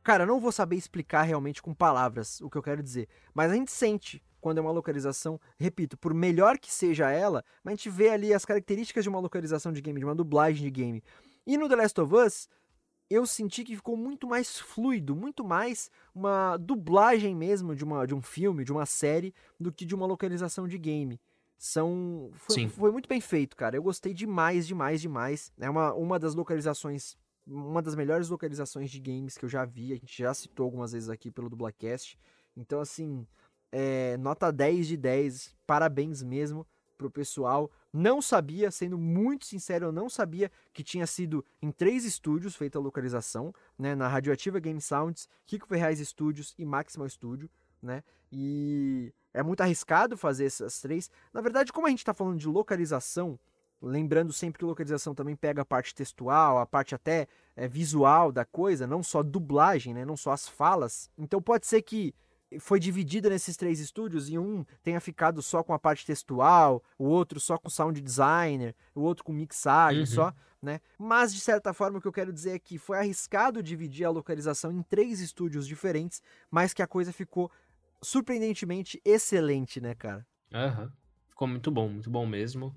Cara, 0.03 0.24
não 0.24 0.40
vou 0.40 0.51
saber 0.51 0.76
explicar 0.76 1.22
realmente 1.22 1.61
com 1.61 1.74
palavras 1.74 2.40
o 2.40 2.48
que 2.48 2.57
eu 2.57 2.62
quero 2.62 2.82
dizer, 2.82 3.09
mas 3.34 3.51
a 3.53 3.55
gente 3.55 3.70
sente 3.70 4.22
quando 4.40 4.57
é 4.57 4.61
uma 4.62 4.70
localização, 4.70 5.38
repito, 5.59 5.98
por 5.98 6.14
melhor 6.14 6.59
que 6.59 6.72
seja 6.72 7.11
ela, 7.11 7.44
mas 7.62 7.72
a 7.72 7.76
gente 7.76 7.90
vê 7.90 8.09
ali 8.09 8.32
as 8.32 8.46
características 8.46 9.05
de 9.05 9.11
uma 9.11 9.20
localização 9.20 9.70
de 9.70 9.82
game, 9.82 9.98
de 9.98 10.05
uma 10.07 10.14
dublagem 10.14 10.64
de 10.64 10.70
game. 10.70 11.05
E 11.46 11.59
no 11.59 11.68
The 11.68 11.76
Last 11.76 12.01
of 12.01 12.14
Us, 12.14 12.48
eu 13.11 13.26
senti 13.26 13.64
que 13.64 13.74
ficou 13.74 13.96
muito 13.96 14.26
mais 14.26 14.58
fluido, 14.58 15.16
muito 15.16 15.44
mais 15.44 15.90
uma 16.14 16.56
dublagem 16.56 17.34
mesmo 17.34 17.74
de, 17.74 17.82
uma, 17.82 18.06
de 18.06 18.14
um 18.14 18.22
filme, 18.22 18.64
de 18.64 18.72
uma 18.72 18.86
série, 18.86 19.34
do 19.58 19.72
que 19.72 19.84
de 19.84 19.94
uma 19.94 20.06
localização 20.06 20.68
de 20.68 20.78
game 20.78 21.20
são 21.61 22.30
foi, 22.32 22.66
foi, 22.68 22.90
muito 22.90 23.06
bem 23.06 23.20
feito, 23.20 23.54
cara. 23.54 23.76
Eu 23.76 23.82
gostei 23.82 24.14
demais, 24.14 24.66
demais, 24.66 24.98
demais. 24.98 25.52
É 25.61 25.68
uma, 25.68 25.92
uma 25.92 26.18
das 26.18 26.34
localizações, 26.34 27.18
uma 27.46 27.82
das 27.82 27.94
melhores 27.94 28.30
localizações 28.30 28.90
de 28.90 28.98
games 28.98 29.36
que 29.36 29.44
eu 29.44 29.48
já 29.48 29.66
vi. 29.66 29.92
A 29.92 29.96
gente 29.96 30.22
já 30.22 30.32
citou 30.32 30.64
algumas 30.64 30.92
vezes 30.92 31.11
aqui 31.11 31.30
pelo 31.30 31.50
Dublacast. 31.50 32.18
Então, 32.56 32.80
assim, 32.80 33.26
é, 33.70 34.16
nota 34.16 34.50
10 34.50 34.86
de 34.86 34.96
10. 34.96 35.54
Parabéns 35.66 36.22
mesmo 36.22 36.66
pro 36.96 37.11
pessoal. 37.11 37.70
Não 37.93 38.22
sabia, 38.22 38.70
sendo 38.70 38.97
muito 38.97 39.47
sincero, 39.47 39.86
eu 39.86 39.93
não 39.93 40.09
sabia 40.09 40.51
que 40.72 40.84
tinha 40.84 41.07
sido 41.07 41.45
em 41.61 41.72
três 41.72 42.05
estúdios 42.05 42.55
feita 42.55 42.78
a 42.78 42.80
localização, 42.80 43.53
né? 43.76 43.95
Na 43.97 44.07
Radioativa 44.07 44.61
Game 44.61 44.80
Sounds, 44.80 45.28
Kiko 45.45 45.66
Ferraz 45.66 45.99
Studios 45.99 46.55
e 46.57 46.64
Maximal 46.64 47.09
Studio, 47.09 47.51
né? 47.82 48.05
E 48.30 49.12
é 49.34 49.43
muito 49.43 49.61
arriscado 49.61 50.16
fazer 50.16 50.45
essas 50.45 50.80
três. 50.80 51.11
Na 51.32 51.41
verdade, 51.41 51.72
como 51.72 51.86
a 51.86 51.91
gente 51.91 51.99
está 51.99 52.14
falando 52.14 52.38
de 52.38 52.47
localização, 52.47 53.38
lembrando 53.82 54.32
sempre 54.32 54.59
que 54.59 54.64
localização 54.64 55.14
também 55.14 55.34
pega 55.34 55.62
a 55.62 55.64
parte 55.64 55.95
textual, 55.95 56.59
a 56.59 56.66
parte 56.66 56.95
até 56.95 57.26
é, 57.57 57.66
visual 57.66 58.30
da 58.30 58.45
coisa, 58.45 58.86
não 58.86 59.03
só 59.03 59.22
dublagem, 59.22 59.95
né, 59.95 60.05
não 60.05 60.16
só 60.16 60.30
as 60.30 60.47
falas. 60.49 61.11
Então 61.18 61.41
pode 61.43 61.66
ser 61.66 61.82
que 61.82 62.14
foi 62.59 62.80
dividida 62.80 63.28
nesses 63.28 63.57
três 63.57 63.78
estúdios 63.78 64.28
e 64.28 64.38
um 64.38 64.64
tenha 64.82 65.01
ficado 65.01 65.40
só 65.42 65.62
com 65.62 65.72
a 65.72 65.78
parte 65.78 66.05
textual, 66.05 66.82
o 66.98 67.05
outro 67.05 67.38
só 67.38 67.57
com 67.57 67.70
sound 67.70 68.01
designer, 68.01 68.74
o 68.94 69.03
outro 69.03 69.22
com 69.22 69.32
mixagem 69.32 70.01
uhum. 70.01 70.07
só, 70.07 70.34
né? 70.61 70.80
Mas 70.98 71.32
de 71.32 71.40
certa 71.40 71.72
forma 71.72 71.98
o 71.98 72.01
que 72.01 72.09
eu 72.09 72.12
quero 72.12 72.32
dizer 72.32 72.51
é 72.51 72.59
que 72.59 72.78
foi 72.78 72.98
arriscado 72.98 73.62
dividir 73.62 74.05
a 74.05 74.11
localização 74.11 74.72
em 74.72 74.82
três 74.82 75.20
estúdios 75.20 75.66
diferentes, 75.66 76.20
mas 76.51 76.74
que 76.74 76.82
a 76.82 76.86
coisa 76.86 77.12
ficou 77.12 77.51
surpreendentemente 78.03 79.01
excelente, 79.05 79.80
né, 79.80 79.94
cara? 79.94 80.26
Aham. 80.53 80.84
Uhum. 80.84 80.90
Ficou 81.28 81.48
muito 81.48 81.70
bom, 81.70 81.88
muito 81.88 82.11
bom 82.11 82.26
mesmo. 82.26 82.74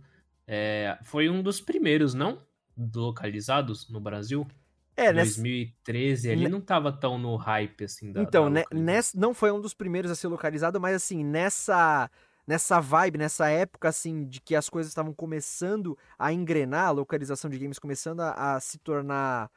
É, 0.48 0.98
foi 1.04 1.30
um 1.30 1.42
dos 1.42 1.60
primeiros, 1.60 2.14
não? 2.14 2.42
Localizados 2.78 3.90
no 3.90 4.00
Brasil? 4.00 4.48
É, 4.96 5.12
2013 5.12 6.28
nessa... 6.28 6.40
ali 6.40 6.50
não 6.50 6.62
tava 6.62 6.92
tão 6.92 7.18
no 7.18 7.36
hype 7.36 7.86
assim 7.86 8.12
da 8.12 8.22
Então, 8.22 8.52
da 8.52 8.64
nessa 8.72 9.20
não 9.20 9.34
foi 9.34 9.52
um 9.52 9.60
dos 9.60 9.74
primeiros 9.74 10.12
a 10.12 10.16
ser 10.16 10.28
localizado, 10.28 10.80
mas 10.80 10.96
assim, 10.96 11.24
nessa 11.24 12.10
nessa 12.46 12.80
vibe, 12.80 13.18
nessa 13.18 13.50
época 13.50 13.90
assim 13.90 14.26
de 14.26 14.42
que 14.42 14.56
as 14.56 14.70
coisas 14.70 14.92
estavam 14.92 15.14
começando 15.14 15.98
a 16.20 16.34
engrenar, 16.34 16.88
a 16.88 16.92
localização 16.92 17.50
de 17.50 17.58
games 17.58 17.80
começando 17.80 18.20
a, 18.20 18.56
a 18.56 18.60
se 18.60 18.78
tornar 18.78 19.50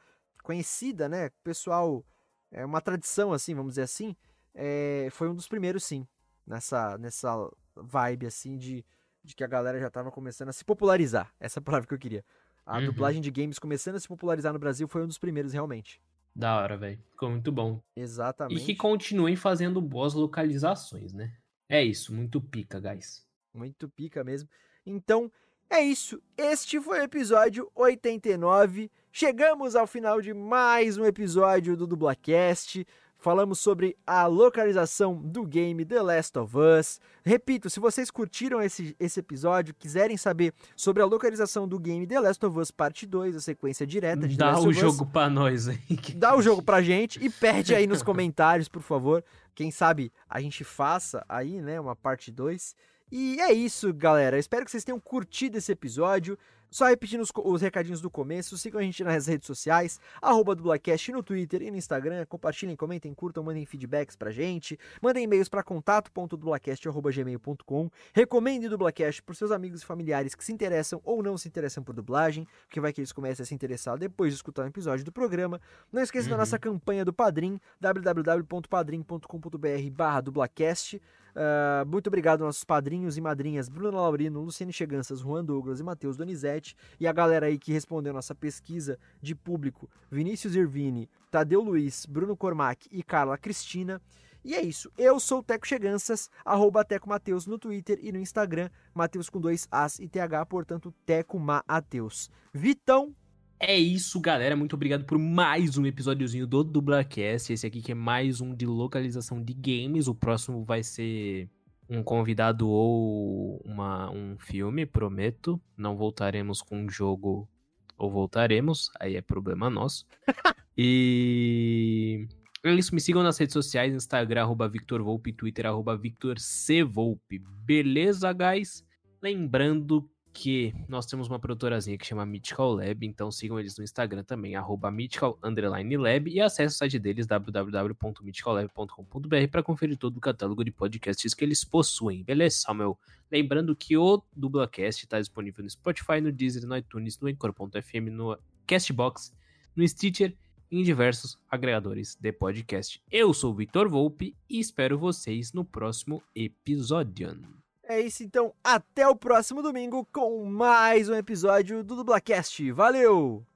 conhecida, 0.43 1.09
né? 1.09 1.30
Pessoal, 1.43 2.05
é 2.53 2.64
uma 2.64 2.80
tradição 2.80 3.32
assim, 3.32 3.55
vamos 3.55 3.72
dizer 3.72 3.82
assim 3.82 4.16
é, 4.57 5.09
foi 5.11 5.28
um 5.28 5.34
dos 5.34 5.47
primeiros, 5.47 5.84
sim, 5.84 6.09
nessa, 6.47 6.97
nessa 6.97 7.30
vibe, 7.76 8.26
assim, 8.26 8.57
de, 8.57 8.84
de 9.22 9.37
que 9.37 9.45
a 9.45 9.47
galera 9.47 9.78
já 9.78 9.91
tava 9.91 10.11
começando 10.11 10.49
a 10.49 10.53
se 10.53 10.64
popularizar. 10.64 11.32
Essa 11.39 11.59
é 11.59 11.61
a 11.61 11.64
palavra 11.64 11.87
que 11.87 11.95
eu 11.95 11.99
queria. 11.99 12.24
A 12.67 12.79
uhum. 12.79 12.87
dublagem 12.87 13.23
de 13.23 13.31
games 13.31 13.61
começando 13.61 13.95
a 13.95 14.01
se 14.01 14.09
popularizar 14.09 14.53
no 14.53 14.59
Brasil 14.59 14.89
foi 14.89 15.05
um 15.05 15.07
dos 15.07 15.19
primeiros, 15.19 15.53
realmente. 15.53 16.03
Da 16.35 16.57
hora, 16.57 16.77
velho. 16.77 16.99
Ficou 17.12 17.31
muito 17.31 17.53
bom. 17.53 17.81
Exatamente. 17.95 18.61
E 18.61 18.64
que 18.64 18.75
continuem 18.75 19.37
fazendo 19.37 19.81
boas 19.81 20.14
localizações, 20.14 21.12
né? 21.12 21.33
É 21.69 21.83
isso, 21.83 22.12
muito 22.12 22.41
pica, 22.41 22.81
guys. 22.81 23.25
Muito 23.55 23.89
pica 23.89 24.25
mesmo. 24.25 24.49
Então, 24.85 25.31
é 25.71 25.81
isso. 25.81 26.21
Este 26.37 26.81
foi 26.81 27.01
o 27.01 27.05
episódio 27.05 27.71
89. 27.75 28.91
Chegamos 29.12 29.75
ao 29.75 29.87
final 29.87 30.21
de 30.21 30.35
mais 30.35 30.99
um 30.99 31.05
episódio 31.05 31.77
do 31.77 31.87
Dublacast 31.87 32.85
falamos 33.19 33.59
sobre 33.59 33.97
a 34.07 34.27
localização 34.27 35.14
do 35.14 35.45
game 35.45 35.85
The 35.85 36.03
Last 36.03 36.39
of 36.39 36.57
Us. 36.57 37.01
Repito, 37.25 37.69
se 37.69 37.81
vocês 37.81 38.11
curtiram 38.11 38.62
esse, 38.62 38.95
esse 39.01 39.21
episódio, 39.21 39.75
quiserem 39.75 40.17
saber 40.17 40.53
sobre 40.77 41.03
a 41.03 41.07
localização 41.07 41.67
do 41.67 41.79
game 41.79 42.07
The 42.07 42.21
Last 42.21 42.45
of 42.45 42.59
Us 42.59 42.71
Parte 42.71 43.07
2, 43.07 43.37
a 43.37 43.41
sequência 43.41 43.87
direta 43.87 44.29
de 44.29 44.37
Dá 44.37 44.47
The 44.47 44.53
Last 44.53 44.69
o 44.69 44.73
jogo 44.73 45.07
pra 45.07 45.29
nós 45.29 45.69
aí. 45.69 45.79
Dá 46.14 46.37
o 46.37 46.43
jogo 46.43 46.62
pra 46.62 46.83
gente 46.83 47.25
e 47.25 47.29
pede 47.29 47.75
aí 47.75 47.87
nos 47.87 48.03
comentários, 48.05 48.69
por 48.69 48.83
favor. 48.83 49.25
Quem 49.55 49.71
sabe 49.71 50.12
a 50.29 50.41
gente 50.41 50.62
faça 50.64 51.25
aí, 51.29 51.61
né, 51.61 51.81
uma 51.81 51.97
parte 51.97 52.31
2. 52.31 52.75
E 53.11 53.41
é 53.41 53.53
isso, 53.53 53.93
galera. 53.95 54.39
Espero 54.39 54.64
que 54.64 54.71
vocês 54.71 54.85
tenham 54.85 54.99
curtido 54.99 55.57
esse 55.59 55.71
episódio. 55.71 56.37
Só 56.71 56.87
repetindo 56.87 57.21
os, 57.21 57.31
os, 57.35 57.61
recadinhos 57.62 58.01
do 58.01 58.11
começo, 58.11 58.59
sigam 58.59 58.81
a 58.81 58.83
gente 58.83 59.05
nas 59.05 59.27
redes 59.27 59.47
sociais, 59.47 60.01
arroba 60.21 60.55
Dublacast 60.55 61.12
no 61.12 61.23
Twitter 61.23 61.62
e 61.62 61.71
no 61.71 61.77
Instagram, 61.77 62.25
compartilhem, 62.27 62.75
comentem, 62.77 63.14
curtam, 63.14 63.43
mandem 63.43 63.64
feedbacks 63.64 64.14
pra 64.17 64.31
gente, 64.31 64.79
mandem 65.01 65.25
e-mails 65.25 65.49
para 65.49 65.62
contato.dublacast.gmail.com, 65.62 67.91
recomendem 68.12 68.67
o 68.67 68.71
Dublacast 68.71 69.23
pros 69.23 69.39
seus 69.39 69.51
amigos 69.51 69.81
e 69.83 69.87
familiares 69.87 70.35
que 70.35 70.45
se 70.45 70.53
interessam 70.53 71.01
ou 71.05 71.23
não 71.23 71.39
se 71.39 71.47
interessam 71.49 71.85
por 71.85 71.95
dublagem, 71.95 72.47
porque 72.67 72.81
vai 72.81 72.93
que 72.93 73.01
eles 73.01 73.12
comecem 73.12 73.43
a 73.43 73.47
se 73.47 73.55
interessar 73.55 73.97
depois 73.99 74.33
de 74.33 74.37
escutar 74.37 74.64
um 74.64 74.69
episódio 74.69 75.05
do 75.05 75.12
programa. 75.12 75.61
Não 75.93 76.03
esqueça 76.03 76.27
uhum. 76.27 76.33
da 76.33 76.39
nossa 76.39 76.59
campanha 76.59 77.05
do 77.05 77.12
Padrim, 77.12 77.61
www.padrim.com.br 77.81 79.91
barra 79.93 80.21
dublacast. 80.21 81.01
Uh, 81.37 81.84
muito 81.87 82.07
obrigado 82.07 82.41
aos 82.41 82.49
nossos 82.49 82.64
padrinhos 82.64 83.18
e 83.18 83.20
madrinhas 83.20 83.68
Bruno 83.68 83.99
Laurino, 83.99 84.41
Luciane 84.41 84.72
Cheganças, 84.72 85.20
Juan 85.20 85.45
Douglas 85.45 85.80
e 85.80 85.82
Matheus 85.82 86.16
Donizete 86.16 86.74
e 86.99 87.07
a 87.07 87.12
galera 87.12 87.45
aí 87.45 87.59
que 87.59 87.74
respondeu 87.74 88.14
nossa 88.14 88.34
pesquisa 88.34 88.99
de 89.20 89.34
público, 89.34 89.87
Vinícius 90.11 90.57
Irvini, 90.57 91.11
Tadeu 91.30 91.61
Luiz, 91.61 92.07
Bruno 92.07 92.34
Cormac 92.34 92.89
e 92.91 93.03
Carla 93.03 93.37
Cristina. 93.37 94.01
E 94.43 94.55
é 94.55 94.62
isso. 94.62 94.91
Eu 94.97 95.20
sou 95.20 95.41
o 95.41 95.43
Teco 95.43 95.66
Cheganças, 95.66 96.30
arroba 96.43 96.84
Teco 96.84 97.09
Mateus 97.09 97.47
no 97.47 97.59
Twitter 97.59 97.99
e 98.01 98.11
no 98.11 98.18
Instagram, 98.18 98.70
Mateus 98.95 99.28
com 99.28 99.39
dois 99.39 99.68
As 99.70 99.99
e 99.99 100.09
TH, 100.09 100.47
portanto, 100.47 100.95
Teco 101.05 101.39
Mateus. 101.39 102.30
Vitão, 102.55 103.14
é 103.59 103.79
isso, 103.79 104.21
galera. 104.21 104.57
Muito 104.57 104.75
obrigado 104.75 105.05
por 105.05 105.19
mais 105.19 105.79
um 105.79 105.87
episódiozinho 105.87 106.47
do 106.47 106.63
Dublacast. 106.63 107.53
Esse 107.53 107.67
aqui 107.67 107.81
que 107.81 107.93
é 107.93 107.95
mais 107.95 108.41
um 108.41 108.55
de 108.55 108.67
localização 108.67 109.43
de 109.43 109.55
games. 109.55 110.09
O 110.09 110.15
próximo 110.15 110.65
vai 110.65 110.83
ser 110.83 111.49
um 111.89 112.03
convidado 112.03 112.69
ou 112.69 113.59
uma, 113.65 114.11
um 114.11 114.37
filme, 114.39 114.85
prometo. 114.85 115.61
Não 115.77 115.97
voltaremos 115.97 116.61
com 116.61 116.83
um 116.83 116.89
jogo 116.89 117.49
ou 117.97 118.11
voltaremos, 118.11 118.91
aí 119.01 119.17
é 119.17 119.23
problema 119.23 119.71
nosso. 119.71 120.07
e 120.77 122.29
é 122.63 122.73
isso, 122.75 122.95
me 122.95 123.01
sigam 123.01 123.23
nas 123.23 123.39
redes 123.39 123.55
sociais, 123.55 123.95
Instagram, 123.95 124.43
arroba 124.43 124.69
Victor 124.69 125.03
Volpe, 125.03 125.33
Twitter, 125.33 125.67
arroba 125.67 125.97
Victor 125.97 126.39
C. 126.39 126.83
Volpe. 126.83 127.39
Beleza, 127.39 128.33
guys? 128.33 128.85
Lembrando 129.23 130.09
que 130.37 130.74
nós 130.87 131.07
temos 131.07 131.28
uma 131.28 131.39
produtorazinha 131.39 131.97
que 131.97 132.05
chama 132.05 132.26
Mythical 132.26 132.74
Lab, 132.74 133.07
então 133.07 133.32
sigam 133.32 133.59
eles 133.59 133.78
no 133.78 133.82
Instagram 133.82 134.22
também, 134.22 134.55
arroba 134.55 134.91
Mythical 134.91 135.39
Lab, 135.43 136.30
e 136.30 136.43
acesse 136.43 136.74
o 136.74 136.78
site 136.78 136.99
deles, 136.99 137.26
www.mythicallab.com.br, 137.26 139.49
para 139.51 139.62
conferir 139.62 139.97
todo 139.97 140.18
o 140.18 140.20
catálogo 140.20 140.62
de 140.62 140.70
podcasts 140.70 141.32
que 141.32 141.43
eles 141.43 141.64
possuem, 141.64 142.22
beleza, 142.22 142.70
meu? 142.74 142.99
Lembrando 143.32 143.74
que 143.74 143.97
o 143.97 144.22
Dublacast 144.34 145.05
está 145.05 145.18
disponível 145.18 145.64
no 145.64 145.70
Spotify, 145.70 146.20
no 146.20 146.30
Deezer, 146.30 146.66
no 146.66 146.76
iTunes, 146.76 147.18
no 147.18 147.28
Anchor.fm, 147.28 148.11
no 148.11 148.39
Castbox, 148.66 149.32
no 149.74 149.89
Stitcher 149.89 150.37
e 150.70 150.80
em 150.80 150.82
diversos 150.84 151.39
agregadores 151.51 152.14
de 152.20 152.30
podcast. 152.30 153.03
Eu 153.11 153.32
sou 153.32 153.53
o 153.53 153.57
Vitor 153.57 153.89
Volpe 153.89 154.37
e 154.51 154.61
espero 154.61 154.99
vocês 154.99 155.55
no 155.55 155.64
próximo 155.64 156.22
episódio. 156.34 157.66
É 157.89 158.01
isso 158.01 158.24
então, 158.24 158.53
até 158.64 159.07
o 159.07 159.14
próximo 159.14 159.62
domingo 159.62 160.05
com 160.12 160.45
mais 160.45 161.09
um 161.09 161.14
episódio 161.14 161.84
do 161.84 161.95
Dublacast. 161.95 162.72
Valeu! 162.72 163.47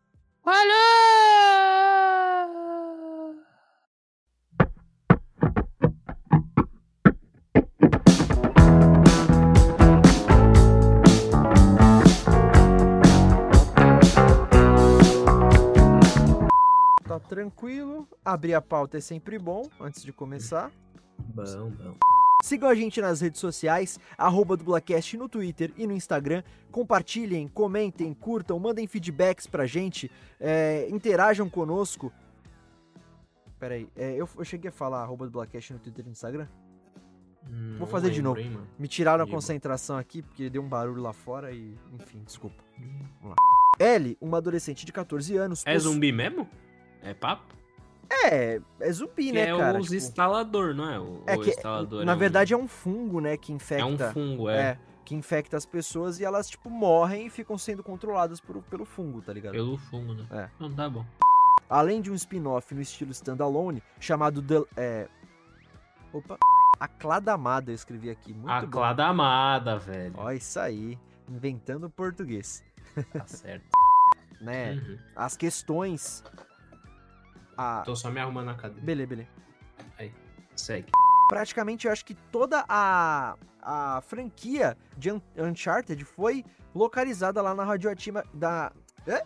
Valeu! 0.44 0.70
Tá 17.02 17.18
tranquilo. 17.18 18.06
Abrir 18.24 18.54
a 18.54 18.60
pauta 18.60 18.98
é 18.98 19.00
sempre 19.00 19.40
bom 19.40 19.68
antes 19.80 20.04
de 20.04 20.12
começar. 20.12 20.70
Bom, 21.18 21.70
bom. 21.70 22.19
Sigam 22.42 22.68
a 22.68 22.74
gente 22.74 23.00
nas 23.00 23.20
redes 23.20 23.40
sociais, 23.40 23.98
arroba 24.16 24.56
Dublacast 24.56 25.16
no 25.16 25.28
Twitter 25.28 25.72
e 25.76 25.86
no 25.86 25.92
Instagram. 25.92 26.42
Compartilhem, 26.70 27.46
comentem, 27.48 28.12
curtam, 28.14 28.58
mandem 28.58 28.86
feedbacks 28.86 29.46
pra 29.46 29.66
gente, 29.66 30.10
é, 30.38 30.88
interajam 30.90 31.48
conosco. 31.48 32.12
Pera 33.58 33.74
aí, 33.74 33.88
é, 33.94 34.12
eu, 34.12 34.28
eu, 34.36 34.44
cheguei 34.44 34.70
a 34.70 34.72
falar 34.72 35.02
arroba 35.02 35.26
Dublacast 35.26 35.72
no 35.74 35.78
Twitter 35.78 36.02
e 36.02 36.06
no 36.06 36.12
Instagram? 36.12 36.48
Hum, 37.48 37.76
Vou 37.78 37.86
fazer 37.86 38.10
de 38.10 38.22
novo. 38.22 38.40
Me 38.78 38.88
tiraram 38.88 39.24
a 39.24 39.26
concentração 39.26 39.96
aqui 39.96 40.22
porque 40.22 40.48
deu 40.48 40.62
um 40.62 40.68
barulho 40.68 41.02
lá 41.02 41.12
fora 41.12 41.52
e, 41.52 41.74
enfim, 41.92 42.22
desculpa. 42.24 42.62
Hum. 42.78 43.06
Vamos 43.20 43.36
lá. 43.36 43.86
Ellie, 43.86 44.16
uma 44.20 44.38
adolescente 44.38 44.84
de 44.84 44.92
14 44.92 45.36
anos. 45.36 45.62
É 45.66 45.78
zumbi 45.78 46.12
mesmo? 46.12 46.48
É 47.02 47.14
papo? 47.14 47.59
É, 48.10 48.60
é 48.80 48.92
zumbi, 48.92 49.30
né, 49.32 49.42
é 49.42 49.56
cara? 49.56 49.78
É 49.78 49.80
os 49.80 49.86
tipo... 49.86 49.96
instalador, 49.96 50.74
não 50.74 50.90
é? 50.90 50.98
O, 50.98 51.22
é 51.26 51.38
que, 51.38 51.50
instalador 51.50 52.04
na 52.04 52.12
é 52.12 52.16
verdade, 52.16 52.54
um... 52.54 52.60
é 52.60 52.62
um 52.62 52.68
fungo, 52.68 53.20
né, 53.20 53.36
que 53.36 53.52
infecta. 53.52 53.84
É 53.84 53.86
um 53.86 54.12
fungo, 54.12 54.48
é. 54.48 54.60
é. 54.60 54.78
Que 55.04 55.14
infecta 55.14 55.56
as 55.56 55.66
pessoas 55.66 56.20
e 56.20 56.24
elas, 56.24 56.48
tipo, 56.48 56.68
morrem 56.68 57.26
e 57.26 57.30
ficam 57.30 57.56
sendo 57.56 57.82
controladas 57.82 58.40
por, 58.40 58.62
pelo 58.62 58.84
fungo, 58.84 59.22
tá 59.22 59.32
ligado? 59.32 59.52
Pelo 59.52 59.76
fungo, 59.76 60.14
né? 60.14 60.26
É. 60.30 60.48
Não, 60.58 60.72
tá 60.72 60.88
bom. 60.88 61.04
Além 61.68 62.00
de 62.00 62.10
um 62.10 62.14
spin-off 62.14 62.74
no 62.74 62.80
estilo 62.80 63.12
standalone, 63.12 63.82
chamado 63.98 64.42
The... 64.42 64.64
É... 64.76 65.08
Opa. 66.12 66.36
A 66.80 66.88
Cladamada, 66.88 67.70
eu 67.70 67.74
escrevi 67.74 68.10
aqui. 68.10 68.32
Muito 68.32 68.50
a 68.50 68.66
Cladamada, 68.66 69.78
velho. 69.78 70.14
Ó, 70.16 70.30
isso 70.32 70.58
aí. 70.58 70.98
Inventando 71.28 71.88
português. 71.90 72.64
Tá 73.12 73.26
certo. 73.26 73.68
né? 74.40 74.72
Uhum. 74.72 74.98
As 75.14 75.36
questões 75.36 76.24
a... 77.60 77.82
Tô 77.82 77.94
só 77.94 78.10
me 78.10 78.18
arrumando 78.18 78.46
na 78.46 78.54
cadeira. 78.54 78.84
Beleza, 78.84 79.08
beleza. 79.08 79.28
Aí, 79.98 80.12
segue. 80.56 80.90
Praticamente 81.28 81.86
eu 81.86 81.92
acho 81.92 82.04
que 82.04 82.14
toda 82.14 82.64
a, 82.68 83.36
a 83.62 84.00
franquia 84.02 84.76
de 84.96 85.10
Uncharted 85.36 86.04
foi 86.04 86.44
localizada 86.74 87.42
lá 87.42 87.54
na 87.54 87.64
radioativa 87.64 88.24
da... 88.32 88.72
É? 89.06 89.24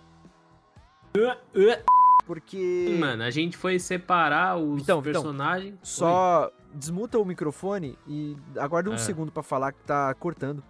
Porque... 2.26 2.96
Mano, 2.98 3.22
a 3.22 3.30
gente 3.30 3.56
foi 3.56 3.78
separar 3.78 4.56
os 4.56 4.82
então, 4.82 5.00
personagens... 5.00 5.74
Então, 5.74 5.84
só 5.84 6.50
desmuta 6.74 7.18
o 7.18 7.24
microfone 7.24 7.96
e 8.06 8.36
aguarda 8.58 8.90
um 8.90 8.94
é. 8.94 8.98
segundo 8.98 9.30
para 9.30 9.42
falar 9.42 9.72
que 9.72 9.82
tá 9.84 10.12
cortando. 10.14 10.62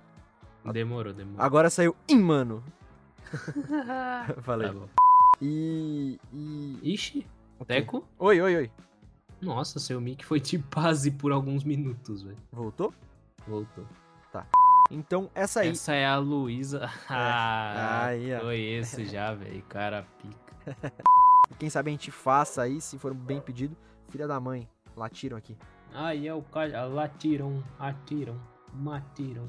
Demorou, 0.73 1.13
demorou. 1.13 1.45
Agora 1.45 1.71
saiu 1.71 1.97
em 2.09 2.19
mano. 2.19 2.63
Falei. 4.43 4.69
Tá 4.69 4.75
bom. 4.75 4.89
E, 5.41 6.19
e. 6.33 6.95
Ixi. 6.95 7.27
Teco? 7.67 8.07
Oi, 8.19 8.41
oi, 8.41 8.57
oi. 8.57 8.71
Nossa, 9.41 9.79
seu 9.79 10.01
mic 10.01 10.25
foi 10.25 10.41
de 10.41 10.59
base 10.59 11.11
por 11.11 11.33
alguns 11.33 11.65
minutos, 11.65 12.23
velho. 12.23 12.37
Voltou? 12.51 12.93
Voltou. 13.47 13.87
Tá. 14.33 14.47
Então, 14.91 15.31
essa 15.35 15.61
aí. 15.61 15.69
Essa 15.71 15.95
é 15.95 16.07
a 16.07 16.17
Luísa. 16.17 16.85
É. 16.85 16.89
Ah, 17.15 18.07
aí, 18.07 18.35
ó. 18.35 18.41
conheço 18.41 19.05
já, 19.05 19.35
velho. 19.35 19.63
Cara 19.69 20.07
pica. 20.19 20.95
Quem 21.59 21.71
sabe 21.71 21.91
a 21.91 21.93
gente 21.93 22.11
faça 22.11 22.63
aí, 22.63 22.81
se 22.81 22.99
for 22.99 23.15
bem 23.15 23.41
pedido. 23.41 23.77
Filha 24.09 24.27
da 24.27 24.41
mãe, 24.41 24.69
latiram 24.97 25.37
aqui. 25.37 25.57
Aí 25.93 26.27
é 26.27 26.35
o 26.35 26.43
cara. 26.43 26.85
Latiram, 26.87 27.63
atiram, 27.79 28.41
matiram. 28.73 29.49